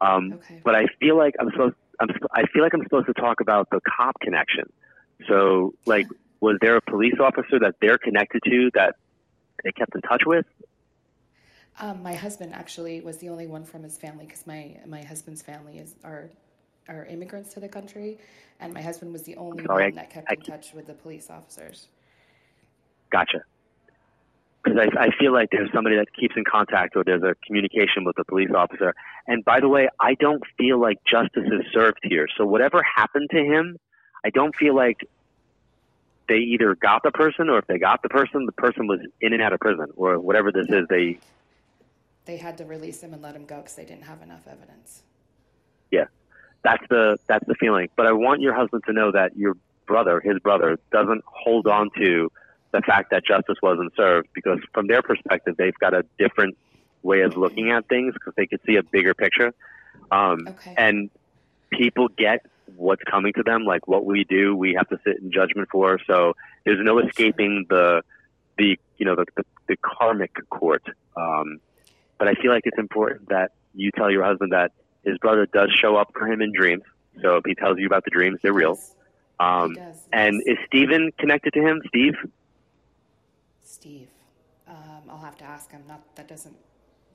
um, 0.00 0.32
Okay. 0.32 0.62
but 0.64 0.74
I 0.74 0.86
feel 0.98 1.18
like 1.18 1.34
I'm 1.38 1.50
supposed 1.50 1.74
I'm, 2.00 2.08
I 2.32 2.46
feel 2.46 2.62
like 2.62 2.72
I'm 2.72 2.82
supposed 2.84 3.08
to 3.08 3.12
talk 3.12 3.42
about 3.42 3.68
the 3.70 3.80
cop 3.86 4.18
connection. 4.20 4.72
So, 5.28 5.74
like, 5.84 6.06
was 6.40 6.56
there 6.62 6.76
a 6.76 6.80
police 6.80 7.20
officer 7.20 7.58
that 7.60 7.74
they're 7.82 7.98
connected 7.98 8.40
to 8.46 8.70
that 8.72 8.94
they 9.62 9.70
kept 9.72 9.94
in 9.94 10.00
touch 10.00 10.22
with? 10.24 10.46
Um, 11.80 12.02
my 12.02 12.14
husband 12.14 12.54
actually 12.54 13.00
was 13.00 13.18
the 13.18 13.28
only 13.30 13.46
one 13.46 13.64
from 13.64 13.82
his 13.82 13.96
family 13.98 14.26
because 14.26 14.46
my 14.46 14.76
my 14.86 15.02
husband's 15.02 15.42
family 15.42 15.78
is 15.78 15.94
are 16.04 16.28
are 16.88 17.06
immigrants 17.06 17.54
to 17.54 17.60
the 17.60 17.68
country, 17.68 18.18
and 18.60 18.74
my 18.74 18.82
husband 18.82 19.12
was 19.12 19.22
the 19.22 19.36
only 19.36 19.64
Sorry, 19.64 19.84
one 19.90 19.98
I- 19.98 20.02
that 20.02 20.10
kept 20.10 20.30
I 20.30 20.34
in 20.34 20.40
touch 20.42 20.74
with 20.74 20.86
the 20.86 20.94
police 20.94 21.30
officers. 21.30 21.88
Gotcha. 23.10 23.42
Because 24.62 24.78
I, 24.96 25.06
I 25.06 25.08
feel 25.18 25.32
like 25.32 25.50
there's 25.50 25.70
somebody 25.72 25.96
that 25.96 26.06
keeps 26.14 26.36
in 26.36 26.44
contact 26.44 26.94
or 26.94 27.02
there's 27.02 27.22
a 27.24 27.34
communication 27.44 28.04
with 28.04 28.14
the 28.16 28.24
police 28.24 28.50
officer. 28.54 28.94
And 29.26 29.44
by 29.44 29.58
the 29.58 29.68
way, 29.68 29.88
I 29.98 30.14
don't 30.14 30.42
feel 30.56 30.80
like 30.80 30.98
justice 31.04 31.44
is 31.46 31.66
served 31.72 31.98
here. 32.04 32.28
So 32.38 32.46
whatever 32.46 32.80
happened 32.82 33.28
to 33.32 33.38
him, 33.38 33.76
I 34.24 34.30
don't 34.30 34.54
feel 34.54 34.74
like 34.76 34.98
they 36.28 36.36
either 36.36 36.76
got 36.76 37.02
the 37.02 37.10
person 37.10 37.48
or 37.48 37.58
if 37.58 37.66
they 37.66 37.78
got 37.78 38.02
the 38.02 38.08
person, 38.08 38.46
the 38.46 38.52
person 38.52 38.86
was 38.86 39.00
in 39.20 39.32
and 39.32 39.42
out 39.42 39.52
of 39.52 39.58
prison 39.58 39.86
or 39.96 40.20
whatever 40.20 40.52
this 40.52 40.66
is. 40.68 40.86
They, 40.88 41.18
They 42.24 42.36
had 42.36 42.56
to 42.58 42.64
release 42.64 43.02
him 43.02 43.12
and 43.12 43.22
let 43.22 43.34
him 43.34 43.46
go 43.46 43.56
because 43.56 43.74
they 43.74 43.84
didn't 43.84 44.04
have 44.04 44.22
enough 44.22 44.46
evidence. 44.46 45.02
yeah, 45.90 46.04
that's 46.62 46.84
the 46.88 47.18
that's 47.26 47.46
the 47.46 47.54
feeling. 47.54 47.88
But 47.96 48.06
I 48.06 48.12
want 48.12 48.40
your 48.40 48.54
husband 48.54 48.84
to 48.86 48.92
know 48.92 49.12
that 49.12 49.36
your 49.36 49.56
brother, 49.86 50.20
his 50.20 50.38
brother, 50.38 50.78
doesn't 50.92 51.22
hold 51.26 51.66
on 51.66 51.90
to 51.98 52.30
the 52.70 52.80
fact 52.82 53.10
that 53.10 53.24
justice 53.24 53.56
wasn't 53.62 53.92
served 53.96 54.28
because 54.34 54.58
from 54.72 54.86
their 54.86 55.02
perspective, 55.02 55.56
they've 55.58 55.78
got 55.78 55.92
a 55.94 56.04
different 56.18 56.56
way 57.02 57.22
of 57.22 57.36
looking 57.36 57.70
at 57.70 57.88
things 57.88 58.14
because 58.14 58.32
they 58.36 58.46
could 58.46 58.60
see 58.64 58.76
a 58.76 58.82
bigger 58.82 59.14
picture. 59.14 59.52
Um, 60.10 60.46
Okay. 60.48 60.74
And 60.76 61.10
people 61.70 62.08
get 62.08 62.46
what's 62.76 63.02
coming 63.02 63.32
to 63.34 63.42
them, 63.42 63.64
like 63.64 63.88
what 63.88 64.04
we 64.06 64.24
do, 64.24 64.56
we 64.56 64.74
have 64.74 64.88
to 64.88 64.98
sit 65.04 65.18
in 65.18 65.32
judgment 65.32 65.68
for. 65.70 65.98
So 66.06 66.34
there's 66.64 66.78
no 66.80 66.98
escaping 67.00 67.66
the 67.68 68.02
the 68.56 68.78
you 68.98 69.04
know 69.06 69.16
the 69.16 69.26
the, 69.36 69.44
the 69.68 69.76
karmic 69.76 70.32
court. 70.48 70.84
Um, 71.16 71.60
but 72.22 72.28
I 72.28 72.34
feel 72.40 72.52
like 72.52 72.62
it's 72.66 72.78
important 72.78 73.30
that 73.30 73.50
you 73.74 73.90
tell 73.90 74.08
your 74.08 74.22
husband 74.22 74.52
that 74.52 74.70
his 75.04 75.18
brother 75.18 75.44
does 75.44 75.70
show 75.72 75.96
up 75.96 76.12
for 76.12 76.28
him 76.28 76.40
in 76.40 76.52
dreams. 76.52 76.84
So 77.20 77.34
if 77.34 77.44
he 77.44 77.56
tells 77.56 77.80
you 77.80 77.86
about 77.86 78.04
the 78.04 78.12
dreams, 78.12 78.38
they're 78.44 78.52
real. 78.52 78.76
Yes, 78.78 78.94
Um, 79.40 79.74
does. 79.74 80.06
and 80.12 80.40
is 80.46 80.56
Steven 80.68 81.10
connected 81.18 81.52
to 81.54 81.60
him? 81.60 81.82
Steve? 81.88 82.14
Steve, 83.64 84.06
um, 84.68 85.02
I'll 85.10 85.18
have 85.18 85.36
to 85.38 85.44
ask 85.44 85.72
him. 85.72 85.82
Not 85.88 86.14
that 86.14 86.28
doesn't 86.28 86.54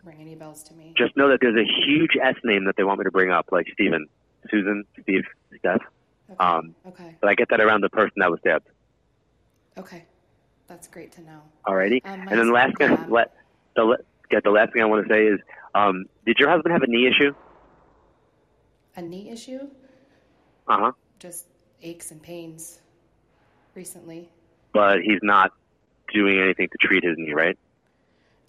ring 0.04 0.18
any 0.20 0.36
bells 0.36 0.62
to 0.64 0.74
me. 0.74 0.94
Just 0.98 1.16
know 1.16 1.30
that 1.30 1.40
there's 1.40 1.56
a 1.56 1.64
huge 1.86 2.18
S 2.22 2.36
name 2.44 2.66
that 2.66 2.76
they 2.76 2.84
want 2.84 3.00
me 3.00 3.06
to 3.06 3.12
bring 3.12 3.32
up, 3.32 3.48
like 3.50 3.68
Steven, 3.72 4.08
Susan, 4.52 4.84
Steve, 5.04 5.24
Steph. 5.58 5.80
Okay. 6.32 6.38
Um, 6.38 6.76
okay. 6.86 7.16
but 7.22 7.30
I 7.30 7.36
get 7.36 7.48
that 7.52 7.62
around 7.62 7.80
the 7.80 7.90
person 7.90 8.16
that 8.18 8.30
was 8.30 8.42
stabbed. 8.42 8.68
Okay. 9.78 10.04
That's 10.68 10.90
great 10.90 11.14
to 11.14 11.22
know. 11.22 11.44
Alrighty. 11.66 12.02
Um, 12.04 12.28
and 12.28 12.32
then 12.38 12.48
the 12.48 12.52
last 12.52 12.74
let, 13.10 13.34
the, 13.78 14.00
yeah, 14.32 14.40
the 14.44 14.50
last 14.52 14.74
thing 14.74 14.82
I 14.82 14.86
want 14.86 15.08
to 15.08 15.14
say 15.14 15.26
is, 15.26 15.40
um, 15.76 16.06
did 16.26 16.38
your 16.40 16.50
husband 16.50 16.74
have 16.74 16.84
a 16.84 16.88
knee 16.88 17.08
issue? 17.08 17.34
A 18.96 19.02
knee 19.02 19.30
issue? 19.30 19.68
Uh 20.68 20.78
huh. 20.80 20.92
Just 21.20 21.46
aches 21.82 22.12
and 22.12 22.22
pains 22.22 22.80
recently. 23.76 24.30
But 24.74 25.02
he's 25.02 25.20
not 25.22 25.52
doing 26.14 26.40
anything 26.40 26.68
to 26.70 26.88
treat 26.88 27.04
his 27.04 27.16
knee, 27.18 27.34
right? 27.34 27.58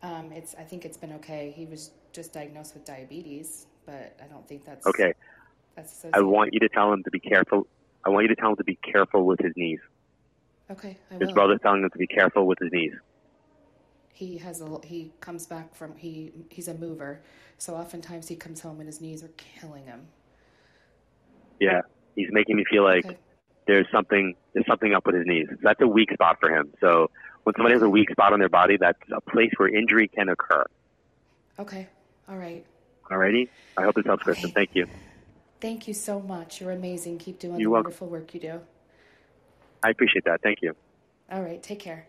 Um, 0.02 0.32
it's. 0.32 0.54
I 0.58 0.62
think 0.62 0.84
it's 0.84 0.96
been 0.96 1.12
okay. 1.14 1.52
He 1.54 1.66
was 1.66 1.90
just 2.12 2.32
diagnosed 2.32 2.74
with 2.74 2.84
diabetes, 2.84 3.66
but 3.84 4.16
I 4.22 4.26
don't 4.26 4.46
think 4.48 4.64
that's 4.64 4.86
okay. 4.86 5.12
That's 5.74 6.04
I 6.12 6.20
want 6.20 6.54
you 6.54 6.60
to 6.60 6.68
tell 6.68 6.92
him 6.92 7.02
to 7.04 7.10
be 7.10 7.20
careful. 7.20 7.66
I 8.04 8.10
want 8.10 8.24
you 8.24 8.28
to 8.28 8.36
tell 8.36 8.50
him 8.50 8.56
to 8.56 8.64
be 8.64 8.76
careful 8.76 9.26
with 9.26 9.40
his 9.40 9.52
knees. 9.56 9.80
Okay, 10.70 10.96
I 11.10 11.14
His 11.14 11.28
will. 11.28 11.34
brother's 11.34 11.60
telling 11.62 11.82
him 11.82 11.90
to 11.90 11.98
be 11.98 12.06
careful 12.06 12.46
with 12.46 12.58
his 12.60 12.70
knees. 12.72 12.92
He 14.18 14.36
has 14.38 14.60
a. 14.60 14.78
He 14.84 15.12
comes 15.20 15.46
back 15.46 15.76
from. 15.76 15.94
He 15.96 16.32
he's 16.50 16.66
a 16.66 16.74
mover, 16.74 17.20
so 17.56 17.76
oftentimes 17.76 18.26
he 18.26 18.34
comes 18.34 18.60
home 18.60 18.80
and 18.80 18.88
his 18.88 19.00
knees 19.00 19.22
are 19.22 19.30
killing 19.36 19.84
him. 19.84 20.08
Yeah, 21.60 21.82
he's 22.16 22.26
making 22.32 22.56
me 22.56 22.64
feel 22.68 22.82
like 22.82 23.06
Okay. 23.06 23.16
there's 23.68 23.86
something 23.92 24.34
there's 24.54 24.66
something 24.66 24.92
up 24.92 25.06
with 25.06 25.14
his 25.14 25.24
knees. 25.24 25.46
That's 25.62 25.80
a 25.82 25.86
weak 25.86 26.10
spot 26.12 26.38
for 26.40 26.50
him. 26.50 26.72
So 26.80 27.12
when 27.44 27.54
somebody 27.54 27.74
has 27.74 27.82
a 27.82 27.88
weak 27.88 28.10
spot 28.10 28.32
on 28.32 28.40
their 28.40 28.48
body, 28.48 28.76
that's 28.76 28.98
a 29.14 29.20
place 29.20 29.52
where 29.56 29.68
injury 29.68 30.08
can 30.08 30.28
occur. 30.28 30.64
Okay. 31.60 31.86
All 32.28 32.36
right. 32.36 32.66
Alrighty. 33.08 33.48
I 33.76 33.84
hope 33.84 33.94
this 33.94 34.04
helps, 34.04 34.24
Kristen. 34.24 34.50
Thank 34.50 34.70
you. 34.74 34.88
Thank 35.60 35.86
you 35.86 35.94
so 35.94 36.18
much. 36.18 36.60
You're 36.60 36.72
amazing. 36.72 37.18
Keep 37.18 37.38
doing 37.38 37.60
You're 37.60 37.66
the 37.66 37.70
welcome. 37.70 37.84
wonderful 37.84 38.08
work 38.08 38.34
you 38.34 38.40
do. 38.40 38.60
I 39.84 39.90
appreciate 39.90 40.24
that. 40.24 40.40
Thank 40.42 40.58
you. 40.60 40.74
All 41.30 41.40
right. 41.40 41.62
Take 41.62 41.78
care. 41.78 42.08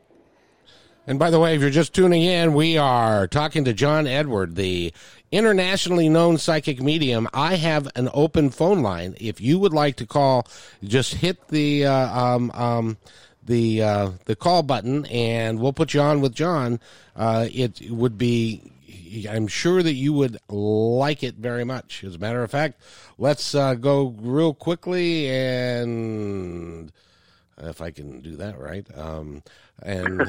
And 1.09 1.17
by 1.17 1.31
the 1.31 1.39
way, 1.39 1.55
if 1.55 1.61
you're 1.61 1.71
just 1.71 1.95
tuning 1.95 2.21
in, 2.21 2.53
we 2.53 2.77
are 2.77 3.25
talking 3.25 3.65
to 3.65 3.73
John 3.73 4.05
Edward, 4.05 4.55
the 4.55 4.93
internationally 5.31 6.07
known 6.07 6.37
psychic 6.37 6.83
medium. 6.83 7.27
I 7.33 7.55
have 7.55 7.87
an 7.95 8.09
open 8.13 8.51
phone 8.51 8.83
line. 8.83 9.15
If 9.19 9.41
you 9.41 9.57
would 9.57 9.73
like 9.73 9.95
to 9.95 10.05
call, 10.05 10.47
just 10.83 11.15
hit 11.15 11.47
the 11.47 11.87
uh, 11.87 12.15
um, 12.15 12.51
um, 12.53 12.97
the 13.43 13.81
uh, 13.81 14.11
the 14.25 14.35
call 14.35 14.61
button, 14.61 15.07
and 15.07 15.59
we'll 15.59 15.73
put 15.73 15.95
you 15.95 15.99
on 15.99 16.21
with 16.21 16.35
John. 16.35 16.79
Uh, 17.15 17.47
it 17.51 17.89
would 17.89 18.19
be. 18.19 18.71
I'm 19.27 19.47
sure 19.47 19.81
that 19.81 19.95
you 19.95 20.13
would 20.13 20.37
like 20.47 21.23
it 21.23 21.37
very 21.37 21.63
much. 21.63 22.03
As 22.03 22.13
a 22.13 22.19
matter 22.19 22.43
of 22.43 22.51
fact, 22.51 22.79
let's 23.17 23.55
uh, 23.55 23.73
go 23.73 24.13
real 24.19 24.53
quickly 24.53 25.27
and 25.27 26.91
if 27.59 27.81
I 27.81 27.91
can 27.91 28.21
do 28.21 28.35
that 28.37 28.59
right. 28.59 28.85
Um, 28.97 29.43
and 29.81 30.21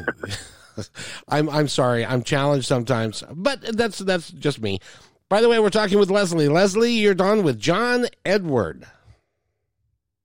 I'm 1.28 1.48
I'm 1.48 1.68
sorry, 1.68 2.04
I'm 2.04 2.22
challenged 2.22 2.66
sometimes, 2.66 3.22
but 3.32 3.60
that's 3.76 3.98
that's 3.98 4.30
just 4.30 4.60
me. 4.60 4.78
By 5.28 5.40
the 5.40 5.48
way, 5.48 5.58
we're 5.60 5.70
talking 5.70 5.98
with 5.98 6.10
Leslie. 6.10 6.48
Leslie, 6.48 6.92
you're 6.92 7.14
done 7.14 7.42
with 7.44 7.58
John 7.58 8.06
Edward. 8.24 8.86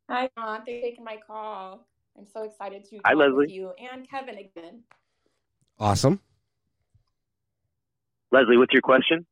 Hi, 0.09 0.29
John. 0.37 0.63
Thanks 0.65 0.81
for 0.81 0.87
taking 0.89 1.03
my 1.03 1.17
call. 1.25 1.85
I'm 2.17 2.25
so 2.25 2.43
excited 2.43 2.85
to 2.89 2.99
Hi, 3.05 3.11
talk 3.11 3.19
Leslie. 3.19 3.35
with 3.35 3.49
you 3.51 3.71
and 3.91 4.09
Kevin 4.09 4.37
again. 4.37 4.81
Awesome. 5.79 6.19
Leslie, 8.31 8.57
what's 8.57 8.73
your 8.73 8.81
question? 8.81 9.25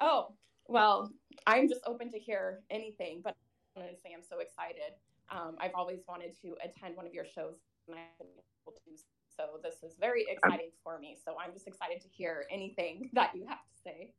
Oh, 0.00 0.32
well, 0.68 1.12
I'm 1.46 1.68
just 1.68 1.80
open 1.86 2.10
to 2.12 2.18
hear 2.18 2.60
anything, 2.70 3.20
but 3.22 3.34
I 3.76 3.80
want 3.80 3.92
to 3.92 4.00
say 4.02 4.10
I'm 4.14 4.22
so 4.22 4.40
excited. 4.40 4.94
Um, 5.30 5.56
I've 5.60 5.74
always 5.74 6.00
wanted 6.08 6.34
to 6.42 6.54
attend 6.62 6.96
one 6.96 7.06
of 7.06 7.14
your 7.14 7.24
shows, 7.24 7.56
and 7.88 7.96
I've 7.96 8.18
been 8.18 8.28
able 8.66 8.72
to. 8.72 9.02
So 9.36 9.58
this 9.62 9.82
is 9.82 9.96
very 9.98 10.24
exciting 10.28 10.70
for 10.84 10.98
me. 10.98 11.16
So 11.22 11.34
I'm 11.44 11.52
just 11.52 11.66
excited 11.66 12.00
to 12.02 12.08
hear 12.08 12.44
anything 12.50 13.10
that 13.14 13.32
you 13.34 13.46
have 13.48 13.58
to 13.58 13.74
say. 13.82 14.12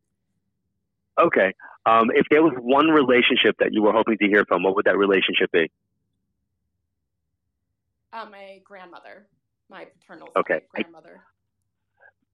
Okay. 1.20 1.54
Um, 1.86 2.12
if 2.14 2.26
there 2.30 2.44
was 2.44 2.54
one 2.60 2.88
relationship 2.88 3.56
that 3.60 3.70
you 3.72 3.82
were 3.82 3.94
hoping 3.94 4.18
to 4.18 4.28
hear 4.28 4.44
from, 4.46 4.64
what 4.64 4.76
would 4.76 4.86
that 4.86 4.98
relationship 4.98 5.52
be? 5.54 5.72
Uh, 8.12 8.26
my 8.30 8.60
grandmother, 8.64 9.28
my 9.70 9.86
paternal 9.86 10.28
side 10.28 10.40
Okay. 10.42 10.62
grandmother. 10.70 11.22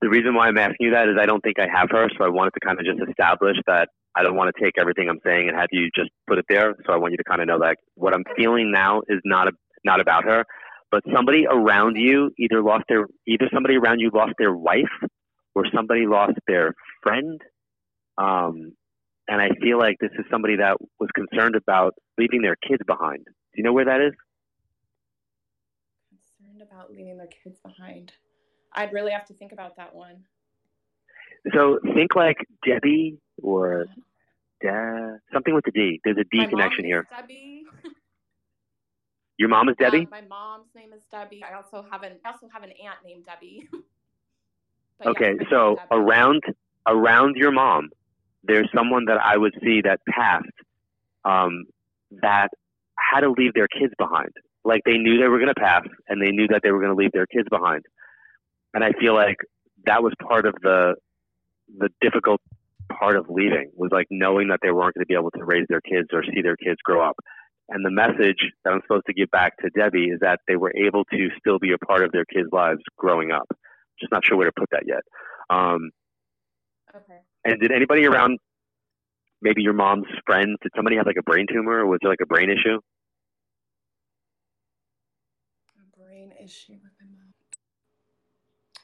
The 0.02 0.10
reason 0.10 0.34
why 0.34 0.48
I'm 0.48 0.58
asking 0.58 0.88
you 0.88 0.92
that 0.92 1.08
is 1.10 1.16
I 1.20 1.28
don't 1.28 1.42
think 1.42 1.60
I 1.60 1.68
have 1.72 1.90
her, 1.92 2.10
so 2.18 2.26
I 2.26 2.30
wanted 2.30 2.52
to 2.56 2.60
kind 2.66 2.80
of 2.80 2.86
just 2.86 3.00
establish 3.08 3.58
that 3.68 3.90
I 4.16 4.24
don't 4.24 4.36
want 4.36 4.54
to 4.54 4.64
take 4.64 4.74
everything 4.78 5.10
I'm 5.10 5.20
saying 5.26 5.48
and 5.48 5.58
have 5.58 5.70
you 5.72 5.90
just 5.96 6.10
put 6.28 6.38
it 6.38 6.46
there. 6.50 6.76
So 6.86 6.94
I 6.94 6.98
want 6.98 7.12
you 7.12 7.18
to 7.18 7.24
kind 7.24 7.42
of 7.42 7.48
know 7.48 7.60
that 7.60 7.78
what 7.96 8.14
I'm 8.14 8.26
feeling 8.36 8.72
now 8.72 9.02
is 9.08 9.20
not 9.24 9.48
a, 9.48 9.52
not 9.86 10.02
about 10.02 10.26
her, 10.26 10.46
but 10.92 11.04
somebody 11.14 11.46
around 11.50 11.96
you 11.96 12.32
either 12.38 12.62
lost 12.62 12.84
their 12.90 13.08
either 13.26 13.48
somebody 13.54 13.78
around 13.78 14.00
you 14.00 14.12
lost 14.14 14.34
their 14.38 14.54
wife 14.54 14.92
or 15.56 15.64
somebody 15.74 16.06
lost 16.06 16.38
their 16.48 16.74
friend. 17.02 17.42
Um, 18.18 18.74
and 19.28 19.42
I 19.42 19.50
feel 19.62 19.80
like 19.80 19.98
this 20.02 20.12
is 20.20 20.26
somebody 20.30 20.58
that 20.58 20.78
was 21.00 21.10
concerned 21.16 21.56
about 21.56 21.94
leaving 22.18 22.42
their 22.42 22.58
kids 22.58 22.82
behind. 22.86 23.24
Do 23.26 23.56
you 23.56 23.64
know 23.64 23.74
where 23.74 23.86
that 23.86 24.02
is? 24.02 24.14
Concerned 26.10 26.62
about 26.62 26.92
leaving 26.92 27.18
their 27.18 27.28
kids 27.28 27.60
behind. 27.62 28.12
I'd 28.74 28.92
really 28.92 29.12
have 29.12 29.26
to 29.28 29.34
think 29.34 29.54
about 29.54 29.78
that 29.78 29.96
one. 29.96 30.24
So 31.56 31.80
think 31.96 32.16
like 32.16 32.38
Debbie 32.66 33.18
or 33.42 33.88
Da, 34.62 35.18
something 35.34 35.56
with 35.56 35.66
the 35.66 35.72
D. 35.72 36.00
There's 36.04 36.18
a 36.18 36.24
D 36.24 36.38
my 36.38 36.46
connection 36.46 36.86
here. 36.86 37.08
Debbie. 37.10 37.64
Your 39.38 39.50
mom 39.50 39.70
is 39.70 39.76
Debbie? 39.80 40.06
Uh, 40.06 40.12
my 40.12 40.22
mom's 40.22 40.68
name 40.76 40.94
is 40.94 41.02
Debbie. 41.12 41.44
I 41.44 41.56
also 41.56 41.84
have 41.90 42.04
an 42.04 42.20
I 42.24 42.30
also 42.30 42.48
have 42.54 42.62
an 42.62 42.72
aunt 42.84 43.00
named 43.04 43.26
Debbie. 43.26 43.68
But 45.00 45.08
okay, 45.08 45.34
my 45.34 45.46
so 45.50 45.78
around 45.90 46.44
around 46.88 47.36
your 47.36 47.52
mom, 47.52 47.90
there's 48.44 48.70
someone 48.72 49.06
that 49.06 49.18
I 49.18 49.36
would 49.36 49.56
see 49.64 49.82
that 49.82 50.00
passed 50.08 50.46
um, 51.26 51.66
that 52.22 52.50
had 53.00 53.22
to 53.22 53.32
leave 53.32 53.56
their 53.56 53.68
kids 53.68 53.94
behind. 53.98 54.30
Like 54.64 54.82
they 54.86 55.00
knew 55.00 55.18
they 55.18 55.28
were 55.28 55.40
going 55.40 55.52
to 55.52 55.60
pass, 55.60 55.82
and 56.08 56.22
they 56.22 56.30
knew 56.30 56.48
that 56.50 56.62
they 56.62 56.70
were 56.70 56.78
going 56.78 56.92
to 56.92 56.96
leave 56.96 57.14
their 57.14 57.26
kids 57.26 57.48
behind. 57.50 57.84
And 58.76 58.84
I 58.84 58.92
feel 58.92 59.16
like 59.16 59.38
that 59.86 60.04
was 60.04 60.14
part 60.22 60.46
of 60.46 60.54
the 60.62 60.94
the 61.80 61.90
difficult 62.00 62.42
part 62.94 63.16
of 63.16 63.30
leaving 63.30 63.72
was 63.76 63.92
like 63.92 64.08
knowing 64.10 64.48
that 64.50 64.60
they 64.62 64.72
weren't 64.72 64.94
going 64.96 65.04
to 65.04 65.08
be 65.08 65.14
able 65.16 65.32
to 65.32 65.44
raise 65.44 65.66
their 65.70 65.82
kids 65.82 66.10
or 66.14 66.24
see 66.24 66.42
their 66.42 66.56
kids 66.58 66.78
grow 66.84 67.02
up. 67.08 67.16
And 67.70 67.86
the 67.86 67.92
message 67.92 68.38
that 68.66 68.74
I'm 68.74 68.82
supposed 68.82 69.06
to 69.08 69.14
give 69.14 69.32
back 69.32 69.58
to 69.60 69.70
Debbie 69.70 70.10
is 70.10 70.20
that 70.22 70.40
they 70.48 70.56
were 70.58 70.74
able 70.76 71.06
to 71.06 71.30
still 71.40 71.58
be 71.60 71.72
a 71.72 71.78
part 71.78 72.04
of 72.04 72.12
their 72.12 72.26
kids' 72.26 72.50
lives 72.52 72.82
growing 72.98 73.32
up. 73.32 73.48
Just 74.00 74.12
not 74.12 74.26
sure 74.26 74.38
where 74.38 74.48
to 74.48 74.52
put 74.58 74.70
that 74.72 74.84
yet. 74.86 75.02
Um, 75.50 75.92
Okay. 76.94 77.20
and 77.46 77.60
did 77.62 77.72
anybody 77.72 78.06
around, 78.06 78.38
maybe 79.42 79.62
your 79.62 79.72
mom's 79.74 80.08
friends, 80.26 80.58
did 80.62 80.72
somebody 80.76 80.98
have 80.98 81.06
like 81.06 81.16
a 81.18 81.24
brain 81.24 81.46
tumor 81.50 81.80
or 81.80 81.88
was 81.88 82.00
there 82.02 82.10
like 82.12 82.20
a 82.22 82.26
brain 82.26 82.50
issue? 82.50 82.80
A 85.80 85.98
brain 85.98 86.34
issue 86.44 86.74
with 86.74 86.92
my 87.00 87.08
mom. 87.08 87.34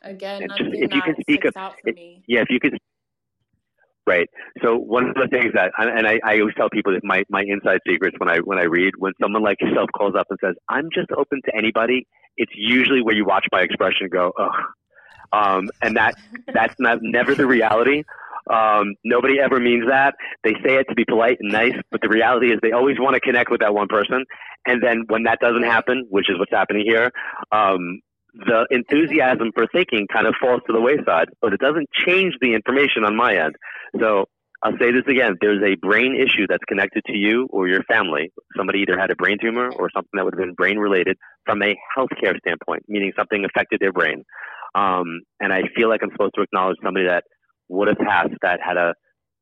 Again, 0.04 0.48
just- 0.48 0.62
if 0.62 0.94
you 0.94 1.02
can 1.02 1.16
speak 1.16 1.42
sticks 1.42 1.48
of- 1.48 1.58
out 1.58 1.74
for 1.82 1.90
it- 1.90 2.24
Yeah, 2.28 2.42
if 2.42 2.50
you 2.50 2.60
could. 2.60 2.78
Right. 4.08 4.30
So 4.64 4.78
one 4.78 5.10
of 5.10 5.16
the 5.16 5.28
things 5.30 5.54
that, 5.54 5.74
and 5.78 6.08
I, 6.08 6.18
I 6.26 6.40
always 6.40 6.56
tell 6.56 6.70
people 6.70 6.94
that 6.94 7.04
my, 7.04 7.24
my 7.30 7.44
inside 7.46 7.80
secrets 7.86 8.16
when 8.20 8.30
I 8.30 8.38
when 8.38 8.58
I 8.58 8.64
read, 8.64 8.94
when 8.98 9.12
someone 9.22 9.44
like 9.44 9.60
yourself 9.60 9.90
calls 9.94 10.14
up 10.18 10.28
and 10.30 10.40
says, 10.42 10.56
"I'm 10.70 10.88
just 10.96 11.12
open 11.12 11.42
to 11.44 11.54
anybody," 11.54 12.08
it's 12.38 12.54
usually 12.56 13.02
where 13.02 13.14
you 13.14 13.26
watch 13.26 13.46
my 13.52 13.60
expression 13.60 14.08
go, 14.10 14.32
"Ugh," 14.40 14.64
um, 15.34 15.70
and 15.82 15.98
that 15.98 16.16
that's 16.54 16.76
not 16.80 17.00
never 17.02 17.36
the 17.36 17.46
reality. 17.46 18.04
Um, 18.50 18.96
nobody 19.04 19.42
ever 19.42 19.60
means 19.60 19.86
that. 19.90 20.16
They 20.42 20.54
say 20.66 20.76
it 20.76 20.86
to 20.88 20.96
be 20.96 21.04
polite 21.04 21.38
and 21.42 21.52
nice, 21.52 21.76
but 21.92 22.00
the 22.02 22.08
reality 22.08 22.48
is 22.54 22.60
they 22.62 22.72
always 22.72 22.98
want 22.98 23.16
to 23.16 23.20
connect 23.20 23.52
with 23.52 23.60
that 23.60 23.74
one 23.74 23.90
person. 23.90 24.24
And 24.66 24.82
then 24.82 25.04
when 25.08 25.24
that 25.24 25.40
doesn't 25.42 25.64
happen, 25.64 26.06
which 26.10 26.30
is 26.30 26.40
what's 26.40 26.52
happening 26.52 26.86
here, 26.86 27.12
um, 27.52 28.00
the 28.34 28.68
enthusiasm 28.70 29.52
for 29.54 29.68
thinking 29.74 30.08
kind 30.12 30.28
of 30.28 30.36
falls 30.40 30.62
to 30.68 30.74
the 30.74 30.82
wayside, 30.82 31.28
but 31.42 31.54
it 31.54 31.60
doesn't 31.60 31.90
change 32.06 32.36
the 32.40 32.54
information 32.54 33.04
on 33.04 33.16
my 33.16 33.36
end. 33.36 33.56
So 34.00 34.26
I'll 34.64 34.78
say 34.80 34.92
this 34.92 35.04
again. 35.08 35.36
There's 35.40 35.62
a 35.64 35.76
brain 35.76 36.16
issue 36.16 36.48
that's 36.50 36.64
connected 36.68 37.04
to 37.06 37.14
you 37.16 37.48
or 37.52 37.68
your 37.68 37.84
family. 37.84 38.32
Somebody 38.56 38.80
either 38.80 38.98
had 38.98 39.12
a 39.12 39.16
brain 39.16 39.38
tumor 39.40 39.70
or 39.72 39.90
something 39.94 40.10
that 40.14 40.26
would 40.26 40.34
have 40.34 40.40
been 40.40 40.54
brain 40.56 40.78
related 40.78 41.18
from 41.46 41.62
a 41.62 41.76
healthcare 41.98 42.38
standpoint, 42.40 42.84
meaning 42.88 43.12
something 43.16 43.46
affected 43.46 43.80
their 43.80 43.94
brain. 43.94 44.24
Um, 44.76 45.22
and 45.40 45.54
I 45.54 45.64
feel 45.76 45.90
like 45.90 46.02
I'm 46.04 46.12
supposed 46.12 46.34
to 46.36 46.42
acknowledge 46.42 46.78
somebody 46.84 47.06
that 47.08 47.24
would 47.70 47.88
have 47.88 47.98
passed 47.98 48.34
that 48.42 48.60
had 48.66 48.78
a 48.78 48.94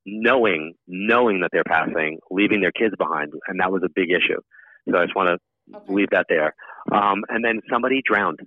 knowing, 0.05 0.73
knowing 0.87 1.41
that 1.41 1.49
they're 1.51 1.63
passing, 1.63 2.19
leaving 2.29 2.61
their 2.61 2.71
kids 2.71 2.93
behind. 2.97 3.31
And 3.47 3.59
that 3.59 3.71
was 3.71 3.81
a 3.83 3.89
big 3.93 4.09
issue. 4.11 4.39
So 4.91 4.97
I 4.97 5.05
just 5.05 5.15
want 5.15 5.29
to 5.29 5.37
Okay. 5.75 5.93
leave 5.93 6.09
that 6.11 6.27
there. 6.29 6.53
Um, 6.91 7.23
and 7.27 7.43
then 7.43 7.59
somebody 7.71 8.03
drowned, 8.05 8.39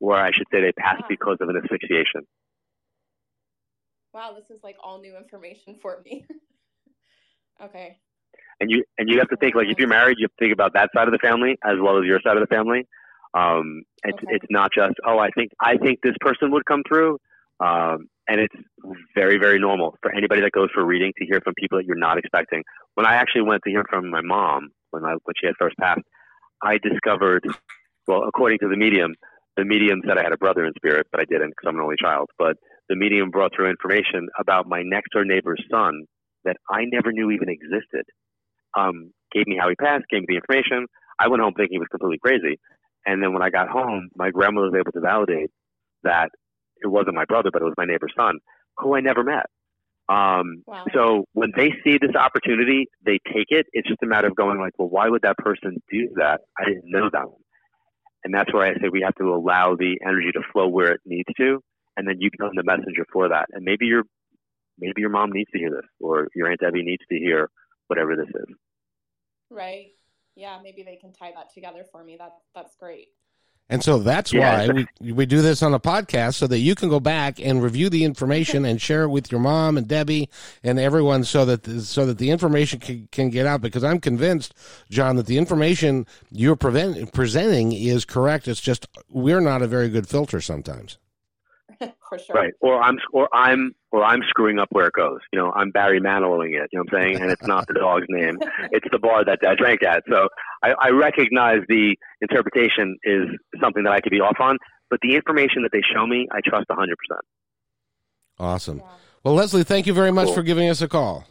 or 0.00 0.16
I 0.16 0.32
should 0.32 0.48
say 0.52 0.60
they 0.60 0.72
passed 0.72 1.02
Ah. 1.04 1.06
because 1.08 1.36
of 1.40 1.48
an 1.48 1.56
asphyxiation. 1.56 2.22
Wow, 4.14 4.32
this 4.34 4.48
is 4.48 4.62
like 4.62 4.76
all 4.82 5.00
new 5.00 5.16
information 5.16 5.76
for 5.82 6.00
me. 6.04 6.24
okay. 7.62 7.98
And 8.60 8.70
you 8.70 8.84
and 8.96 9.10
you 9.10 9.18
have 9.18 9.28
to 9.28 9.36
think 9.36 9.56
like 9.56 9.66
if 9.68 9.78
you're 9.78 9.88
married, 9.88 10.16
you 10.18 10.24
have 10.24 10.36
to 10.38 10.44
think 10.44 10.52
about 10.52 10.74
that 10.74 10.90
side 10.94 11.08
of 11.08 11.12
the 11.12 11.18
family 11.18 11.58
as 11.64 11.74
well 11.82 11.98
as 11.98 12.04
your 12.06 12.20
side 12.24 12.36
of 12.36 12.40
the 12.40 12.54
family. 12.54 12.86
Um, 13.34 13.82
it's 14.04 14.18
Okay. 14.18 14.36
it's 14.36 14.46
not 14.50 14.70
just 14.72 14.94
oh 15.04 15.18
I 15.18 15.30
think 15.30 15.50
I 15.60 15.76
think 15.76 15.98
this 16.02 16.14
person 16.20 16.52
would 16.52 16.64
come 16.64 16.82
through, 16.86 17.18
um, 17.58 18.08
and 18.28 18.40
it's 18.40 18.54
very 19.16 19.38
very 19.38 19.58
normal 19.58 19.96
for 20.00 20.12
anybody 20.14 20.42
that 20.42 20.52
goes 20.52 20.68
for 20.72 20.84
reading 20.84 21.12
to 21.18 21.26
hear 21.26 21.40
from 21.42 21.54
people 21.58 21.78
that 21.78 21.84
you're 21.84 21.96
not 21.96 22.16
expecting. 22.16 22.62
When 22.94 23.06
I 23.06 23.16
actually 23.16 23.42
went 23.42 23.62
to 23.64 23.70
hear 23.70 23.84
from 23.90 24.08
my 24.10 24.20
mom 24.22 24.70
when 24.90 25.04
I 25.04 25.14
when 25.24 25.34
she 25.40 25.46
had 25.46 25.56
first 25.58 25.76
passed, 25.76 26.02
I 26.62 26.78
discovered 26.78 27.44
well, 28.06 28.22
according 28.28 28.58
to 28.60 28.68
the 28.68 28.76
medium, 28.76 29.14
the 29.56 29.64
medium 29.64 30.02
said 30.06 30.18
I 30.18 30.22
had 30.22 30.32
a 30.32 30.36
brother 30.36 30.64
in 30.64 30.72
spirit, 30.76 31.08
but 31.10 31.20
I 31.20 31.24
didn't 31.24 31.50
because 31.50 31.68
I'm 31.68 31.76
an 31.76 31.82
only 31.82 31.96
child. 32.00 32.30
But 32.38 32.56
the 32.88 32.96
medium 32.96 33.30
brought 33.30 33.52
through 33.54 33.70
information 33.70 34.28
about 34.38 34.68
my 34.68 34.82
next 34.84 35.12
door 35.12 35.24
neighbor's 35.24 35.62
son 35.70 36.04
that 36.44 36.56
I 36.70 36.84
never 36.84 37.12
knew 37.12 37.30
even 37.30 37.48
existed. 37.48 38.04
Um, 38.76 39.12
gave 39.32 39.46
me 39.46 39.56
how 39.58 39.68
he 39.68 39.74
passed, 39.76 40.04
gave 40.10 40.20
me 40.20 40.26
the 40.28 40.36
information. 40.36 40.86
I 41.18 41.28
went 41.28 41.42
home 41.42 41.54
thinking 41.54 41.76
he 41.76 41.78
was 41.78 41.88
completely 41.90 42.18
crazy. 42.18 42.58
And 43.06 43.22
then 43.22 43.32
when 43.32 43.42
I 43.42 43.50
got 43.50 43.68
home, 43.68 44.10
my 44.16 44.30
grandmother 44.30 44.70
was 44.70 44.78
able 44.78 44.92
to 44.92 45.00
validate 45.00 45.50
that 46.02 46.30
it 46.82 46.88
wasn't 46.88 47.14
my 47.14 47.24
brother, 47.24 47.50
but 47.52 47.62
it 47.62 47.64
was 47.64 47.74
my 47.76 47.84
neighbor's 47.84 48.12
son, 48.16 48.38
who 48.78 48.96
I 48.96 49.00
never 49.00 49.22
met. 49.22 49.46
Um, 50.08 50.64
wow. 50.66 50.84
So 50.92 51.24
when 51.32 51.52
they 51.56 51.70
see 51.82 51.98
this 51.98 52.14
opportunity, 52.14 52.88
they 53.04 53.18
take 53.32 53.46
it. 53.48 53.66
It's 53.72 53.88
just 53.88 54.02
a 54.02 54.06
matter 54.06 54.28
of 54.28 54.36
going 54.36 54.60
like, 54.60 54.72
well, 54.78 54.88
why 54.88 55.08
would 55.08 55.22
that 55.22 55.38
person 55.38 55.80
do 55.90 56.08
that? 56.16 56.40
I 56.58 56.64
didn't 56.66 56.84
know 56.84 57.08
that 57.10 57.28
one. 57.28 57.40
And 58.24 58.34
that's 58.34 58.52
where 58.52 58.66
I 58.66 58.74
say 58.74 58.88
we 58.90 59.02
have 59.02 59.14
to 59.16 59.34
allow 59.34 59.76
the 59.76 59.98
energy 60.06 60.32
to 60.32 60.40
flow 60.52 60.68
where 60.68 60.92
it 60.92 61.00
needs 61.04 61.28
to, 61.36 61.62
and 61.96 62.06
then 62.06 62.16
you 62.20 62.30
become 62.30 62.50
the 62.54 62.62
messenger 62.62 63.06
for 63.12 63.28
that. 63.28 63.46
And 63.52 63.64
maybe 63.64 63.86
your 63.86 64.04
maybe 64.78 65.00
your 65.00 65.10
mom 65.10 65.30
needs 65.32 65.50
to 65.52 65.58
hear 65.58 65.70
this, 65.70 65.86
or 66.00 66.28
your 66.34 66.50
aunt 66.50 66.60
Debbie 66.60 66.82
needs 66.82 67.02
to 67.10 67.18
hear 67.18 67.50
whatever 67.88 68.16
this 68.16 68.28
is. 68.28 68.56
Right. 69.50 69.92
Yeah. 70.36 70.58
Maybe 70.62 70.82
they 70.82 70.96
can 70.96 71.12
tie 71.12 71.32
that 71.34 71.52
together 71.54 71.84
for 71.90 72.02
me. 72.02 72.16
That 72.18 72.32
that's 72.54 72.76
great. 72.76 73.08
And 73.70 73.82
so 73.82 73.98
that's 73.98 74.32
yeah. 74.32 74.66
why 74.66 74.86
we, 75.00 75.12
we 75.12 75.26
do 75.26 75.40
this 75.40 75.62
on 75.62 75.72
a 75.72 75.80
podcast 75.80 76.34
so 76.34 76.46
that 76.48 76.58
you 76.58 76.74
can 76.74 76.90
go 76.90 77.00
back 77.00 77.40
and 77.40 77.62
review 77.62 77.88
the 77.88 78.04
information 78.04 78.64
and 78.66 78.80
share 78.80 79.04
it 79.04 79.08
with 79.08 79.32
your 79.32 79.40
mom 79.40 79.78
and 79.78 79.88
Debbie 79.88 80.28
and 80.62 80.78
everyone 80.78 81.24
so 81.24 81.44
that 81.46 81.62
the, 81.62 81.80
so 81.80 82.04
that 82.06 82.18
the 82.18 82.30
information 82.30 82.78
can, 82.78 83.08
can 83.10 83.30
get 83.30 83.46
out 83.46 83.62
because 83.62 83.82
I'm 83.82 84.00
convinced 84.00 84.54
John 84.90 85.16
that 85.16 85.26
the 85.26 85.38
information 85.38 86.06
you're 86.30 86.56
prevent, 86.56 87.12
presenting 87.14 87.72
is 87.72 88.04
correct 88.04 88.48
it's 88.48 88.60
just 88.60 88.86
we're 89.08 89.40
not 89.40 89.62
a 89.62 89.66
very 89.66 89.88
good 89.88 90.06
filter 90.06 90.40
sometimes. 90.40 90.98
For 92.08 92.18
sure. 92.18 92.34
Right. 92.34 92.52
Or 92.60 92.82
I'm 92.82 92.98
or 93.12 93.28
I'm 93.32 93.74
or 93.92 94.04
I'm 94.04 94.22
screwing 94.28 94.58
up 94.58 94.68
where 94.70 94.86
it 94.86 94.92
goes. 94.92 95.20
You 95.32 95.38
know, 95.38 95.52
I'm 95.52 95.70
Barry 95.70 96.00
Manilowing 96.00 96.54
it, 96.60 96.68
you 96.72 96.78
know 96.78 96.84
what 96.90 96.94
I'm 96.94 97.02
saying? 97.02 97.22
And 97.22 97.30
it's 97.30 97.46
not 97.46 97.66
the 97.66 97.74
dog's 97.74 98.06
name. 98.08 98.38
It's 98.72 98.86
the 98.90 98.98
bar 98.98 99.24
that 99.24 99.38
I 99.46 99.54
drank 99.54 99.82
at. 99.84 100.02
So 100.10 100.28
I, 100.62 100.74
I 100.80 100.90
recognize 100.90 101.60
the 101.68 101.96
interpretation 102.20 102.96
is 103.04 103.28
something 103.60 103.84
that 103.84 103.92
I 103.92 104.00
could 104.00 104.10
be 104.10 104.20
off 104.20 104.36
on, 104.40 104.58
but 104.90 104.98
the 105.02 105.14
information 105.14 105.62
that 105.62 105.70
they 105.72 105.82
show 105.94 106.06
me, 106.06 106.26
I 106.32 106.40
trust 106.44 106.66
100%. 106.68 106.86
Awesome. 108.38 108.78
Yeah. 108.78 108.84
Well, 109.22 109.34
Leslie, 109.34 109.64
thank 109.64 109.86
you 109.86 109.94
very 109.94 110.10
much 110.10 110.26
cool. 110.26 110.34
for 110.34 110.42
giving 110.42 110.68
us 110.68 110.82
a 110.82 110.88
call. 110.88 111.26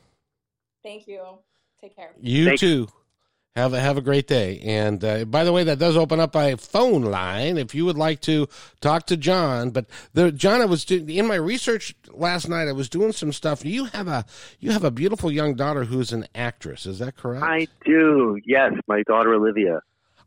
Thank 0.84 1.08
you. 1.08 1.22
Take 1.82 1.96
care. 1.96 2.12
You 2.20 2.46
Thanks. 2.46 2.62
too. 2.62 2.88
Have 3.56 3.74
a 3.74 3.80
have 3.80 4.00
a 4.00 4.02
great 4.02 4.26
day. 4.26 4.60
And 4.64 5.04
uh, 5.06 5.26
by 5.26 5.44
the 5.44 5.52
way, 5.54 5.64
that 5.64 5.78
does 5.78 5.96
open 5.96 6.20
up 6.20 6.36
a 6.36 6.58
phone 6.58 7.04
line 7.04 7.60
if 7.60 7.76
you 7.76 7.86
would 7.86 7.98
like 7.98 8.20
to 8.22 8.48
talk 8.82 9.06
to 9.08 9.18
John. 9.18 9.70
But 9.70 9.86
the 10.14 10.32
John, 10.32 10.60
I 10.60 10.66
was 10.66 10.84
do, 10.86 11.06
in 11.08 11.28
my 11.28 11.36
research 11.36 11.96
last 12.12 12.50
night. 12.50 12.68
I 12.68 12.72
was 12.72 12.90
doing 12.90 13.12
some 13.12 13.32
stuff. 13.32 13.64
You 13.64 13.86
have 13.86 14.08
a 14.08 14.26
you 14.60 14.72
have 14.72 14.84
a 14.84 14.90
beautiful 14.90 15.32
young 15.32 15.54
daughter 15.54 15.84
who's 15.84 16.12
an 16.12 16.26
actress. 16.34 16.88
Is 16.88 16.98
that 16.98 17.16
correct? 17.16 17.44
I 17.44 17.68
do. 17.86 18.40
Yes, 18.44 18.74
my 18.88 19.04
daughter 19.04 19.36
Olivia. 19.36 19.82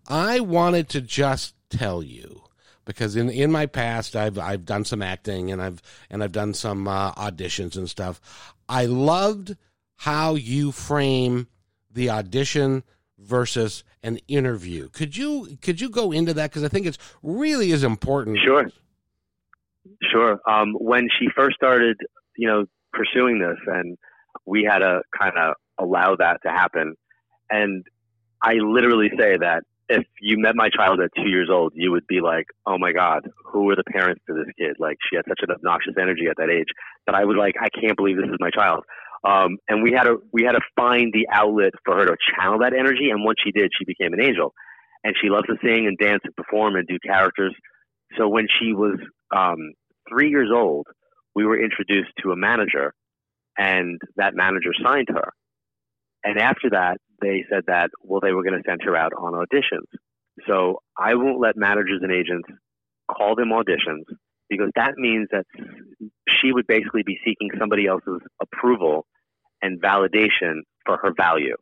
I 0.06 0.38
wanted 0.38 0.88
to 0.90 1.00
just 1.00 1.56
tell 1.68 2.04
you 2.04 2.42
because 2.84 3.16
in 3.16 3.28
in 3.28 3.50
my 3.50 3.66
past 3.66 4.14
I've 4.14 4.38
I've 4.38 4.64
done 4.64 4.84
some 4.84 5.02
acting 5.02 5.50
and 5.50 5.60
I've 5.60 5.82
and 6.10 6.22
I've 6.22 6.30
done 6.30 6.54
some 6.54 6.86
uh, 6.86 7.12
auditions 7.14 7.76
and 7.76 7.90
stuff. 7.90 8.54
I 8.68 8.86
loved 8.86 9.56
how 9.96 10.36
you 10.36 10.70
frame 10.70 11.48
the 11.90 12.10
audition 12.10 12.84
versus 13.18 13.84
an 14.02 14.18
interview. 14.28 14.88
Could 14.88 15.16
you 15.16 15.58
could 15.62 15.80
you 15.80 15.88
go 15.88 16.12
into 16.12 16.34
that 16.34 16.50
because 16.50 16.64
I 16.64 16.68
think 16.68 16.86
it's 16.86 16.98
really 17.22 17.70
is 17.72 17.84
important. 17.84 18.38
Sure, 18.44 18.68
sure. 20.10 20.40
Um, 20.48 20.74
when 20.74 21.08
she 21.18 21.28
first 21.34 21.56
started, 21.56 21.96
you 22.36 22.48
know, 22.48 22.66
pursuing 22.92 23.38
this, 23.38 23.58
and 23.66 23.96
we 24.44 24.64
had 24.64 24.78
to 24.78 25.00
kind 25.18 25.36
of 25.36 25.54
allow 25.78 26.16
that 26.16 26.40
to 26.44 26.50
happen, 26.50 26.94
and 27.50 27.84
I 28.42 28.54
literally 28.54 29.10
say 29.18 29.36
that 29.38 29.62
if 29.88 30.04
you 30.20 30.38
met 30.38 30.56
my 30.56 30.68
child 30.68 31.00
at 31.00 31.10
two 31.14 31.28
years 31.28 31.48
old, 31.50 31.72
you 31.74 31.92
would 31.92 32.06
be 32.06 32.20
like, 32.20 32.46
"Oh 32.66 32.78
my 32.78 32.92
God, 32.92 33.30
who 33.44 33.70
are 33.70 33.76
the 33.76 33.84
parents 33.84 34.22
to 34.26 34.34
this 34.34 34.52
kid?" 34.58 34.76
Like 34.78 34.98
she 35.08 35.16
had 35.16 35.24
such 35.28 35.40
an 35.42 35.50
obnoxious 35.50 35.94
energy 36.00 36.26
at 36.28 36.36
that 36.38 36.50
age 36.50 36.68
that 37.06 37.14
I 37.14 37.24
was 37.24 37.36
like, 37.38 37.54
"I 37.60 37.68
can't 37.68 37.96
believe 37.96 38.16
this 38.16 38.28
is 38.28 38.36
my 38.40 38.50
child." 38.50 38.84
Um, 39.26 39.58
and 39.68 39.82
we 39.82 39.92
had 39.92 40.04
to 40.04 40.18
we 40.32 40.44
had 40.44 40.52
to 40.52 40.60
find 40.76 41.12
the 41.12 41.26
outlet 41.32 41.72
for 41.84 41.96
her 41.96 42.06
to 42.06 42.16
channel 42.30 42.60
that 42.60 42.72
energy. 42.72 43.10
And 43.10 43.24
once 43.24 43.38
she 43.44 43.50
did, 43.50 43.70
she 43.76 43.84
became 43.84 44.12
an 44.12 44.20
angel. 44.20 44.54
And 45.02 45.14
she 45.20 45.30
loves 45.30 45.46
to 45.46 45.56
sing 45.62 45.86
and 45.86 45.98
dance 45.98 46.22
and 46.24 46.34
perform 46.36 46.76
and 46.76 46.86
do 46.86 46.98
characters. 47.04 47.54
So 48.16 48.28
when 48.28 48.46
she 48.60 48.72
was 48.72 48.98
um, 49.34 49.72
three 50.08 50.30
years 50.30 50.50
old, 50.54 50.86
we 51.34 51.44
were 51.44 51.60
introduced 51.60 52.10
to 52.22 52.30
a 52.30 52.36
manager, 52.36 52.94
and 53.58 54.00
that 54.16 54.34
manager 54.34 54.70
signed 54.82 55.08
her. 55.10 55.32
And 56.24 56.38
after 56.38 56.70
that, 56.70 56.98
they 57.20 57.44
said 57.50 57.64
that 57.66 57.90
well, 58.02 58.20
they 58.20 58.32
were 58.32 58.44
going 58.44 58.60
to 58.60 58.68
send 58.68 58.80
her 58.84 58.96
out 58.96 59.12
on 59.12 59.32
auditions. 59.32 59.88
So 60.46 60.80
I 60.96 61.14
won't 61.14 61.40
let 61.40 61.56
managers 61.56 62.00
and 62.02 62.12
agents 62.12 62.48
call 63.10 63.34
them 63.34 63.50
auditions 63.50 64.04
because 64.48 64.70
that 64.76 64.94
means 64.96 65.28
that 65.32 65.44
she 66.28 66.52
would 66.52 66.66
basically 66.66 67.02
be 67.04 67.18
seeking 67.24 67.50
somebody 67.58 67.86
else's 67.86 68.20
approval 68.40 69.06
and 69.62 69.80
validation 69.80 70.60
for 70.84 70.98
her 70.98 71.12
value. 71.16 71.56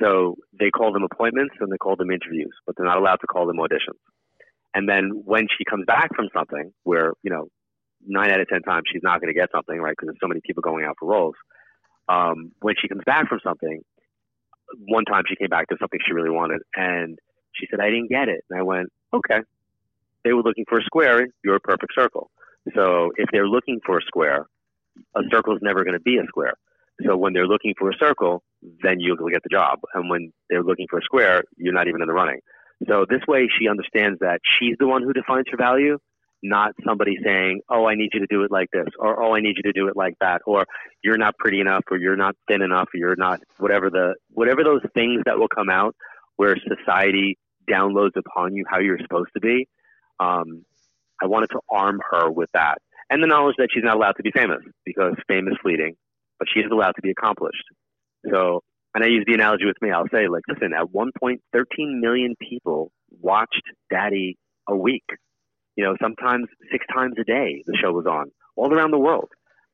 So 0.00 0.36
they 0.58 0.70
call 0.70 0.92
them 0.92 1.02
appointments 1.02 1.54
and 1.60 1.72
they 1.72 1.76
call 1.76 1.96
them 1.96 2.10
interviews, 2.10 2.52
but 2.66 2.76
they're 2.76 2.86
not 2.86 2.98
allowed 2.98 3.16
to 3.16 3.26
call 3.26 3.46
them 3.46 3.56
auditions. 3.56 3.98
And 4.74 4.88
then 4.88 5.22
when 5.24 5.46
she 5.58 5.64
comes 5.68 5.84
back 5.86 6.14
from 6.14 6.28
something 6.32 6.72
where, 6.84 7.12
you 7.22 7.30
know, 7.30 7.48
nine 8.06 8.30
out 8.30 8.40
of 8.40 8.48
10 8.48 8.62
times 8.62 8.84
she's 8.90 9.02
not 9.02 9.20
going 9.20 9.32
to 9.32 9.38
get 9.38 9.50
something, 9.52 9.78
right? 9.78 9.90
Because 9.90 10.06
there's 10.06 10.20
so 10.22 10.28
many 10.28 10.40
people 10.46 10.62
going 10.62 10.84
out 10.84 10.96
for 10.98 11.08
roles. 11.08 11.34
Um, 12.08 12.52
when 12.60 12.74
she 12.80 12.88
comes 12.88 13.02
back 13.04 13.28
from 13.28 13.40
something, 13.42 13.82
one 14.86 15.04
time 15.04 15.24
she 15.28 15.36
came 15.36 15.48
back 15.48 15.68
to 15.68 15.76
something 15.80 15.98
she 16.06 16.12
really 16.12 16.30
wanted 16.30 16.62
and 16.76 17.18
she 17.54 17.66
said, 17.70 17.80
I 17.80 17.90
didn't 17.90 18.10
get 18.10 18.28
it. 18.28 18.44
And 18.48 18.58
I 18.58 18.62
went, 18.62 18.88
okay. 19.12 19.40
They 20.24 20.32
were 20.32 20.42
looking 20.42 20.66
for 20.68 20.78
a 20.78 20.84
square. 20.84 21.26
You're 21.42 21.56
a 21.56 21.60
perfect 21.60 21.92
circle. 21.94 22.30
So 22.76 23.10
if 23.16 23.28
they're 23.32 23.48
looking 23.48 23.80
for 23.84 23.98
a 23.98 24.02
square, 24.02 24.46
a 25.16 25.20
circle 25.30 25.56
is 25.56 25.62
never 25.62 25.82
going 25.82 25.94
to 25.94 26.00
be 26.00 26.18
a 26.18 26.26
square. 26.28 26.54
So 27.06 27.16
when 27.16 27.32
they're 27.32 27.46
looking 27.46 27.74
for 27.78 27.90
a 27.90 27.96
circle, 27.98 28.42
then 28.82 29.00
you'll 29.00 29.16
get 29.30 29.42
the 29.42 29.48
job. 29.50 29.80
And 29.94 30.10
when 30.10 30.32
they're 30.48 30.62
looking 30.62 30.86
for 30.88 30.98
a 30.98 31.02
square, 31.02 31.44
you're 31.56 31.72
not 31.72 31.88
even 31.88 32.02
in 32.02 32.08
the 32.08 32.14
running. 32.14 32.40
So 32.88 33.04
this 33.08 33.20
way 33.28 33.48
she 33.58 33.68
understands 33.68 34.20
that 34.20 34.40
she's 34.58 34.76
the 34.78 34.86
one 34.86 35.02
who 35.02 35.12
defines 35.12 35.44
her 35.50 35.56
value, 35.56 35.98
not 36.42 36.72
somebody 36.86 37.18
saying, 37.22 37.60
Oh, 37.68 37.86
I 37.86 37.94
need 37.94 38.10
you 38.14 38.20
to 38.20 38.26
do 38.28 38.42
it 38.42 38.50
like 38.50 38.68
this, 38.72 38.86
or 38.98 39.22
Oh, 39.22 39.34
I 39.34 39.40
need 39.40 39.56
you 39.56 39.62
to 39.64 39.72
do 39.72 39.88
it 39.88 39.96
like 39.96 40.14
that, 40.20 40.40
or 40.46 40.64
you're 41.02 41.18
not 41.18 41.36
pretty 41.38 41.60
enough, 41.60 41.84
or 41.90 41.98
you're 41.98 42.16
not 42.16 42.36
thin 42.48 42.62
enough, 42.62 42.88
or 42.94 42.98
you're 42.98 43.16
not 43.16 43.40
whatever 43.58 43.90
the 43.90 44.14
whatever 44.30 44.64
those 44.64 44.80
things 44.94 45.22
that 45.26 45.38
will 45.38 45.48
come 45.48 45.68
out 45.68 45.94
where 46.36 46.56
society 46.56 47.36
downloads 47.70 48.16
upon 48.16 48.54
you 48.54 48.64
how 48.68 48.78
you're 48.78 48.98
supposed 48.98 49.30
to 49.34 49.40
be. 49.40 49.68
Um, 50.18 50.64
I 51.22 51.26
wanted 51.26 51.50
to 51.50 51.60
arm 51.70 52.00
her 52.10 52.30
with 52.30 52.50
that. 52.54 52.78
And 53.10 53.22
the 53.22 53.26
knowledge 53.26 53.56
that 53.58 53.68
she's 53.72 53.84
not 53.84 53.96
allowed 53.96 54.12
to 54.12 54.22
be 54.22 54.30
famous 54.30 54.62
because 54.84 55.14
fame 55.28 55.48
is 55.48 55.54
fleeting, 55.62 55.96
but 56.40 56.48
she 56.52 56.60
is 56.60 56.72
allowed 56.72 56.92
to 56.96 57.02
be 57.02 57.12
accomplished. 57.12 57.62
So, 58.32 58.62
and 58.94 59.04
I 59.04 59.06
use 59.06 59.24
the 59.28 59.34
analogy 59.34 59.66
with 59.66 59.80
me. 59.80 59.92
I'll 59.92 60.08
say, 60.12 60.26
like, 60.26 60.42
listen, 60.48 60.72
at 60.76 60.90
one 60.90 61.10
point, 61.20 61.40
13 61.52 62.00
million 62.00 62.34
people 62.40 62.90
watched 63.20 63.62
Daddy 63.90 64.36
a 64.68 64.74
week. 64.74 65.04
You 65.76 65.84
know, 65.84 65.96
sometimes 66.02 66.48
six 66.72 66.84
times 66.92 67.14
a 67.20 67.24
day 67.24 67.62
the 67.66 67.76
show 67.80 67.92
was 67.92 68.06
on 68.06 68.32
all 68.56 68.74
around 68.74 68.90
the 68.90 68.98
world. 68.98 69.28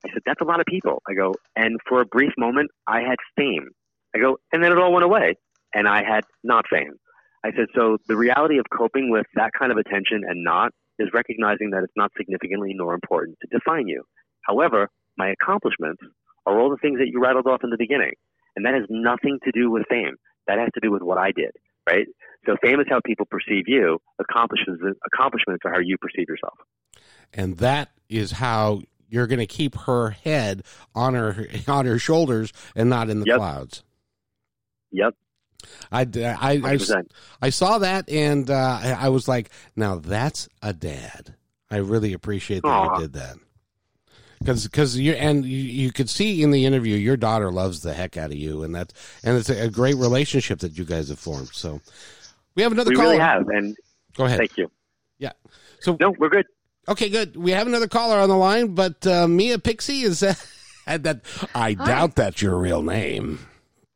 I 0.04 0.10
said, 0.12 0.22
that's 0.26 0.42
a 0.42 0.44
lot 0.44 0.60
of 0.60 0.66
people. 0.66 1.02
I 1.08 1.14
go, 1.14 1.32
and 1.56 1.78
for 1.88 2.02
a 2.02 2.06
brief 2.06 2.32
moment, 2.36 2.70
I 2.86 3.00
had 3.00 3.16
fame. 3.36 3.68
I 4.14 4.18
go, 4.18 4.36
and 4.52 4.62
then 4.62 4.72
it 4.72 4.78
all 4.78 4.92
went 4.92 5.04
away, 5.04 5.36
and 5.74 5.88
I 5.88 6.02
had 6.04 6.24
not 6.44 6.66
fame. 6.70 6.92
I 7.44 7.50
said, 7.56 7.66
so 7.74 7.96
the 8.08 8.16
reality 8.16 8.58
of 8.58 8.66
coping 8.76 9.10
with 9.10 9.26
that 9.34 9.52
kind 9.58 9.72
of 9.72 9.78
attention 9.78 10.22
and 10.28 10.44
not 10.44 10.72
is 10.98 11.08
recognizing 11.14 11.70
that 11.70 11.84
it's 11.84 11.92
not 11.96 12.10
significantly 12.16 12.72
nor 12.74 12.94
important 12.94 13.38
to 13.40 13.48
define 13.48 13.86
you. 13.86 14.02
However, 14.42 14.88
my 15.16 15.30
accomplishments 15.30 16.02
are 16.46 16.58
all 16.58 16.70
the 16.70 16.76
things 16.76 16.98
that 16.98 17.08
you 17.08 17.20
rattled 17.20 17.46
off 17.46 17.60
in 17.64 17.70
the 17.70 17.76
beginning. 17.76 18.12
And 18.54 18.64
that 18.64 18.74
has 18.74 18.84
nothing 18.88 19.38
to 19.44 19.52
do 19.52 19.70
with 19.70 19.84
fame. 19.90 20.16
That 20.46 20.58
has 20.58 20.70
to 20.74 20.80
do 20.80 20.90
with 20.90 21.02
what 21.02 21.18
I 21.18 21.32
did, 21.32 21.50
right? 21.88 22.06
So 22.46 22.56
fame 22.62 22.80
is 22.80 22.86
how 22.88 23.00
people 23.04 23.26
perceive 23.26 23.64
you. 23.66 23.98
Accomplishments, 24.18 24.82
accomplishments 25.12 25.62
are 25.64 25.72
how 25.72 25.80
you 25.80 25.96
perceive 25.98 26.28
yourself. 26.28 26.54
And 27.34 27.58
that 27.58 27.90
is 28.08 28.30
how 28.30 28.82
you're 29.08 29.26
going 29.26 29.40
to 29.40 29.46
keep 29.46 29.74
her 29.74 30.10
head 30.10 30.62
on 30.94 31.14
her 31.14 31.46
on 31.68 31.86
her 31.86 31.98
shoulders 31.98 32.52
and 32.74 32.88
not 32.88 33.10
in 33.10 33.20
the 33.20 33.26
yep. 33.26 33.36
clouds. 33.36 33.82
Yep. 34.92 35.14
I, 35.90 36.02
I, 36.02 36.60
I, 36.64 36.78
I, 37.42 37.50
saw 37.50 37.78
that 37.78 38.08
and 38.08 38.48
uh, 38.50 38.96
I 38.98 39.08
was 39.08 39.26
like, 39.26 39.50
now 39.74 39.96
that's 39.96 40.48
a 40.62 40.72
dad. 40.72 41.34
I 41.70 41.78
really 41.78 42.12
appreciate 42.12 42.62
that 42.62 42.68
Aww. 42.68 42.94
you 42.94 43.02
did 43.02 43.12
that. 43.14 43.36
Because, 44.38 44.64
because 44.64 44.96
you 44.98 45.12
and 45.12 45.44
you, 45.44 45.56
you 45.56 45.92
could 45.92 46.10
see 46.10 46.42
in 46.42 46.50
the 46.50 46.66
interview, 46.66 46.96
your 46.96 47.16
daughter 47.16 47.50
loves 47.50 47.80
the 47.80 47.94
heck 47.94 48.16
out 48.16 48.30
of 48.30 48.36
you, 48.36 48.62
and 48.62 48.74
that's 48.74 48.92
and 49.24 49.36
it's 49.36 49.48
a, 49.48 49.64
a 49.64 49.70
great 49.70 49.96
relationship 49.96 50.58
that 50.60 50.76
you 50.76 50.84
guys 50.84 51.08
have 51.08 51.18
formed. 51.18 51.48
So, 51.52 51.80
we 52.54 52.62
have 52.62 52.72
another. 52.72 52.92
Caller. 52.92 53.12
We 53.12 53.18
call. 53.18 53.18
really 53.18 53.22
have, 53.22 53.48
and 53.48 53.76
Go 54.16 54.24
ahead. 54.24 54.38
Thank 54.38 54.56
you. 54.56 54.70
Yeah. 55.18 55.32
So 55.80 55.96
no, 56.00 56.14
we're 56.18 56.30
good. 56.30 56.46
Okay, 56.88 57.08
good. 57.08 57.36
We 57.36 57.50
have 57.50 57.66
another 57.66 57.88
caller 57.88 58.18
on 58.18 58.28
the 58.28 58.36
line, 58.36 58.74
but 58.74 59.06
uh, 59.06 59.28
Mia 59.28 59.58
Pixie 59.58 60.02
is 60.02 60.22
uh, 60.22 60.34
that. 60.86 61.20
I 61.54 61.72
Hi. 61.72 61.86
doubt 61.86 62.14
that's 62.16 62.40
your 62.40 62.56
real 62.58 62.82
name. 62.82 63.46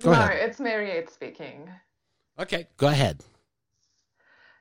Go 0.02 0.12
no, 0.12 0.20
ahead. 0.20 0.48
it's 0.48 0.60
Mary 0.60 1.04
speaking. 1.10 1.68
Okay, 2.38 2.68
go 2.76 2.88
ahead. 2.88 3.22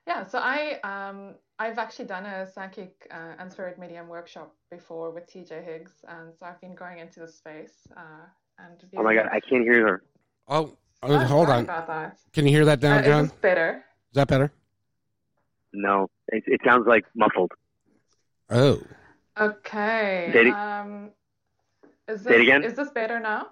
Yeah, 0.07 0.25
so 0.25 0.39
I 0.39 0.79
um 0.83 1.35
I've 1.59 1.77
actually 1.77 2.05
done 2.05 2.25
a 2.25 2.49
psychic 2.49 3.05
uh, 3.11 3.33
and 3.37 3.51
spirit 3.51 3.77
medium 3.77 4.07
workshop 4.07 4.55
before 4.71 5.11
with 5.11 5.29
TJ 5.29 5.65
Higgs, 5.65 5.91
and 6.07 6.33
so 6.33 6.45
I've 6.45 6.59
been 6.61 6.73
going 6.73 6.99
into 6.99 7.19
the 7.19 7.27
space. 7.27 7.85
Uh, 7.95 8.25
and 8.57 8.81
oh 8.95 9.03
my 9.03 9.13
god, 9.13 9.27
I 9.29 9.41
can't 9.41 9.63
hear 9.63 9.85
her. 9.85 10.03
Oh, 10.47 10.77
oh, 11.03 11.13
oh 11.13 11.19
hold 11.19 11.49
on. 11.49 11.65
About 11.65 11.87
that. 11.87 12.19
Can 12.31 12.45
you 12.47 12.51
hear 12.51 12.63
that 12.63 12.79
down, 12.79 12.99
uh, 12.99 13.03
John? 13.03 13.25
Is 13.25 13.31
better? 13.33 13.83
Is 14.11 14.15
that 14.15 14.29
better? 14.29 14.53
No, 15.73 16.09
it, 16.29 16.43
it 16.47 16.61
sounds 16.65 16.87
like 16.87 17.05
muffled. 17.13 17.51
Oh. 18.49 18.81
Okay. 19.37 20.29
Say 20.31 20.47
it, 20.47 20.53
um, 20.53 21.09
is 22.07 22.23
this, 22.23 22.23
say 22.23 22.35
it 22.35 22.41
again. 22.41 22.63
Is 22.63 22.73
this 22.73 22.89
better 22.89 23.19
now? 23.19 23.49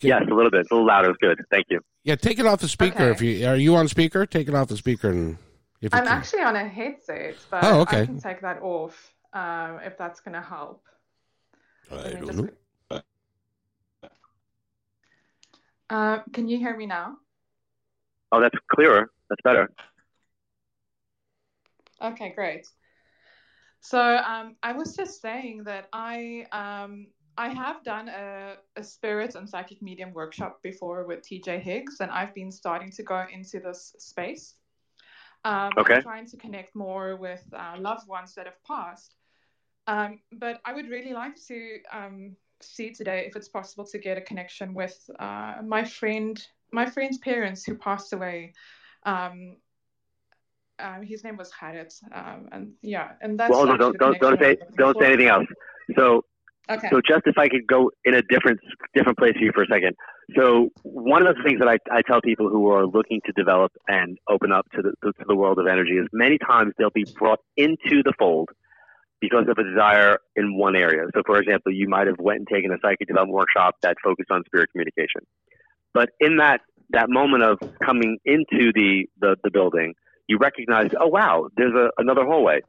Yes, 0.00 0.22
a 0.28 0.34
little 0.34 0.50
bit. 0.50 0.66
A 0.70 0.74
little 0.74 0.86
louder 0.86 1.10
is 1.10 1.16
good. 1.20 1.44
Thank 1.50 1.66
you. 1.68 1.80
Yeah, 2.02 2.16
take 2.16 2.38
it 2.38 2.46
off 2.46 2.60
the 2.60 2.66
speaker. 2.68 3.04
Okay. 3.04 3.10
If 3.10 3.22
you 3.22 3.46
are 3.46 3.56
you 3.56 3.76
on 3.76 3.88
speaker, 3.88 4.24
take 4.24 4.48
it 4.48 4.54
off 4.54 4.68
the 4.68 4.78
speaker 4.78 5.10
and. 5.10 5.36
If 5.82 5.92
I'm 5.92 6.06
actually 6.06 6.42
on 6.42 6.54
a 6.54 6.66
headset, 6.66 7.36
but 7.50 7.64
oh, 7.64 7.80
okay. 7.80 8.02
I 8.02 8.06
can 8.06 8.20
take 8.20 8.40
that 8.42 8.62
off 8.62 9.12
um, 9.32 9.80
if 9.84 9.98
that's 9.98 10.20
going 10.20 10.34
to 10.34 10.40
help. 10.40 10.84
I 11.90 12.10
don't 12.10 12.26
just... 12.26 12.38
know. 12.38 12.48
Uh, 15.90 16.20
can 16.32 16.48
you 16.48 16.56
hear 16.56 16.76
me 16.76 16.86
now? 16.86 17.16
Oh, 18.30 18.40
that's 18.40 18.56
clearer. 18.72 19.10
That's 19.28 19.42
better. 19.42 19.70
Okay, 22.00 22.32
great. 22.34 22.66
So 23.80 24.00
um, 24.00 24.56
I 24.62 24.72
was 24.72 24.94
just 24.96 25.20
saying 25.20 25.64
that 25.64 25.88
I 25.92 26.46
um, 26.52 27.08
I 27.36 27.48
have 27.48 27.82
done 27.82 28.08
a, 28.08 28.54
a 28.76 28.84
spirit 28.84 29.34
and 29.34 29.48
psychic 29.48 29.82
medium 29.82 30.12
workshop 30.12 30.60
before 30.62 31.04
with 31.06 31.22
TJ 31.22 31.60
Higgs, 31.60 32.00
and 32.00 32.10
I've 32.10 32.34
been 32.34 32.52
starting 32.52 32.92
to 32.92 33.02
go 33.02 33.24
into 33.32 33.58
this 33.58 33.94
space. 33.98 34.54
Um, 35.44 35.70
okay. 35.76 36.00
Trying 36.00 36.26
to 36.26 36.36
connect 36.36 36.74
more 36.74 37.16
with 37.16 37.42
uh, 37.52 37.74
loved 37.78 38.08
ones 38.08 38.34
that 38.34 38.46
have 38.46 38.62
passed. 38.64 39.14
Um, 39.86 40.20
but 40.32 40.60
I 40.64 40.72
would 40.72 40.88
really 40.88 41.12
like 41.12 41.34
to 41.48 41.78
um, 41.92 42.36
see 42.60 42.92
today 42.92 43.24
if 43.26 43.34
it's 43.34 43.48
possible 43.48 43.84
to 43.86 43.98
get 43.98 44.16
a 44.16 44.20
connection 44.20 44.74
with 44.74 44.98
uh, 45.18 45.54
my 45.64 45.84
friend, 45.84 46.40
my 46.72 46.86
friend's 46.86 47.18
parents 47.18 47.64
who 47.64 47.76
passed 47.76 48.12
away. 48.12 48.52
Um, 49.04 49.56
uh, 50.78 51.00
his 51.00 51.22
name 51.24 51.36
was 51.36 51.50
Harit, 51.52 51.94
um, 52.12 52.48
and 52.50 52.72
yeah, 52.82 53.12
and 53.20 53.38
that's. 53.38 53.50
Well, 53.50 53.66
don't 53.66 53.98
don't 53.98 54.18
don't 54.20 54.38
say 54.40 54.56
don't 54.76 54.98
say 54.98 55.06
anything 55.06 55.28
else. 55.28 55.46
So 55.96 56.24
Okay. 56.70 56.88
So 56.90 57.00
just 57.06 57.22
if 57.26 57.38
I 57.38 57.48
could 57.48 57.66
go 57.66 57.90
in 58.04 58.14
a 58.14 58.22
different 58.22 58.60
different 58.94 59.18
place 59.18 59.32
for 59.34 59.44
you 59.44 59.50
for 59.54 59.64
a 59.64 59.66
second. 59.66 59.96
So 60.36 60.70
one 60.82 61.26
of 61.26 61.36
the 61.36 61.42
things 61.42 61.58
that 61.58 61.68
I, 61.68 61.78
I 61.90 62.02
tell 62.02 62.20
people 62.20 62.48
who 62.48 62.70
are 62.70 62.86
looking 62.86 63.20
to 63.26 63.32
develop 63.32 63.72
and 63.88 64.16
open 64.28 64.52
up 64.52 64.66
to 64.74 64.82
the 64.82 64.92
to 65.02 65.24
the 65.26 65.34
world 65.34 65.58
of 65.58 65.66
energy 65.66 65.92
is 65.92 66.06
many 66.12 66.38
times 66.38 66.72
they'll 66.78 66.90
be 66.90 67.04
brought 67.18 67.40
into 67.56 68.02
the 68.04 68.12
fold 68.18 68.48
because 69.20 69.46
of 69.48 69.58
a 69.58 69.64
desire 69.64 70.18
in 70.36 70.56
one 70.56 70.76
area. 70.76 71.06
So 71.14 71.22
for 71.26 71.38
example, 71.38 71.72
you 71.72 71.88
might 71.88 72.06
have 72.06 72.18
went 72.18 72.40
and 72.40 72.48
taken 72.48 72.72
a 72.72 72.76
psychic 72.82 73.08
development 73.08 73.34
workshop 73.34 73.76
that 73.82 73.96
focused 74.02 74.30
on 74.30 74.42
spirit 74.46 74.70
communication. 74.72 75.22
But 75.92 76.10
in 76.20 76.36
that 76.36 76.60
that 76.90 77.10
moment 77.10 77.42
of 77.42 77.58
coming 77.84 78.18
into 78.24 78.72
the 78.72 79.06
the, 79.20 79.36
the 79.42 79.50
building, 79.50 79.94
you 80.28 80.38
recognize, 80.38 80.90
oh 81.00 81.08
wow, 81.08 81.48
there's 81.56 81.74
a, 81.74 81.90
another 81.98 82.24
hallway. 82.24 82.60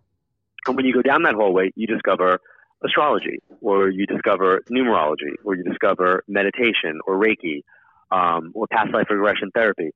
And 0.66 0.76
when 0.76 0.86
you 0.86 0.94
go 0.94 1.02
down 1.02 1.24
that 1.24 1.36
hallway, 1.36 1.72
you 1.76 1.88
discover 1.88 2.40
astrology, 2.86 3.40
or 3.62 3.90
you 3.90 4.06
discover 4.06 4.62
numerology, 4.72 5.34
or 5.44 5.56
you 5.56 5.64
discover 5.64 6.24
meditation, 6.28 7.00
or 7.06 7.16
Reiki, 7.16 7.64
um, 8.12 8.52
or 8.54 8.68
past 8.68 8.94
life 8.94 9.08
regression 9.10 9.52
therapy, 9.54 9.92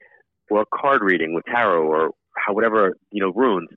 or 0.50 0.66
card 0.74 1.02
reading 1.02 1.34
with 1.34 1.46
tarot, 1.46 1.86
or 1.86 2.12
how, 2.36 2.54
whatever 2.54 2.96
you 3.12 3.22
know 3.22 3.32
runes. 3.32 3.70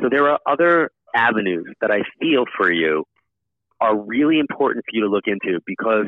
So 0.00 0.08
there 0.10 0.28
are 0.28 0.38
other 0.46 0.90
avenues 1.14 1.66
that 1.80 1.90
I 1.90 2.02
feel 2.20 2.44
for 2.56 2.72
you 2.72 3.04
are 3.80 3.96
really 3.96 4.38
important 4.38 4.84
for 4.84 4.96
you 4.96 5.02
to 5.02 5.08
look 5.08 5.24
into 5.26 5.60
because 5.66 6.06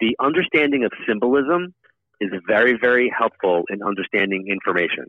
the 0.00 0.16
understanding 0.20 0.84
of 0.84 0.92
symbolism 1.06 1.74
is 2.20 2.30
very, 2.46 2.78
very 2.80 3.12
helpful 3.16 3.64
in 3.70 3.82
understanding 3.82 4.46
information. 4.48 5.06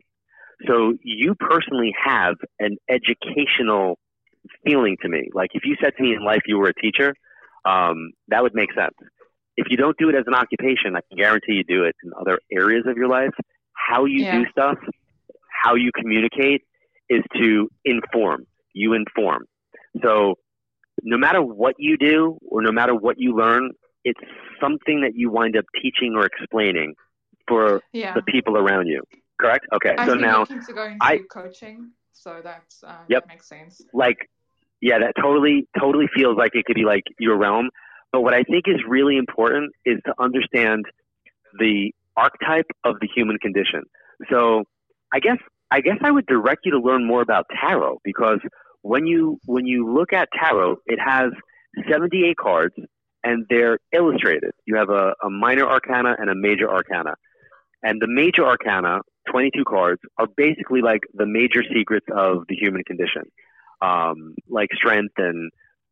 So 0.66 0.94
you 1.02 1.34
personally 1.34 1.94
have 2.04 2.34
an 2.58 2.76
educational 2.88 3.98
feeling 4.64 4.96
to 5.02 5.08
me. 5.08 5.28
Like 5.32 5.50
if 5.54 5.62
you 5.64 5.76
said 5.82 5.92
to 5.96 6.02
me 6.02 6.14
in 6.14 6.24
life 6.24 6.42
you 6.46 6.58
were 6.58 6.68
a 6.68 6.74
teacher, 6.74 7.14
um, 7.64 8.12
that 8.28 8.42
would 8.42 8.54
make 8.54 8.72
sense. 8.72 8.94
If 9.56 9.66
you 9.70 9.76
don't 9.76 9.96
do 9.98 10.08
it 10.08 10.14
as 10.14 10.24
an 10.26 10.34
occupation, 10.34 10.94
I 10.94 11.00
can 11.08 11.18
guarantee 11.18 11.54
you 11.54 11.64
do 11.64 11.84
it 11.84 11.96
in 12.04 12.12
other 12.18 12.38
areas 12.52 12.84
of 12.86 12.96
your 12.96 13.08
life. 13.08 13.34
How 13.72 14.04
you 14.04 14.24
yeah. 14.24 14.38
do 14.38 14.44
stuff, 14.50 14.78
how 15.64 15.74
you 15.74 15.90
communicate 15.94 16.62
is 17.08 17.22
to 17.36 17.68
inform. 17.84 18.46
You 18.72 18.92
inform. 18.92 19.44
So 20.02 20.36
no 21.02 21.16
matter 21.16 21.42
what 21.42 21.74
you 21.78 21.96
do 21.96 22.38
or 22.48 22.62
no 22.62 22.70
matter 22.70 22.94
what 22.94 23.16
you 23.18 23.36
learn, 23.36 23.72
it's 24.04 24.20
something 24.60 25.00
that 25.02 25.12
you 25.14 25.30
wind 25.30 25.56
up 25.56 25.64
teaching 25.80 26.14
or 26.14 26.24
explaining 26.24 26.94
for 27.46 27.82
yeah. 27.92 28.14
the 28.14 28.22
people 28.22 28.56
around 28.56 28.86
you. 28.86 29.02
Correct? 29.40 29.66
Okay. 29.74 29.94
I 29.96 30.06
so 30.06 30.14
now 30.14 30.46
I 31.00 31.20
coaching, 31.30 31.92
so 32.12 32.40
that's 32.42 32.82
uh, 32.82 32.96
yep. 33.08 33.22
that 33.22 33.28
makes 33.28 33.48
sense. 33.48 33.80
Like 33.92 34.28
yeah, 34.80 34.98
that 34.98 35.14
totally 35.20 35.66
totally 35.78 36.06
feels 36.14 36.36
like 36.36 36.52
it 36.54 36.64
could 36.64 36.76
be 36.76 36.84
like 36.84 37.04
your 37.18 37.36
realm. 37.36 37.70
But 38.12 38.22
what 38.22 38.34
I 38.34 38.42
think 38.42 38.64
is 38.66 38.76
really 38.86 39.16
important 39.16 39.72
is 39.84 39.98
to 40.06 40.14
understand 40.18 40.84
the 41.58 41.92
archetype 42.16 42.66
of 42.84 42.96
the 43.00 43.08
human 43.14 43.38
condition. 43.38 43.82
So 44.30 44.64
I 45.12 45.20
guess 45.20 45.38
I 45.70 45.80
guess 45.80 45.98
I 46.02 46.10
would 46.10 46.26
direct 46.26 46.60
you 46.64 46.72
to 46.72 46.78
learn 46.78 47.06
more 47.06 47.22
about 47.22 47.46
tarot 47.60 47.98
because 48.04 48.38
when 48.82 49.06
you 49.06 49.38
when 49.46 49.66
you 49.66 49.92
look 49.92 50.12
at 50.12 50.28
tarot, 50.38 50.76
it 50.86 50.98
has 51.04 51.30
78 51.90 52.36
cards 52.36 52.74
and 53.24 53.44
they're 53.50 53.78
illustrated. 53.92 54.52
You 54.64 54.76
have 54.76 54.90
a, 54.90 55.14
a 55.22 55.30
minor 55.30 55.68
arcana 55.68 56.16
and 56.18 56.30
a 56.30 56.34
major 56.34 56.70
arcana. 56.70 57.14
And 57.82 58.00
the 58.00 58.08
major 58.08 58.44
arcana, 58.44 59.00
22 59.30 59.64
cards, 59.64 60.00
are 60.18 60.26
basically 60.36 60.80
like 60.82 61.02
the 61.14 61.26
major 61.26 61.62
secrets 61.74 62.06
of 62.12 62.44
the 62.48 62.56
human 62.56 62.82
condition 62.84 63.22
um, 63.82 64.34
like 64.48 64.68
strength 64.74 65.14
and 65.18 65.50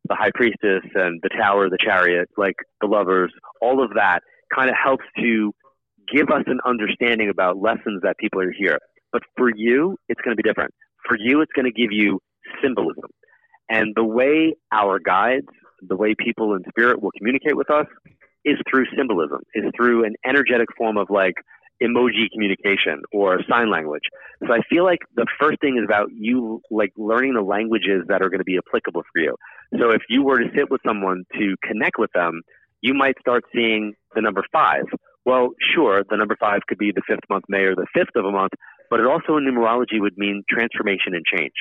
the 0.09 0.15
high 0.15 0.31
priestess 0.35 0.83
and 0.95 1.21
the 1.23 1.29
tower, 1.29 1.69
the 1.69 1.79
chariot, 1.83 2.29
like 2.37 2.55
the 2.81 2.87
lovers, 2.87 3.33
all 3.61 3.83
of 3.83 3.91
that 3.95 4.21
kind 4.55 4.71
of 4.71 4.77
helps 4.83 5.05
to 5.19 5.53
give 6.13 6.29
us 6.31 6.45
an 6.47 6.59
understanding 6.65 7.29
about 7.29 7.57
lessons 7.59 8.03
that 8.03 8.17
people 8.19 8.41
are 8.41 8.53
here. 8.57 8.79
But 9.13 9.23
for 9.37 9.51
you, 9.55 9.97
it's 10.09 10.21
going 10.21 10.37
to 10.37 10.41
be 10.41 10.49
different. 10.49 10.73
For 11.09 11.17
you, 11.19 11.41
it's 11.41 11.53
going 11.53 11.67
to 11.67 11.73
give 11.73 11.91
you 11.91 12.21
symbolism. 12.63 13.11
And 13.69 13.93
the 13.97 14.05
way 14.05 14.55
our 14.73 14.99
guides, 14.99 15.47
the 15.81 15.97
way 15.97 16.15
people 16.17 16.55
in 16.55 16.63
spirit 16.69 17.03
will 17.03 17.11
communicate 17.17 17.57
with 17.57 17.71
us 17.71 17.87
is 18.45 18.57
through 18.71 18.87
symbolism, 18.97 19.41
is 19.55 19.65
through 19.77 20.05
an 20.05 20.15
energetic 20.25 20.69
form 20.77 20.97
of 20.97 21.09
like 21.11 21.35
emoji 21.83 22.31
communication 22.33 23.03
or 23.13 23.39
sign 23.49 23.71
language. 23.71 24.05
So 24.47 24.53
I 24.53 24.61
feel 24.69 24.85
like 24.85 25.01
the 25.15 25.27
first 25.41 25.61
thing 25.61 25.77
is 25.77 25.85
about 25.85 26.09
you 26.13 26.61
like 26.71 26.93
learning 26.97 27.35
the 27.35 27.43
languages 27.43 28.05
that 28.09 28.23
are 28.23 28.29
going 28.29 28.41
to 28.41 28.45
be 28.45 28.59
applicable 28.59 29.03
for 29.13 29.23
you. 29.23 29.37
So 29.79 29.91
if 29.91 30.03
you 30.09 30.23
were 30.23 30.39
to 30.39 30.49
sit 30.55 30.71
with 30.71 30.81
someone 30.87 31.25
to 31.35 31.55
connect 31.63 31.99
with 31.99 32.11
them, 32.15 32.43
you 32.81 32.95
might 32.95 33.19
start 33.21 33.45
seeing 33.55 33.95
the 34.15 34.23
number 34.23 34.45
five. 34.53 34.85
Well, 35.25 35.51
sure, 35.75 36.05
the 36.09 36.17
number 36.17 36.37
five 36.39 36.61
could 36.69 36.79
be 36.79 36.93
the 36.93 37.03
fifth 37.07 37.29
month 37.29 37.45
May 37.49 37.65
or 37.65 37.75
the 37.75 37.87
fifth 37.93 38.15
of 38.15 38.25
a 38.25 38.31
month, 38.31 38.53
but 38.91 39.01
it 39.01 39.07
also 39.07 39.37
in 39.37 39.45
numerology 39.45 40.01
would 40.01 40.17
mean 40.17 40.45
transformation 40.49 41.15
and 41.15 41.25
change. 41.25 41.55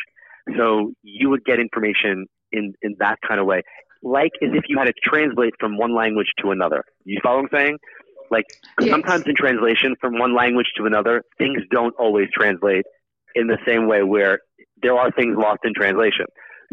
So 0.57 0.93
you 1.01 1.29
would 1.29 1.43
get 1.43 1.59
information 1.59 2.27
in, 2.51 2.73
in 2.83 2.95
that 2.99 3.17
kind 3.27 3.39
of 3.39 3.47
way, 3.47 3.63
like 4.03 4.31
as 4.43 4.49
if 4.53 4.65
you 4.67 4.77
had 4.77 4.85
to 4.85 4.93
translate 5.03 5.53
from 5.59 5.77
one 5.77 5.95
language 5.95 6.27
to 6.43 6.51
another. 6.51 6.83
You 7.05 7.19
follow 7.23 7.41
what 7.41 7.49
I'm 7.53 7.59
saying? 7.59 7.77
Like 8.31 8.45
yes. 8.79 8.89
sometimes 8.89 9.25
in 9.25 9.35
translation 9.35 9.95
from 9.99 10.17
one 10.17 10.35
language 10.35 10.67
to 10.77 10.85
another, 10.85 11.23
things 11.37 11.61
don't 11.71 11.95
always 11.97 12.27
translate 12.33 12.85
in 13.35 13.47
the 13.47 13.57
same 13.65 13.87
way 13.87 14.03
where 14.03 14.39
there 14.81 14.97
are 14.97 15.11
things 15.11 15.35
lost 15.37 15.59
in 15.63 15.73
translation. 15.73 16.25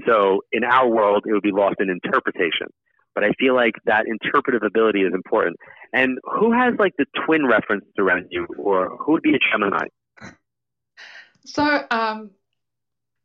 So 0.07 0.40
in 0.53 0.64
our 0.64 0.88
world, 0.88 1.24
it 1.26 1.32
would 1.32 1.42
be 1.42 1.53
lost 1.53 1.76
in 1.80 1.90
interpretation. 1.90 2.68
But 3.14 3.24
I 3.24 3.32
feel 3.38 3.55
like 3.55 3.74
that 3.84 4.07
interpretive 4.07 4.62
ability 4.62 5.00
is 5.00 5.12
important. 5.12 5.57
And 5.92 6.18
who 6.24 6.53
has 6.53 6.74
like 6.78 6.94
the 6.96 7.05
twin 7.26 7.46
reference 7.46 7.84
around 7.98 8.26
you, 8.30 8.46
or 8.59 8.96
who 8.96 9.12
would 9.12 9.22
be 9.22 9.34
a 9.34 9.38
Gemini? 9.38 9.86
So 11.44 11.84
um, 11.90 12.30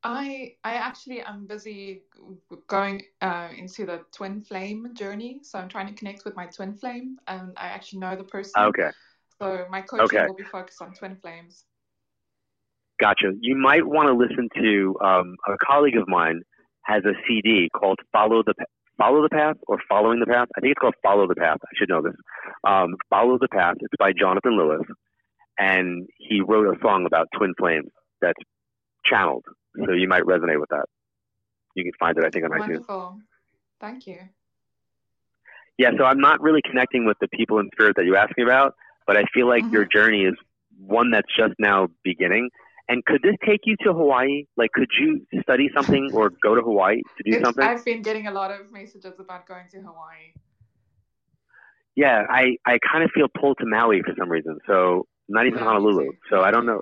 I 0.03 0.55
I 0.63 0.73
actually 0.73 1.21
am 1.21 1.47
busy 1.47 2.03
going 2.67 3.03
uh, 3.21 3.49
into 3.57 3.85
the 3.85 4.01
twin 4.11 4.41
flame 4.41 4.93
journey. 4.93 5.39
So 5.43 5.59
I'm 5.59 5.69
trying 5.69 5.87
to 5.87 5.93
connect 5.93 6.23
with 6.25 6.35
my 6.35 6.45
twin 6.45 6.75
flame, 6.75 7.17
and 7.27 7.53
I 7.57 7.67
actually 7.67 7.99
know 7.99 8.15
the 8.15 8.23
person. 8.23 8.53
Okay. 8.57 8.89
So 9.39 9.65
my 9.69 9.81
coaching 9.81 10.05
okay. 10.05 10.27
will 10.27 10.35
be 10.35 10.43
focused 10.43 10.81
on 10.81 10.93
twin 10.93 11.15
flames. 11.15 11.63
Gotcha. 12.99 13.33
You 13.39 13.55
might 13.55 13.85
want 13.85 14.07
to 14.07 14.13
listen 14.13 14.49
to 14.55 14.97
um, 15.03 15.35
a 15.47 15.57
colleague 15.63 15.97
of 15.97 16.07
mine 16.07 16.41
has 16.83 17.03
a 17.05 17.13
CD 17.27 17.69
called 17.75 17.99
"Follow 18.11 18.43
the 18.43 18.53
Follow 18.97 19.21
the 19.21 19.29
Path" 19.29 19.57
or 19.67 19.77
"Following 19.89 20.19
the 20.19 20.25
Path." 20.25 20.47
I 20.55 20.61
think 20.61 20.71
it's 20.71 20.79
called 20.79 20.95
"Follow 21.03 21.27
the 21.27 21.35
Path." 21.35 21.57
I 21.63 21.69
should 21.75 21.89
know 21.89 22.01
this. 22.01 22.15
Um, 22.63 22.95
"Follow 23.09 23.37
the 23.39 23.47
Path." 23.49 23.75
It's 23.79 23.93
by 23.99 24.13
Jonathan 24.13 24.57
Lewis, 24.57 24.81
and 25.59 26.07
he 26.17 26.41
wrote 26.41 26.75
a 26.75 26.79
song 26.81 27.05
about 27.05 27.27
twin 27.35 27.53
flames 27.57 27.89
that's 28.21 28.41
channeled. 29.05 29.45
So 29.85 29.93
you 29.93 30.07
might 30.07 30.23
resonate 30.23 30.59
with 30.59 30.69
that. 30.69 30.85
You 31.75 31.83
can 31.83 31.93
find 31.99 32.17
it, 32.17 32.25
I 32.25 32.29
think, 32.29 32.45
on 32.45 32.51
iTunes. 32.51 32.59
Wonderful. 32.59 33.19
Thank 33.79 34.07
you. 34.07 34.17
Yeah, 35.77 35.91
so 35.97 36.05
I'm 36.05 36.19
not 36.19 36.41
really 36.41 36.61
connecting 36.67 37.05
with 37.05 37.17
the 37.21 37.27
people 37.27 37.59
in 37.59 37.69
spirit 37.71 37.95
that 37.97 38.05
you 38.05 38.15
asked 38.15 38.33
me 38.35 38.43
about, 38.43 38.73
but 39.05 39.15
I 39.15 39.25
feel 39.33 39.47
like 39.47 39.63
mm-hmm. 39.63 39.73
your 39.73 39.85
journey 39.85 40.23
is 40.23 40.33
one 40.79 41.11
that's 41.11 41.27
just 41.37 41.53
now 41.59 41.89
beginning. 42.03 42.49
And 42.89 43.05
could 43.05 43.21
this 43.21 43.35
take 43.45 43.61
you 43.65 43.75
to 43.83 43.93
Hawaii? 43.93 44.45
Like, 44.55 44.71
could 44.71 44.89
you 44.99 45.25
study 45.43 45.69
something 45.75 46.09
or 46.13 46.31
go 46.41 46.55
to 46.55 46.61
Hawaii 46.61 47.01
to 47.17 47.23
do 47.23 47.37
it's, 47.37 47.43
something? 47.43 47.63
I've 47.63 47.83
been 47.83 48.01
getting 48.01 48.27
a 48.27 48.31
lot 48.31 48.49
of 48.49 48.71
messages 48.71 49.19
about 49.19 49.45
going 49.45 49.67
to 49.71 49.77
Hawaii. 49.77 50.33
Yeah, 51.95 52.23
I, 52.29 52.57
I 52.65 52.79
kind 52.91 53.03
of 53.03 53.11
feel 53.13 53.27
pulled 53.27 53.57
to 53.59 53.65
Maui 53.65 54.01
for 54.03 54.13
some 54.17 54.29
reason. 54.29 54.59
So, 54.65 55.05
not 55.27 55.47
even 55.47 55.59
Honolulu. 55.59 56.11
So, 56.29 56.41
I 56.41 56.51
don't 56.51 56.65
know. 56.65 56.81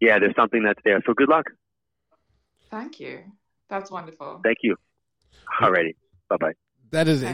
Yeah, 0.00 0.18
there's 0.18 0.34
something 0.36 0.62
that's 0.62 0.80
there. 0.84 1.02
So, 1.06 1.12
good 1.14 1.28
luck. 1.28 1.46
Thank 2.70 3.00
you. 3.00 3.20
That's 3.68 3.90
wonderful. 3.90 4.40
Thank 4.42 4.58
you. 4.62 4.76
Alrighty. 5.60 5.94
Bye 6.28 6.36
bye. 6.36 6.52
That 6.90 7.06
is, 7.06 7.24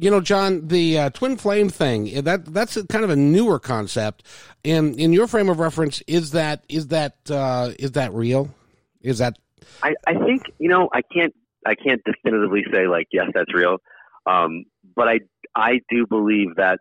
you 0.00 0.10
know, 0.10 0.20
John, 0.20 0.68
the 0.68 0.98
uh, 0.98 1.10
twin 1.10 1.36
flame 1.36 1.68
thing. 1.68 2.22
That 2.22 2.46
that's 2.46 2.76
a, 2.76 2.86
kind 2.86 3.04
of 3.04 3.10
a 3.10 3.16
newer 3.16 3.58
concept. 3.58 4.24
In 4.62 4.98
in 4.98 5.12
your 5.12 5.26
frame 5.26 5.48
of 5.48 5.58
reference, 5.58 6.02
is 6.06 6.32
that 6.32 6.64
is 6.68 6.88
that 6.88 7.16
uh, 7.30 7.72
is 7.78 7.92
that 7.92 8.12
real? 8.12 8.54
Is 9.00 9.18
that? 9.18 9.38
I, 9.82 9.94
I 10.06 10.14
think 10.14 10.42
you 10.58 10.68
know 10.68 10.88
I 10.92 11.02
can't 11.02 11.34
I 11.66 11.74
can't 11.74 12.02
definitively 12.04 12.64
say 12.72 12.86
like 12.86 13.08
yes 13.12 13.26
that's 13.34 13.52
real, 13.52 13.78
um, 14.26 14.64
but 14.94 15.08
I 15.08 15.20
I 15.54 15.80
do 15.90 16.06
believe 16.06 16.56
that 16.56 16.78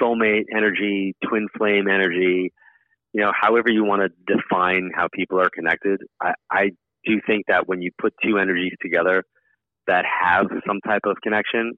soulmate 0.00 0.44
energy, 0.54 1.14
twin 1.28 1.48
flame 1.56 1.88
energy, 1.88 2.52
you 3.12 3.22
know, 3.22 3.32
however 3.38 3.70
you 3.70 3.84
want 3.84 4.02
to 4.02 4.34
define 4.34 4.90
how 4.94 5.08
people 5.12 5.40
are 5.40 5.50
connected, 5.50 6.00
I, 6.20 6.34
I 6.50 6.70
do 7.04 7.20
think 7.26 7.44
that 7.48 7.66
when 7.66 7.82
you 7.82 7.90
put 8.00 8.12
two 8.24 8.38
energies 8.38 8.72
together 8.82 9.24
that 9.86 10.04
have 10.04 10.46
some 10.66 10.80
type 10.86 11.02
of 11.04 11.16
connection, 11.22 11.72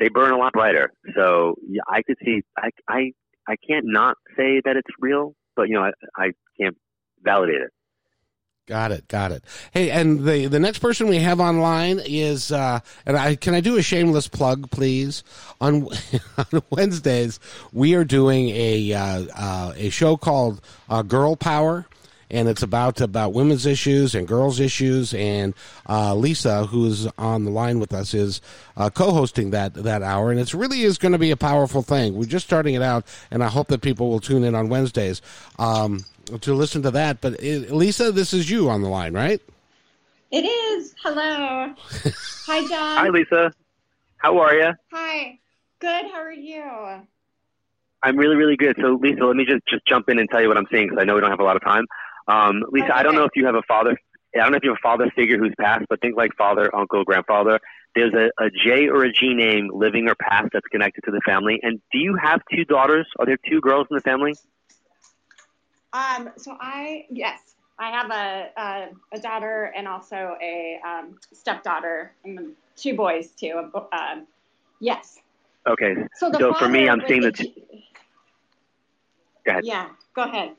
they 0.00 0.08
burn 0.08 0.32
a 0.32 0.36
lot 0.36 0.52
brighter. 0.52 0.90
So 1.16 1.54
yeah, 1.68 1.82
I 1.88 2.02
could 2.02 2.16
see. 2.24 2.42
I 2.58 2.70
I 2.88 3.12
I 3.48 3.56
can't 3.68 3.84
not 3.86 4.16
say 4.36 4.60
that 4.64 4.76
it's 4.76 4.90
real, 4.98 5.34
but 5.54 5.68
you 5.68 5.74
know 5.74 5.82
I, 5.82 5.90
I 6.16 6.30
can't 6.60 6.76
validate 7.22 7.62
it. 7.62 7.70
Got 8.66 8.92
it, 8.92 9.06
got 9.08 9.30
it. 9.30 9.44
Hey, 9.72 9.90
and 9.90 10.24
the 10.24 10.46
the 10.46 10.58
next 10.58 10.78
person 10.78 11.06
we 11.08 11.18
have 11.18 11.38
online 11.38 12.00
is, 12.02 12.50
uh, 12.50 12.80
and 13.04 13.14
I 13.14 13.36
can 13.36 13.52
I 13.52 13.60
do 13.60 13.76
a 13.76 13.82
shameless 13.82 14.26
plug, 14.26 14.70
please? 14.70 15.22
On 15.60 15.86
on 16.38 16.62
Wednesdays, 16.70 17.40
we 17.74 17.94
are 17.94 18.04
doing 18.04 18.48
a 18.48 18.94
uh, 18.94 19.26
uh, 19.36 19.72
a 19.76 19.90
show 19.90 20.16
called 20.16 20.62
uh, 20.88 21.02
Girl 21.02 21.36
Power 21.36 21.86
and 22.30 22.48
it's 22.48 22.62
about 22.62 23.00
about 23.00 23.32
women's 23.32 23.66
issues 23.66 24.14
and 24.14 24.26
girls' 24.26 24.58
issues. 24.60 25.14
And 25.14 25.54
uh, 25.88 26.14
Lisa, 26.14 26.66
who's 26.66 27.06
on 27.18 27.44
the 27.44 27.50
line 27.50 27.78
with 27.78 27.92
us, 27.92 28.14
is 28.14 28.40
uh, 28.76 28.90
co-hosting 28.90 29.50
that 29.50 29.74
that 29.74 30.02
hour, 30.02 30.30
and 30.30 30.40
it 30.40 30.52
really 30.54 30.82
is 30.82 30.98
going 30.98 31.12
to 31.12 31.18
be 31.18 31.30
a 31.30 31.36
powerful 31.36 31.82
thing. 31.82 32.14
We're 32.14 32.24
just 32.24 32.46
starting 32.46 32.74
it 32.74 32.82
out, 32.82 33.06
and 33.30 33.42
I 33.44 33.48
hope 33.48 33.68
that 33.68 33.82
people 33.82 34.08
will 34.08 34.20
tune 34.20 34.42
in 34.42 34.54
on 34.54 34.68
Wednesdays 34.68 35.22
um, 35.58 36.04
to 36.40 36.54
listen 36.54 36.82
to 36.82 36.90
that. 36.92 37.20
But 37.20 37.34
uh, 37.34 37.74
Lisa, 37.74 38.12
this 38.12 38.32
is 38.32 38.50
you 38.50 38.68
on 38.70 38.82
the 38.82 38.88
line, 38.88 39.12
right? 39.12 39.40
It 40.30 40.44
is. 40.44 40.94
Hello. 41.02 41.74
Hi, 42.46 42.60
John. 42.66 42.98
Hi, 42.98 43.08
Lisa. 43.08 43.52
How 44.16 44.38
are 44.38 44.54
you? 44.54 44.72
Hi. 44.92 45.38
Good. 45.78 46.06
How 46.06 46.18
are 46.18 46.32
you? 46.32 46.64
I'm 48.02 48.16
really, 48.16 48.36
really 48.36 48.56
good. 48.56 48.76
So, 48.80 48.98
Lisa, 49.00 49.24
let 49.24 49.36
me 49.36 49.44
just, 49.44 49.62
just 49.68 49.86
jump 49.86 50.08
in 50.08 50.18
and 50.18 50.28
tell 50.28 50.42
you 50.42 50.48
what 50.48 50.56
I'm 50.56 50.66
seeing 50.70 50.88
because 50.88 51.00
I 51.00 51.04
know 51.04 51.14
we 51.14 51.20
don't 51.20 51.30
have 51.30 51.40
a 51.40 51.44
lot 51.44 51.56
of 51.56 51.62
time. 51.62 51.84
Um, 52.28 52.62
Lisa, 52.70 52.86
okay. 52.86 52.94
I 52.94 53.02
don't 53.02 53.14
know 53.14 53.24
if 53.24 53.32
you 53.34 53.46
have 53.46 53.54
a 53.54 53.62
father. 53.68 53.96
I 54.34 54.38
don't 54.38 54.50
know 54.50 54.56
if 54.56 54.64
you 54.64 54.70
have 54.70 54.78
a 54.78 54.82
father 54.82 55.10
figure 55.14 55.38
who's 55.38 55.54
passed, 55.58 55.84
but 55.88 56.00
think 56.00 56.16
like 56.16 56.32
father, 56.36 56.74
uncle, 56.74 57.04
grandfather. 57.04 57.60
There's 57.94 58.12
a, 58.12 58.30
a 58.42 58.50
J 58.50 58.88
or 58.88 59.04
a 59.04 59.12
G 59.12 59.34
name, 59.34 59.70
living 59.72 60.08
or 60.08 60.16
past, 60.16 60.48
that's 60.52 60.66
connected 60.66 61.02
to 61.04 61.12
the 61.12 61.20
family. 61.24 61.60
And 61.62 61.80
do 61.92 61.98
you 61.98 62.16
have 62.20 62.40
two 62.52 62.64
daughters? 62.64 63.06
Are 63.20 63.26
there 63.26 63.38
two 63.48 63.60
girls 63.60 63.86
in 63.90 63.94
the 63.94 64.00
family? 64.00 64.34
Um, 65.94 66.30
so 66.36 66.56
I 66.60 67.06
yes, 67.08 67.54
I 67.78 67.90
have 67.90 68.10
a 68.10 68.50
a, 68.60 69.16
a 69.16 69.20
daughter 69.20 69.72
and 69.76 69.86
also 69.86 70.36
a 70.42 70.80
um, 70.86 71.18
stepdaughter, 71.32 72.12
and 72.24 72.52
two 72.76 72.94
boys 72.94 73.30
too. 73.30 73.70
Um, 73.92 74.26
yes. 74.80 75.18
Okay. 75.66 75.94
So, 76.16 76.30
so 76.32 76.52
for 76.54 76.68
me, 76.68 76.88
I'm 76.88 77.00
seeing 77.06 77.22
the. 77.22 77.32
T- 77.32 77.54
go 79.46 79.52
ahead. 79.52 79.64
Yeah. 79.64 79.88
Go 80.14 80.24
ahead. 80.24 80.56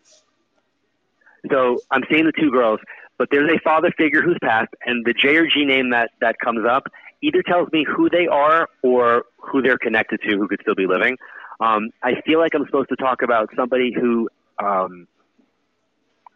So 1.52 1.80
I'm 1.92 2.04
seeing 2.10 2.26
the 2.26 2.32
two 2.32 2.50
girls, 2.50 2.80
but 3.18 3.28
there's 3.30 3.52
a 3.52 3.60
father 3.60 3.92
figure 3.98 4.22
who's 4.22 4.38
passed, 4.42 4.74
and 4.86 5.06
the 5.06 5.14
J 5.14 5.36
or 5.36 5.48
G 5.48 5.66
name 5.66 5.90
that 5.92 6.12
that 6.22 6.40
comes 6.40 6.66
up 6.68 6.88
either 7.22 7.44
tells 7.44 7.70
me 7.72 7.86
who 7.86 8.10
they 8.10 8.28
are 8.28 8.70
or 8.84 9.26
who 9.40 9.62
they're 9.62 9.78
connected 9.78 10.22
to, 10.22 10.38
who 10.38 10.48
could 10.48 10.60
still 10.62 10.76
be 10.76 10.88
living. 10.88 11.18
Um, 11.60 11.90
I 12.04 12.22
feel 12.26 12.40
like 12.40 12.54
I'm 12.56 12.66
supposed 12.66 12.90
to 12.90 12.96
talk 12.96 13.22
about 13.22 13.50
somebody 13.56 13.94
who, 13.94 14.30
um, 14.64 15.08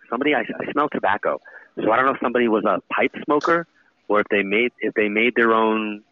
somebody 0.09 0.33
I, 0.35 0.41
I 0.41 0.71
smell 0.71 0.89
tobacco. 0.89 1.41
So 1.75 1.91
I 1.91 1.95
don't 1.95 2.05
know 2.05 2.13
if 2.13 2.19
somebody 2.21 2.47
was 2.47 2.65
a 2.65 2.81
pipe 2.93 3.13
smoker 3.25 3.67
or 4.07 4.21
if 4.21 4.27
they 4.29 4.43
made 4.43 4.71
if 4.81 4.93
they 4.95 5.07
made 5.09 5.35
their 5.35 5.53
own 5.53 6.03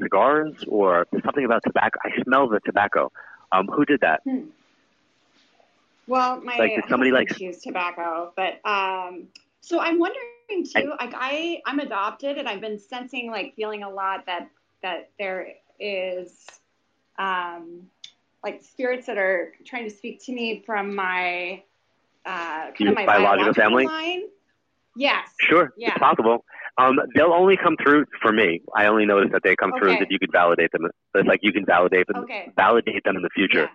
cigars 0.00 0.54
or 0.68 1.06
something 1.24 1.44
about 1.44 1.62
tobacco. 1.64 1.98
I 2.04 2.22
smell 2.22 2.48
the 2.48 2.60
tobacco. 2.60 3.12
Um, 3.50 3.66
who 3.66 3.84
did 3.84 4.00
that? 4.00 4.22
Hmm. 4.24 4.46
Well, 6.06 6.40
my 6.40 6.56
like 6.56 6.74
did 6.74 6.84
somebody 6.88 7.12
like 7.12 7.38
use 7.38 7.60
tobacco, 7.62 8.32
but 8.36 8.60
um, 8.68 9.28
so 9.60 9.80
I'm 9.80 9.98
wondering 9.98 10.64
too. 10.64 10.92
I, 10.98 11.04
like 11.04 11.14
I, 11.16 11.62
I'm 11.66 11.78
adopted, 11.78 12.38
and 12.38 12.48
I've 12.48 12.60
been 12.60 12.78
sensing 12.78 13.30
like 13.30 13.54
feeling 13.54 13.82
a 13.82 13.90
lot 13.90 14.26
that 14.26 14.48
that 14.82 15.10
there 15.18 15.48
is 15.78 16.46
um, 17.18 17.82
like 18.42 18.62
spirits 18.62 19.06
that 19.06 19.18
are 19.18 19.52
trying 19.64 19.84
to 19.88 19.94
speak 19.94 20.22
to 20.24 20.32
me 20.32 20.62
from 20.66 20.94
my 20.94 21.62
uh, 22.24 22.70
kind 22.76 22.88
of 22.88 22.94
my 22.94 23.06
biological, 23.06 23.52
biological 23.52 23.54
family. 23.54 23.86
Line. 23.86 24.22
Yes. 24.96 25.28
Sure. 25.40 25.72
Yeah. 25.76 25.90
It's 25.90 25.98
possible. 25.98 26.44
Um, 26.78 26.98
they'll 27.14 27.32
only 27.32 27.56
come 27.56 27.76
through 27.82 28.06
for 28.20 28.32
me. 28.32 28.62
I 28.74 28.86
only 28.86 29.04
notice 29.04 29.30
that 29.32 29.42
they 29.44 29.56
come 29.56 29.72
okay. 29.72 29.80
through 29.80 29.92
if 29.94 30.08
you 30.10 30.18
could 30.18 30.32
validate 30.32 30.72
them. 30.72 30.86
It's 31.14 31.28
like 31.28 31.40
you 31.42 31.52
can 31.52 31.66
validate 31.66 32.06
them, 32.06 32.24
okay. 32.24 32.50
validate 32.56 33.04
them 33.04 33.16
in 33.16 33.22
the 33.22 33.30
future. 33.34 33.68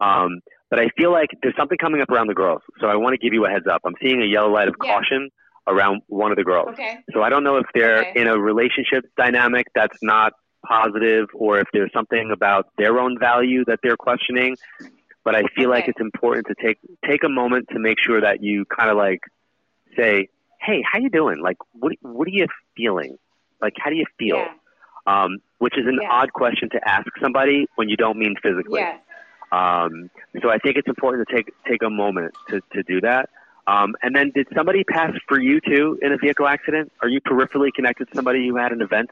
Yeah. 0.00 0.24
Um, 0.24 0.40
but 0.70 0.78
I 0.78 0.88
feel 0.96 1.12
like 1.12 1.30
there's 1.42 1.56
something 1.56 1.78
coming 1.78 2.00
up 2.00 2.10
around 2.10 2.28
the 2.28 2.34
girls. 2.34 2.62
So 2.80 2.86
I 2.86 2.96
want 2.96 3.14
to 3.14 3.18
give 3.18 3.32
you 3.32 3.44
a 3.46 3.50
heads 3.50 3.66
up. 3.70 3.82
I'm 3.84 3.94
seeing 4.02 4.22
a 4.22 4.26
yellow 4.26 4.52
light 4.52 4.68
of 4.68 4.74
yeah. 4.82 4.92
caution 4.92 5.30
around 5.66 6.02
one 6.08 6.30
of 6.30 6.36
the 6.36 6.44
girls. 6.44 6.68
Okay. 6.70 6.98
So 7.12 7.22
I 7.22 7.28
don't 7.28 7.44
know 7.44 7.56
if 7.56 7.66
they're 7.74 8.08
okay. 8.08 8.20
in 8.20 8.28
a 8.28 8.38
relationship 8.38 9.04
dynamic 9.16 9.66
that's 9.74 9.98
not 10.02 10.32
positive 10.66 11.26
or 11.34 11.58
if 11.58 11.68
there's 11.72 11.92
something 11.92 12.30
about 12.32 12.68
their 12.78 12.98
own 12.98 13.18
value 13.18 13.64
that 13.66 13.80
they're 13.82 13.96
questioning. 13.96 14.56
But 15.24 15.34
I 15.34 15.42
feel 15.56 15.70
okay. 15.70 15.80
like 15.80 15.88
it's 15.88 16.00
important 16.00 16.46
to 16.48 16.54
take 16.62 16.78
take 17.08 17.24
a 17.24 17.28
moment 17.28 17.68
to 17.72 17.78
make 17.78 17.98
sure 17.98 18.20
that 18.20 18.42
you 18.42 18.64
kind 18.66 18.90
of 18.90 18.96
like 18.96 19.20
say, 19.96 20.28
"Hey, 20.60 20.82
how 20.90 20.98
you 20.98 21.08
doing? 21.08 21.40
Like, 21.40 21.56
what 21.72 21.92
what 22.02 22.28
are 22.28 22.32
you 22.32 22.46
feeling? 22.76 23.18
Like, 23.60 23.74
how 23.78 23.90
do 23.90 23.96
you 23.96 24.06
feel?" 24.18 24.36
Yeah. 24.36 24.52
Um, 25.06 25.38
which 25.58 25.76
is 25.76 25.86
an 25.86 25.98
yeah. 26.00 26.08
odd 26.10 26.32
question 26.32 26.70
to 26.70 26.88
ask 26.88 27.06
somebody 27.20 27.66
when 27.74 27.88
you 27.88 27.96
don't 27.96 28.18
mean 28.18 28.36
physically. 28.42 28.82
Um, 29.52 30.10
so 30.42 30.50
I 30.50 30.58
think 30.58 30.76
it's 30.76 30.88
important 30.88 31.28
to 31.28 31.34
take 31.34 31.52
take 31.68 31.82
a 31.82 31.90
moment 31.90 32.34
to, 32.48 32.60
to 32.72 32.82
do 32.82 33.00
that. 33.02 33.30
Um, 33.66 33.94
and 34.02 34.14
then, 34.14 34.30
did 34.34 34.46
somebody 34.54 34.84
pass 34.84 35.12
for 35.26 35.40
you 35.40 35.60
too 35.60 35.98
in 36.02 36.12
a 36.12 36.18
vehicle 36.18 36.46
accident? 36.46 36.92
Are 37.00 37.08
you 37.08 37.20
peripherally 37.20 37.72
connected 37.72 38.10
to 38.10 38.14
somebody 38.14 38.46
who 38.46 38.56
had 38.56 38.72
an 38.72 38.82
event? 38.82 39.10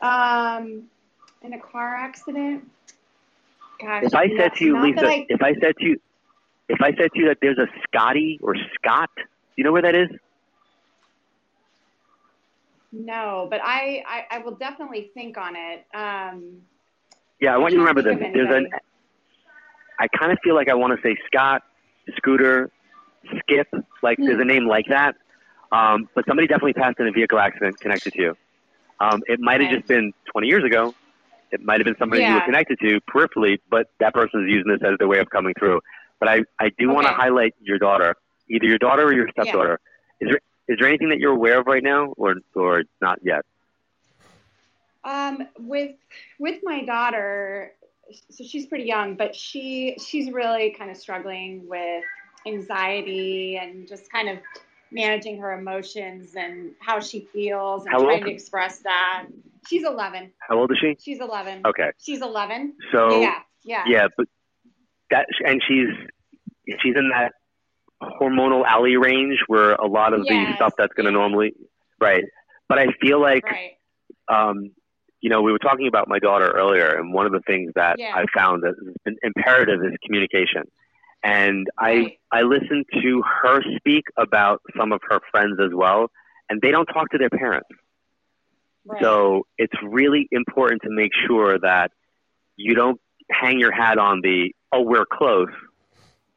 Um, 0.00 0.84
in 1.42 1.52
a 1.52 1.58
car 1.58 1.94
accident. 1.94 2.70
Gosh, 3.80 4.04
if 4.04 4.14
I 4.14 4.28
said 4.36 4.54
to 4.54 4.64
you, 4.64 4.82
Lisa, 4.82 5.06
I... 5.06 5.26
if 5.28 5.42
I 5.42 5.54
said 5.54 5.76
to 5.78 5.84
you, 5.84 6.00
if 6.68 6.80
I 6.80 6.90
said 6.92 7.12
to 7.12 7.18
you 7.18 7.28
that 7.28 7.38
there's 7.40 7.58
a 7.58 7.66
Scotty 7.84 8.38
or 8.42 8.56
Scott, 8.74 9.10
you 9.56 9.64
know 9.64 9.72
where 9.72 9.82
that 9.82 9.94
is? 9.94 10.08
No, 12.92 13.46
but 13.50 13.60
I, 13.62 14.02
I, 14.06 14.36
I 14.36 14.38
will 14.38 14.54
definitely 14.54 15.10
think 15.12 15.36
on 15.36 15.54
it. 15.54 15.84
Um, 15.94 16.62
yeah, 17.40 17.54
I 17.54 17.58
want 17.58 17.72
you 17.72 17.78
to 17.78 17.84
remember 17.84 18.02
this. 18.02 18.18
There's 18.32 18.54
an. 18.54 18.70
I 19.98 20.08
kind 20.08 20.32
of 20.32 20.38
feel 20.42 20.54
like 20.54 20.68
I 20.68 20.74
want 20.74 20.98
to 20.98 21.02
say 21.02 21.16
Scott, 21.26 21.62
Scooter, 22.16 22.70
Skip. 23.40 23.68
Like 24.02 24.18
mm. 24.18 24.26
there's 24.26 24.38
a 24.38 24.42
hmm. 24.42 24.48
name 24.48 24.66
like 24.66 24.86
that. 24.88 25.16
Um, 25.72 26.08
but 26.14 26.24
somebody 26.26 26.46
definitely 26.46 26.74
passed 26.74 26.98
in 27.00 27.06
a 27.06 27.12
vehicle 27.12 27.38
accident 27.38 27.78
connected 27.80 28.12
to 28.14 28.20
you. 28.20 28.36
Um, 29.00 29.22
it 29.26 29.40
might 29.40 29.60
have 29.60 29.68
okay. 29.68 29.76
just 29.76 29.88
been 29.88 30.12
20 30.32 30.46
years 30.46 30.64
ago. 30.64 30.94
It 31.52 31.62
might 31.62 31.80
have 31.80 31.84
been 31.84 31.96
somebody 31.98 32.22
yeah. 32.22 32.30
you 32.30 32.34
were 32.36 32.44
connected 32.44 32.78
to 32.80 33.00
peripherally, 33.02 33.58
but 33.70 33.88
that 34.00 34.14
person 34.14 34.44
is 34.44 34.50
using 34.50 34.72
this 34.72 34.80
as 34.82 34.98
their 34.98 35.08
way 35.08 35.18
of 35.18 35.30
coming 35.30 35.54
through. 35.58 35.80
But 36.18 36.28
I, 36.28 36.40
I 36.58 36.70
do 36.78 36.86
okay. 36.86 36.94
want 36.94 37.06
to 37.06 37.12
highlight 37.12 37.54
your 37.60 37.78
daughter, 37.78 38.16
either 38.48 38.66
your 38.66 38.78
daughter 38.78 39.04
or 39.04 39.14
your 39.14 39.28
stepdaughter. 39.30 39.80
Yeah. 40.20 40.26
Is 40.26 40.30
there 40.32 40.40
is 40.68 40.78
there 40.80 40.88
anything 40.88 41.10
that 41.10 41.18
you're 41.18 41.32
aware 41.32 41.60
of 41.60 41.66
right 41.66 41.82
now, 41.82 42.14
or 42.16 42.36
or 42.54 42.82
not 43.00 43.20
yet? 43.22 43.44
Um, 45.04 45.46
with 45.58 45.94
with 46.38 46.60
my 46.64 46.84
daughter, 46.84 47.72
so 48.30 48.42
she's 48.44 48.66
pretty 48.66 48.84
young, 48.84 49.14
but 49.14 49.36
she 49.36 49.96
she's 50.04 50.32
really 50.32 50.70
kind 50.70 50.90
of 50.90 50.96
struggling 50.96 51.68
with 51.68 52.02
anxiety 52.46 53.58
and 53.58 53.86
just 53.86 54.10
kind 54.10 54.28
of 54.28 54.38
managing 54.90 55.38
her 55.38 55.58
emotions 55.58 56.34
and 56.36 56.72
how 56.80 57.00
she 57.00 57.28
feels 57.32 57.84
and 57.84 57.92
how 57.92 58.00
trying 58.00 58.18
old? 58.18 58.26
to 58.26 58.30
express 58.30 58.78
that. 58.80 59.26
She's 59.68 59.84
11. 59.84 60.32
How 60.48 60.58
old 60.58 60.70
is 60.70 60.78
she? 60.80 60.96
She's 61.00 61.20
11. 61.20 61.62
Okay. 61.66 61.90
She's 61.98 62.22
11. 62.22 62.74
So 62.92 63.20
yeah, 63.20 63.40
yeah, 63.64 63.84
yeah, 63.86 64.06
but 64.16 64.26
that 65.10 65.26
and 65.44 65.62
she's 65.66 65.88
she's 66.82 66.94
in 66.96 67.10
that 67.10 67.32
hormonal 68.02 68.64
alley 68.66 68.96
range 68.96 69.38
where 69.46 69.72
a 69.72 69.86
lot 69.86 70.12
of 70.12 70.22
yes. 70.24 70.50
the 70.50 70.56
stuff 70.56 70.72
that's 70.76 70.92
going 70.94 71.06
to 71.06 71.12
normally 71.12 71.54
right. 72.00 72.24
But 72.68 72.78
I 72.78 72.86
feel 73.00 73.20
like, 73.20 73.44
right. 73.44 73.72
um, 74.28 74.72
you 75.20 75.30
know, 75.30 75.42
we 75.42 75.52
were 75.52 75.58
talking 75.58 75.86
about 75.86 76.08
my 76.08 76.18
daughter 76.18 76.50
earlier, 76.50 76.88
and 76.88 77.12
one 77.12 77.26
of 77.26 77.32
the 77.32 77.40
things 77.46 77.72
that 77.74 77.98
yeah. 77.98 78.12
I 78.14 78.24
found 78.36 78.62
that 78.62 78.74
has 78.84 78.94
been 79.04 79.16
imperative 79.22 79.80
is 79.82 79.92
communication. 80.04 80.64
And. 81.22 81.66
I 81.78 82.16
I 82.32 82.42
listened 82.42 82.86
to 83.02 83.22
her 83.42 83.62
speak 83.76 84.04
about 84.18 84.60
some 84.76 84.92
of 84.92 85.00
her 85.08 85.20
friends 85.30 85.58
as 85.60 85.70
well, 85.72 86.10
and 86.50 86.60
they 86.60 86.70
don't 86.70 86.86
talk 86.86 87.10
to 87.10 87.18
their 87.18 87.30
parents. 87.30 87.68
Right. 88.84 89.02
So 89.02 89.46
it's 89.58 89.74
really 89.82 90.28
important 90.30 90.82
to 90.82 90.90
make 90.90 91.12
sure 91.26 91.58
that 91.58 91.90
you 92.56 92.74
don't 92.74 93.00
hang 93.30 93.58
your 93.58 93.72
hat 93.72 93.98
on 93.98 94.20
the 94.20 94.54
oh 94.72 94.82
we're 94.82 95.06
close 95.06 95.50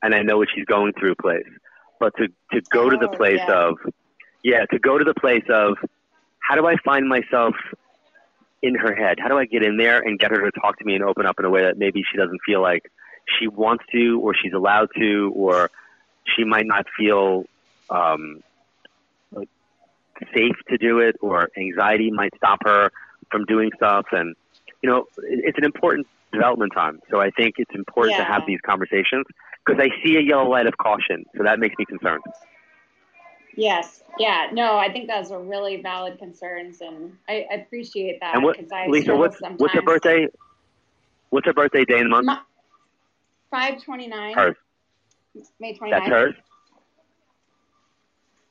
and 0.01 0.15
I 0.15 0.21
know 0.21 0.37
what 0.37 0.47
she's 0.53 0.65
going 0.65 0.93
through 0.93 1.15
place. 1.15 1.43
But 1.99 2.13
to, 2.17 2.27
to 2.53 2.61
go 2.71 2.85
oh, 2.85 2.89
to 2.89 2.97
the 2.97 3.09
oh, 3.09 3.17
place 3.17 3.41
yeah. 3.47 3.67
of 3.67 3.75
yeah, 4.43 4.65
to 4.71 4.79
go 4.79 4.97
to 4.97 5.03
the 5.03 5.13
place 5.13 5.43
of 5.49 5.77
how 6.39 6.55
do 6.55 6.65
I 6.65 6.75
find 6.85 7.07
myself 7.07 7.55
in 8.61 8.75
her 8.75 8.95
head? 8.95 9.17
How 9.19 9.27
do 9.27 9.37
I 9.37 9.45
get 9.45 9.63
in 9.63 9.77
there 9.77 9.99
and 9.99 10.17
get 10.17 10.31
her 10.31 10.49
to 10.49 10.59
talk 10.59 10.79
to 10.79 10.85
me 10.85 10.95
and 10.95 11.03
open 11.03 11.25
up 11.25 11.35
in 11.39 11.45
a 11.45 11.49
way 11.49 11.61
that 11.61 11.77
maybe 11.77 12.03
she 12.09 12.17
doesn't 12.17 12.39
feel 12.45 12.61
like 12.61 12.83
she 13.39 13.47
wants 13.47 13.83
to 13.91 14.19
or 14.21 14.33
she's 14.33 14.53
allowed 14.53 14.89
to 14.97 15.31
or 15.35 15.69
she 16.35 16.43
might 16.43 16.65
not 16.65 16.85
feel 16.97 17.45
um, 17.89 18.43
safe 20.33 20.55
to 20.69 20.77
do 20.77 20.99
it 20.99 21.15
or 21.21 21.49
anxiety 21.57 22.11
might 22.11 22.33
stop 22.35 22.59
her 22.63 22.91
from 23.31 23.45
doing 23.45 23.71
stuff. 23.75 24.07
And 24.11 24.35
you 24.81 24.89
know 24.89 25.05
it's 25.17 25.57
an 25.57 25.63
important 25.63 26.07
development 26.31 26.73
time. 26.73 26.99
So 27.09 27.19
i 27.19 27.29
think 27.31 27.55
it's 27.57 27.73
important 27.75 28.17
yeah. 28.17 28.25
to 28.25 28.31
have 28.31 28.43
these 28.45 28.59
conversations 28.61 29.25
because 29.65 29.81
i 29.81 29.89
see 30.03 30.17
a 30.17 30.21
yellow 30.21 30.49
light 30.49 30.67
of 30.67 30.77
caution. 30.77 31.25
So 31.37 31.43
that 31.43 31.59
makes 31.59 31.75
me 31.77 31.85
concerned. 31.85 32.23
Yes. 33.55 34.03
Yeah. 34.17 34.47
No 34.51 34.77
i 34.77 34.91
think 34.91 35.09
those 35.09 35.31
are 35.31 35.41
really 35.41 35.81
valid 35.81 36.19
concerns 36.19 36.81
and 36.81 37.13
i, 37.27 37.45
I 37.51 37.55
appreciate 37.55 38.19
that 38.21 38.35
and 38.35 38.43
what, 38.43 38.57
lisa 38.89 39.15
what's, 39.15 39.39
what's 39.57 39.73
her 39.73 39.81
birthday? 39.81 40.27
What's 41.29 41.45
her 41.45 41.53
birthday 41.53 41.85
day 41.85 41.99
and 41.99 42.09
month 42.09 42.27
529 43.51 44.33
hers 44.35 44.55
may 45.59 45.77
29th 45.77 45.89
that's 45.89 46.07
hers 46.07 46.35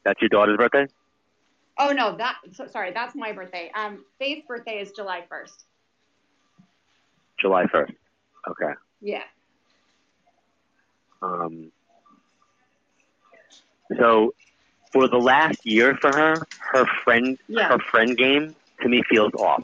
that's 0.05 0.21
your 0.21 0.29
daughter's 0.29 0.57
birthday 0.57 0.87
Oh 1.79 1.93
no, 1.93 2.17
that 2.17 2.37
so, 2.53 2.67
sorry, 2.67 2.93
that's 2.93 3.15
my 3.15 3.33
birthday. 3.33 3.71
Um, 3.75 4.05
Faith's 4.19 4.47
birthday 4.47 4.81
is 4.81 4.91
July 4.93 5.25
first. 5.29 5.65
July 7.39 7.67
first. 7.67 7.93
Okay. 8.49 8.73
Yeah. 9.01 9.23
Um. 11.23 11.71
So, 13.97 14.35
for 14.93 15.07
the 15.07 15.19
last 15.19 15.65
year 15.65 15.97
for 16.01 16.13
her, 16.13 16.35
her 16.73 16.85
friend, 17.05 17.39
yeah. 17.47 17.69
her 17.69 17.79
friend 17.79 18.17
game 18.17 18.57
to 18.83 18.89
me 18.89 19.03
feels 19.09 19.33
off. 19.35 19.63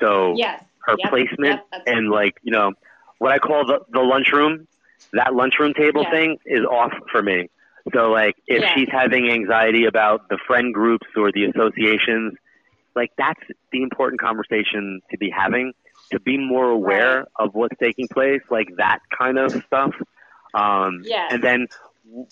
So 0.00 0.34
yes. 0.36 0.64
her 0.80 0.96
yep. 0.98 1.10
placement 1.10 1.60
yep, 1.70 1.82
and 1.86 2.08
like 2.10 2.38
you 2.42 2.52
know 2.52 2.72
what 3.18 3.32
I 3.32 3.38
call 3.38 3.66
the 3.66 3.80
the 3.90 4.00
lunchroom, 4.00 4.66
that 5.12 5.34
lunchroom 5.34 5.74
table 5.74 6.02
yes. 6.02 6.12
thing 6.12 6.38
is 6.46 6.64
off 6.64 6.92
for 7.10 7.22
me. 7.22 7.48
So 7.92 8.10
like 8.10 8.36
if 8.46 8.62
yeah. 8.62 8.74
she's 8.74 8.88
having 8.90 9.30
anxiety 9.30 9.84
about 9.84 10.28
the 10.28 10.38
friend 10.46 10.74
groups 10.74 11.06
or 11.16 11.30
the 11.32 11.44
associations, 11.44 12.34
like 12.94 13.12
that's 13.16 13.40
the 13.72 13.82
important 13.82 14.20
conversation 14.20 15.00
to 15.10 15.18
be 15.18 15.30
having 15.30 15.72
to 16.10 16.20
be 16.20 16.38
more 16.38 16.68
aware 16.70 17.18
right. 17.18 17.26
of 17.38 17.54
what's 17.54 17.76
taking 17.78 18.08
place, 18.08 18.42
like 18.50 18.76
that 18.76 19.00
kind 19.16 19.38
of 19.38 19.52
stuff. 19.66 19.94
Um, 20.54 21.02
yeah. 21.04 21.28
And 21.30 21.42
then 21.42 21.66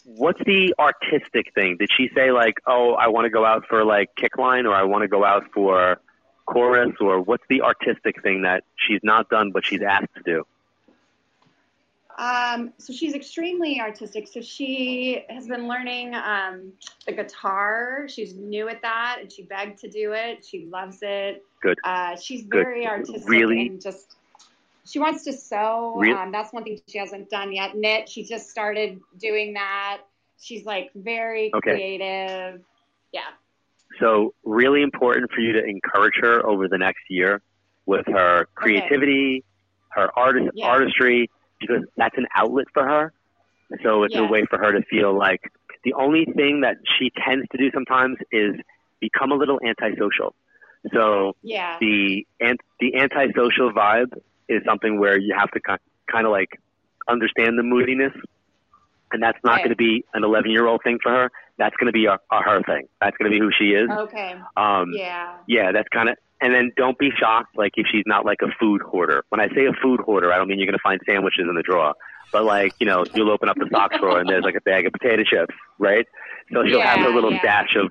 what's 0.05 0.41
the 0.45 0.74
artistic 0.78 1.53
thing? 1.55 1.76
Did 1.78 1.91
she 1.97 2.11
say 2.14 2.30
like, 2.30 2.55
oh, 2.66 2.95
I 2.95 3.09
want 3.09 3.26
to 3.26 3.30
go 3.30 3.45
out 3.45 3.64
for 3.68 3.85
like 3.85 4.11
kick 4.16 4.39
line 4.39 4.66
or 4.66 4.74
I 4.74 4.85
want 4.85 5.03
to 5.03 5.09
go 5.09 5.24
out 5.24 5.45
for 5.53 6.01
chorus 6.47 6.93
or 7.01 7.20
what's 7.20 7.45
the 7.49 7.62
artistic 7.62 8.22
thing 8.22 8.43
that 8.43 8.64
she's 8.76 9.01
not 9.03 9.28
done 9.30 9.51
but 9.51 9.64
she's 9.64 9.82
asked 9.82 10.14
to 10.16 10.22
do? 10.24 10.45
Um, 12.16 12.72
so 12.78 12.92
she's 12.92 13.14
extremely 13.14 13.80
artistic. 13.80 14.28
So 14.28 14.40
she 14.40 15.24
has 15.28 15.48
been 15.48 15.66
learning 15.66 16.14
um, 16.14 16.72
the 17.06 17.12
guitar. 17.12 18.06
She's 18.08 18.34
new 18.34 18.68
at 18.68 18.82
that, 18.82 19.18
and 19.20 19.32
she 19.32 19.42
begged 19.42 19.78
to 19.80 19.88
do 19.88 20.12
it. 20.12 20.44
She 20.44 20.66
loves 20.66 20.98
it. 21.02 21.42
Good. 21.60 21.78
Uh, 21.82 22.16
she's 22.16 22.44
very 22.44 22.82
Good. 22.82 22.88
artistic 22.88 23.28
really? 23.28 23.68
and 23.68 23.80
just 23.80 24.16
she 24.86 24.98
wants 24.98 25.24
to 25.24 25.32
sew. 25.32 25.94
Really? 25.96 26.14
Um, 26.14 26.30
that's 26.30 26.52
one 26.52 26.62
thing 26.62 26.80
she 26.86 26.98
hasn't 26.98 27.30
done 27.30 27.52
yet. 27.52 27.74
Knit. 27.74 28.08
She 28.08 28.24
just 28.24 28.50
started 28.50 29.00
doing 29.18 29.54
that. 29.54 30.02
She's 30.38 30.64
like 30.64 30.90
very 30.94 31.50
okay. 31.54 31.72
creative. 31.72 32.60
Yeah. 33.12 33.20
So 34.00 34.34
really 34.44 34.82
important 34.82 35.30
for 35.32 35.40
you 35.40 35.52
to 35.52 35.64
encourage 35.64 36.14
her 36.20 36.44
over 36.46 36.68
the 36.68 36.78
next 36.78 37.02
year 37.08 37.40
with 37.86 38.06
her 38.06 38.46
creativity, 38.54 39.44
okay. 39.92 40.02
her 40.02 40.18
artist 40.18 40.50
yeah. 40.54 40.66
artistry 40.66 41.30
because 41.61 41.84
that's 41.96 42.16
an 42.16 42.26
outlet 42.34 42.66
for 42.72 42.84
her. 42.84 43.12
So 43.82 44.05
it's 44.05 44.14
yeah. 44.14 44.26
a 44.26 44.30
way 44.30 44.44
for 44.48 44.59
her 44.59 44.72
to 44.72 44.82
feel 44.82 45.16
like 45.16 45.40
the 45.84 45.94
only 45.94 46.24
thing 46.24 46.62
that 46.62 46.76
she 46.98 47.11
tends 47.24 47.46
to 47.52 47.59
do 47.59 47.70
sometimes 47.72 48.18
is 48.30 48.55
become 49.00 49.32
a 49.32 49.34
little 49.34 49.59
antisocial. 49.66 50.34
So 50.92 51.34
yeah. 51.42 51.78
the 51.80 52.26
the 52.80 52.94
antisocial 52.96 53.72
vibe 53.72 54.18
is 54.48 54.62
something 54.66 54.98
where 54.98 55.18
you 55.18 55.34
have 55.38 55.50
to 55.52 55.61
kind 55.61 55.80
kind 56.11 56.26
of 56.26 56.32
like 56.32 56.61
understand 57.09 57.59
the 57.59 57.62
moodiness, 57.62 58.12
and 59.12 59.22
that's 59.22 59.38
not 59.44 59.59
going 59.59 59.70
to 59.70 59.76
be 59.76 60.05
an 60.14 60.24
11 60.24 60.50
year 60.50 60.66
old 60.66 60.82
thing 60.82 60.98
for 61.02 61.12
her. 61.12 61.30
That's 61.59 61.76
going 61.76 61.86
to 61.86 61.92
be 61.92 62.07
a, 62.07 62.14
a 62.14 62.42
her 62.42 62.62
thing. 62.62 62.88
That's 63.00 63.16
going 63.16 63.30
to 63.30 63.34
be 63.36 63.38
who 63.38 63.50
she 63.57 63.70
is. 63.70 63.88
Okay. 63.88 64.34
Um, 64.57 64.92
yeah. 64.92 65.36
Yeah, 65.46 65.72
that's 65.72 65.88
kind 65.88 66.09
of 66.09 66.16
and 66.40 66.55
then 66.55 66.72
don't 66.76 66.98
be 66.98 67.11
shocked, 67.18 67.57
like 67.57 67.72
if 67.76 67.86
she's 67.90 68.05
not 68.07 68.26
like 68.26 68.38
a 68.42 68.48
food 68.61 68.82
hoarder. 68.82 69.24
When 69.30 69.40
I 69.40 69.48
say 69.48 69.66
a 69.66 69.72
food 69.82 70.00
hoarder, 70.00 70.32
I 70.32 70.36
don't 70.36 70.48
mean 70.48 70.59
you're 70.59 70.66
going 70.66 70.78
to 70.78 70.82
find 70.82 71.00
sandwiches 71.07 71.46
in 71.48 71.55
the 71.55 71.62
drawer, 71.62 71.94
but 72.32 72.44
like 72.44 72.74
you 72.80 72.86
know, 72.86 73.05
you'll 73.14 73.30
open 73.30 73.48
up 73.48 73.57
the 73.57 73.68
sock 73.70 73.92
drawer 73.98 74.20
and 74.20 74.28
there's 74.28 74.44
like 74.44 74.57
a 74.57 74.61
bag 74.61 74.86
of 74.86 74.92
potato 74.92 75.22
chips, 75.24 75.55
right? 75.78 76.07
So 76.52 76.64
she'll 76.64 76.78
yeah, 76.78 76.96
have 76.96 77.07
her 77.07 77.14
little 77.14 77.32
yeah. 77.32 77.40
stash 77.40 77.76
of 77.76 77.90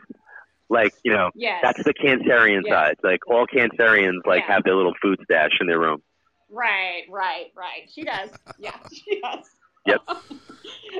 like 0.69 0.93
you 1.03 1.13
know, 1.13 1.31
yes. 1.35 1.61
that's 1.63 1.83
the 1.83 1.93
Cancerian 1.93 2.61
yes. 2.65 2.73
side. 2.73 2.95
Like 3.03 3.27
all 3.27 3.47
Cancerians 3.47 4.25
like 4.25 4.43
have 4.43 4.63
their 4.63 4.75
little 4.75 4.93
food 5.01 5.19
stash 5.23 5.51
in 5.59 5.67
their 5.67 5.79
room. 5.79 6.01
Right, 6.49 7.03
right, 7.09 7.47
right. 7.55 7.89
She 7.91 8.03
does. 8.03 8.29
Yeah, 8.59 8.77
she 8.91 9.19
does. 9.19 9.49
Yep. 9.85 10.01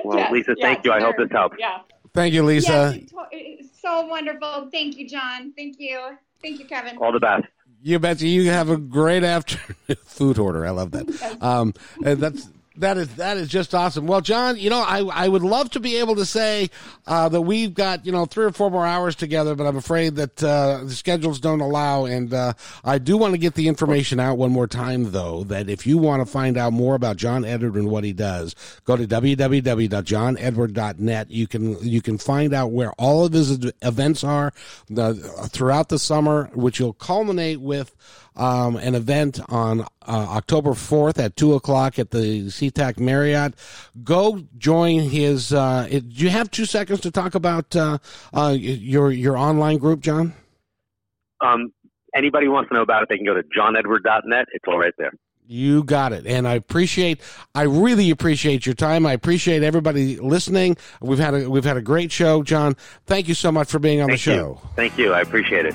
Well, 0.04 0.18
yes. 0.18 0.32
Lisa, 0.32 0.54
thank 0.60 0.84
you. 0.84 0.92
I 0.92 1.00
hope 1.00 1.16
this 1.16 1.30
helps. 1.30 1.56
Yeah. 1.58 1.78
Thank 2.12 2.34
you, 2.34 2.42
Lisa. 2.42 2.94
Yes, 2.94 3.10
it's 3.32 3.80
so 3.80 4.04
wonderful. 4.06 4.68
Thank 4.70 4.98
you, 4.98 5.08
John. 5.08 5.52
Thank 5.56 5.80
you. 5.80 6.18
Thank 6.42 6.58
you, 6.58 6.66
Kevin. 6.66 6.98
All 6.98 7.12
the 7.12 7.20
best. 7.20 7.46
You 7.82 7.98
bet 7.98 8.20
you 8.20 8.50
have 8.50 8.68
a 8.68 8.76
great 8.76 9.24
afternoon. 9.24 9.96
Food 10.04 10.38
order. 10.38 10.66
I 10.66 10.70
love 10.70 10.90
that. 10.90 11.38
Um, 11.42 11.74
and 12.04 12.20
that's 12.20 12.48
that 12.76 12.96
is 12.96 13.14
that 13.16 13.36
is 13.36 13.48
just 13.48 13.74
awesome. 13.74 14.06
Well, 14.06 14.20
John, 14.20 14.56
you 14.56 14.68
know, 14.68 14.80
I 14.80 15.04
I 15.04 15.28
would 15.28 15.42
love 15.42 15.70
to 15.70 15.80
be 15.80 15.96
able 15.96 16.16
to 16.16 16.26
say 16.26 16.70
uh, 17.06 17.28
that 17.28 17.42
we've 17.42 17.72
got 17.72 18.04
you 18.04 18.12
know 18.12 18.24
three 18.24 18.44
or 18.44 18.50
four 18.50 18.68
more 18.70 18.84
hours 18.84 19.14
together, 19.14 19.54
but 19.54 19.64
I'm 19.64 19.76
afraid 19.76 20.16
that 20.16 20.42
uh, 20.42 20.80
the 20.84 20.90
schedules 20.90 21.38
don't 21.38 21.60
allow. 21.60 22.06
And 22.06 22.34
uh, 22.34 22.54
I 22.84 22.98
do 22.98 23.16
want 23.16 23.34
to 23.34 23.38
get 23.38 23.54
the 23.54 23.68
information 23.68 24.18
out 24.18 24.38
one 24.38 24.50
more 24.50 24.66
time, 24.66 25.12
though. 25.12 25.44
That 25.44 25.68
if 25.68 25.86
you 25.86 25.98
want 25.98 26.26
to 26.26 26.28
find 26.30 26.56
out 26.56 26.72
more 26.72 26.96
about 26.96 27.16
John 27.16 27.44
Edward 27.44 27.76
and 27.76 27.88
what 27.88 28.02
he 28.02 28.12
does, 28.12 28.56
go 28.84 28.96
to 28.96 29.06
www.johnedward.net. 29.06 31.30
You 31.30 31.46
can 31.46 31.78
you 31.80 32.02
can 32.02 32.18
find 32.18 32.52
out 32.52 32.72
where 32.72 32.90
all 32.92 33.24
of 33.24 33.32
his 33.32 33.70
events 33.82 34.24
are 34.24 34.52
throughout 34.90 35.90
the 35.90 36.00
summer, 36.00 36.50
which 36.54 36.80
will 36.80 36.94
culminate 36.94 37.60
with 37.60 37.94
um, 38.36 38.76
an 38.76 38.94
event 38.94 39.40
on 39.48 39.82
uh, 39.82 39.84
October 40.06 40.70
4th 40.70 41.18
at 41.18 41.36
2 41.36 41.54
o'clock 41.54 41.98
at 41.98 42.10
the 42.10 42.46
SeaTac 42.46 42.98
Marriott. 42.98 43.54
Go 44.02 44.44
join 44.58 45.00
his. 45.00 45.52
Uh, 45.52 45.86
it, 45.90 46.08
do 46.08 46.24
you 46.24 46.30
have 46.30 46.50
two 46.50 46.66
seconds 46.66 47.00
to 47.00 47.10
talk 47.10 47.34
about 47.34 47.74
uh, 47.76 47.98
uh, 48.32 48.54
your 48.58 49.10
your 49.12 49.36
online 49.36 49.78
group, 49.78 50.00
John? 50.00 50.34
Um, 51.40 51.72
anybody 52.14 52.48
wants 52.48 52.68
to 52.68 52.74
know 52.74 52.82
about 52.82 53.02
it, 53.02 53.08
they 53.08 53.16
can 53.16 53.26
go 53.26 53.34
to 53.34 53.42
johnedward.net. 53.42 54.46
It's 54.52 54.64
all 54.66 54.78
right 54.78 54.94
there. 54.98 55.12
You 55.46 55.84
got 55.84 56.14
it. 56.14 56.26
And 56.26 56.48
I 56.48 56.54
appreciate 56.54 57.20
I 57.54 57.62
really 57.62 58.10
appreciate 58.10 58.64
your 58.64 58.74
time. 58.74 59.04
I 59.04 59.12
appreciate 59.12 59.62
everybody 59.62 60.16
listening. 60.16 60.76
We've 61.02 61.18
had 61.18 61.34
a 61.34 61.50
we've 61.50 61.64
had 61.64 61.76
a 61.76 61.82
great 61.82 62.10
show, 62.10 62.42
John. 62.42 62.76
Thank 63.04 63.28
you 63.28 63.34
so 63.34 63.52
much 63.52 63.70
for 63.70 63.78
being 63.78 64.00
on 64.00 64.08
Thank 64.08 64.20
the 64.20 64.22
show. 64.22 64.60
You. 64.62 64.70
Thank 64.74 64.96
you. 64.96 65.12
I 65.12 65.20
appreciate 65.20 65.66
it. 65.66 65.74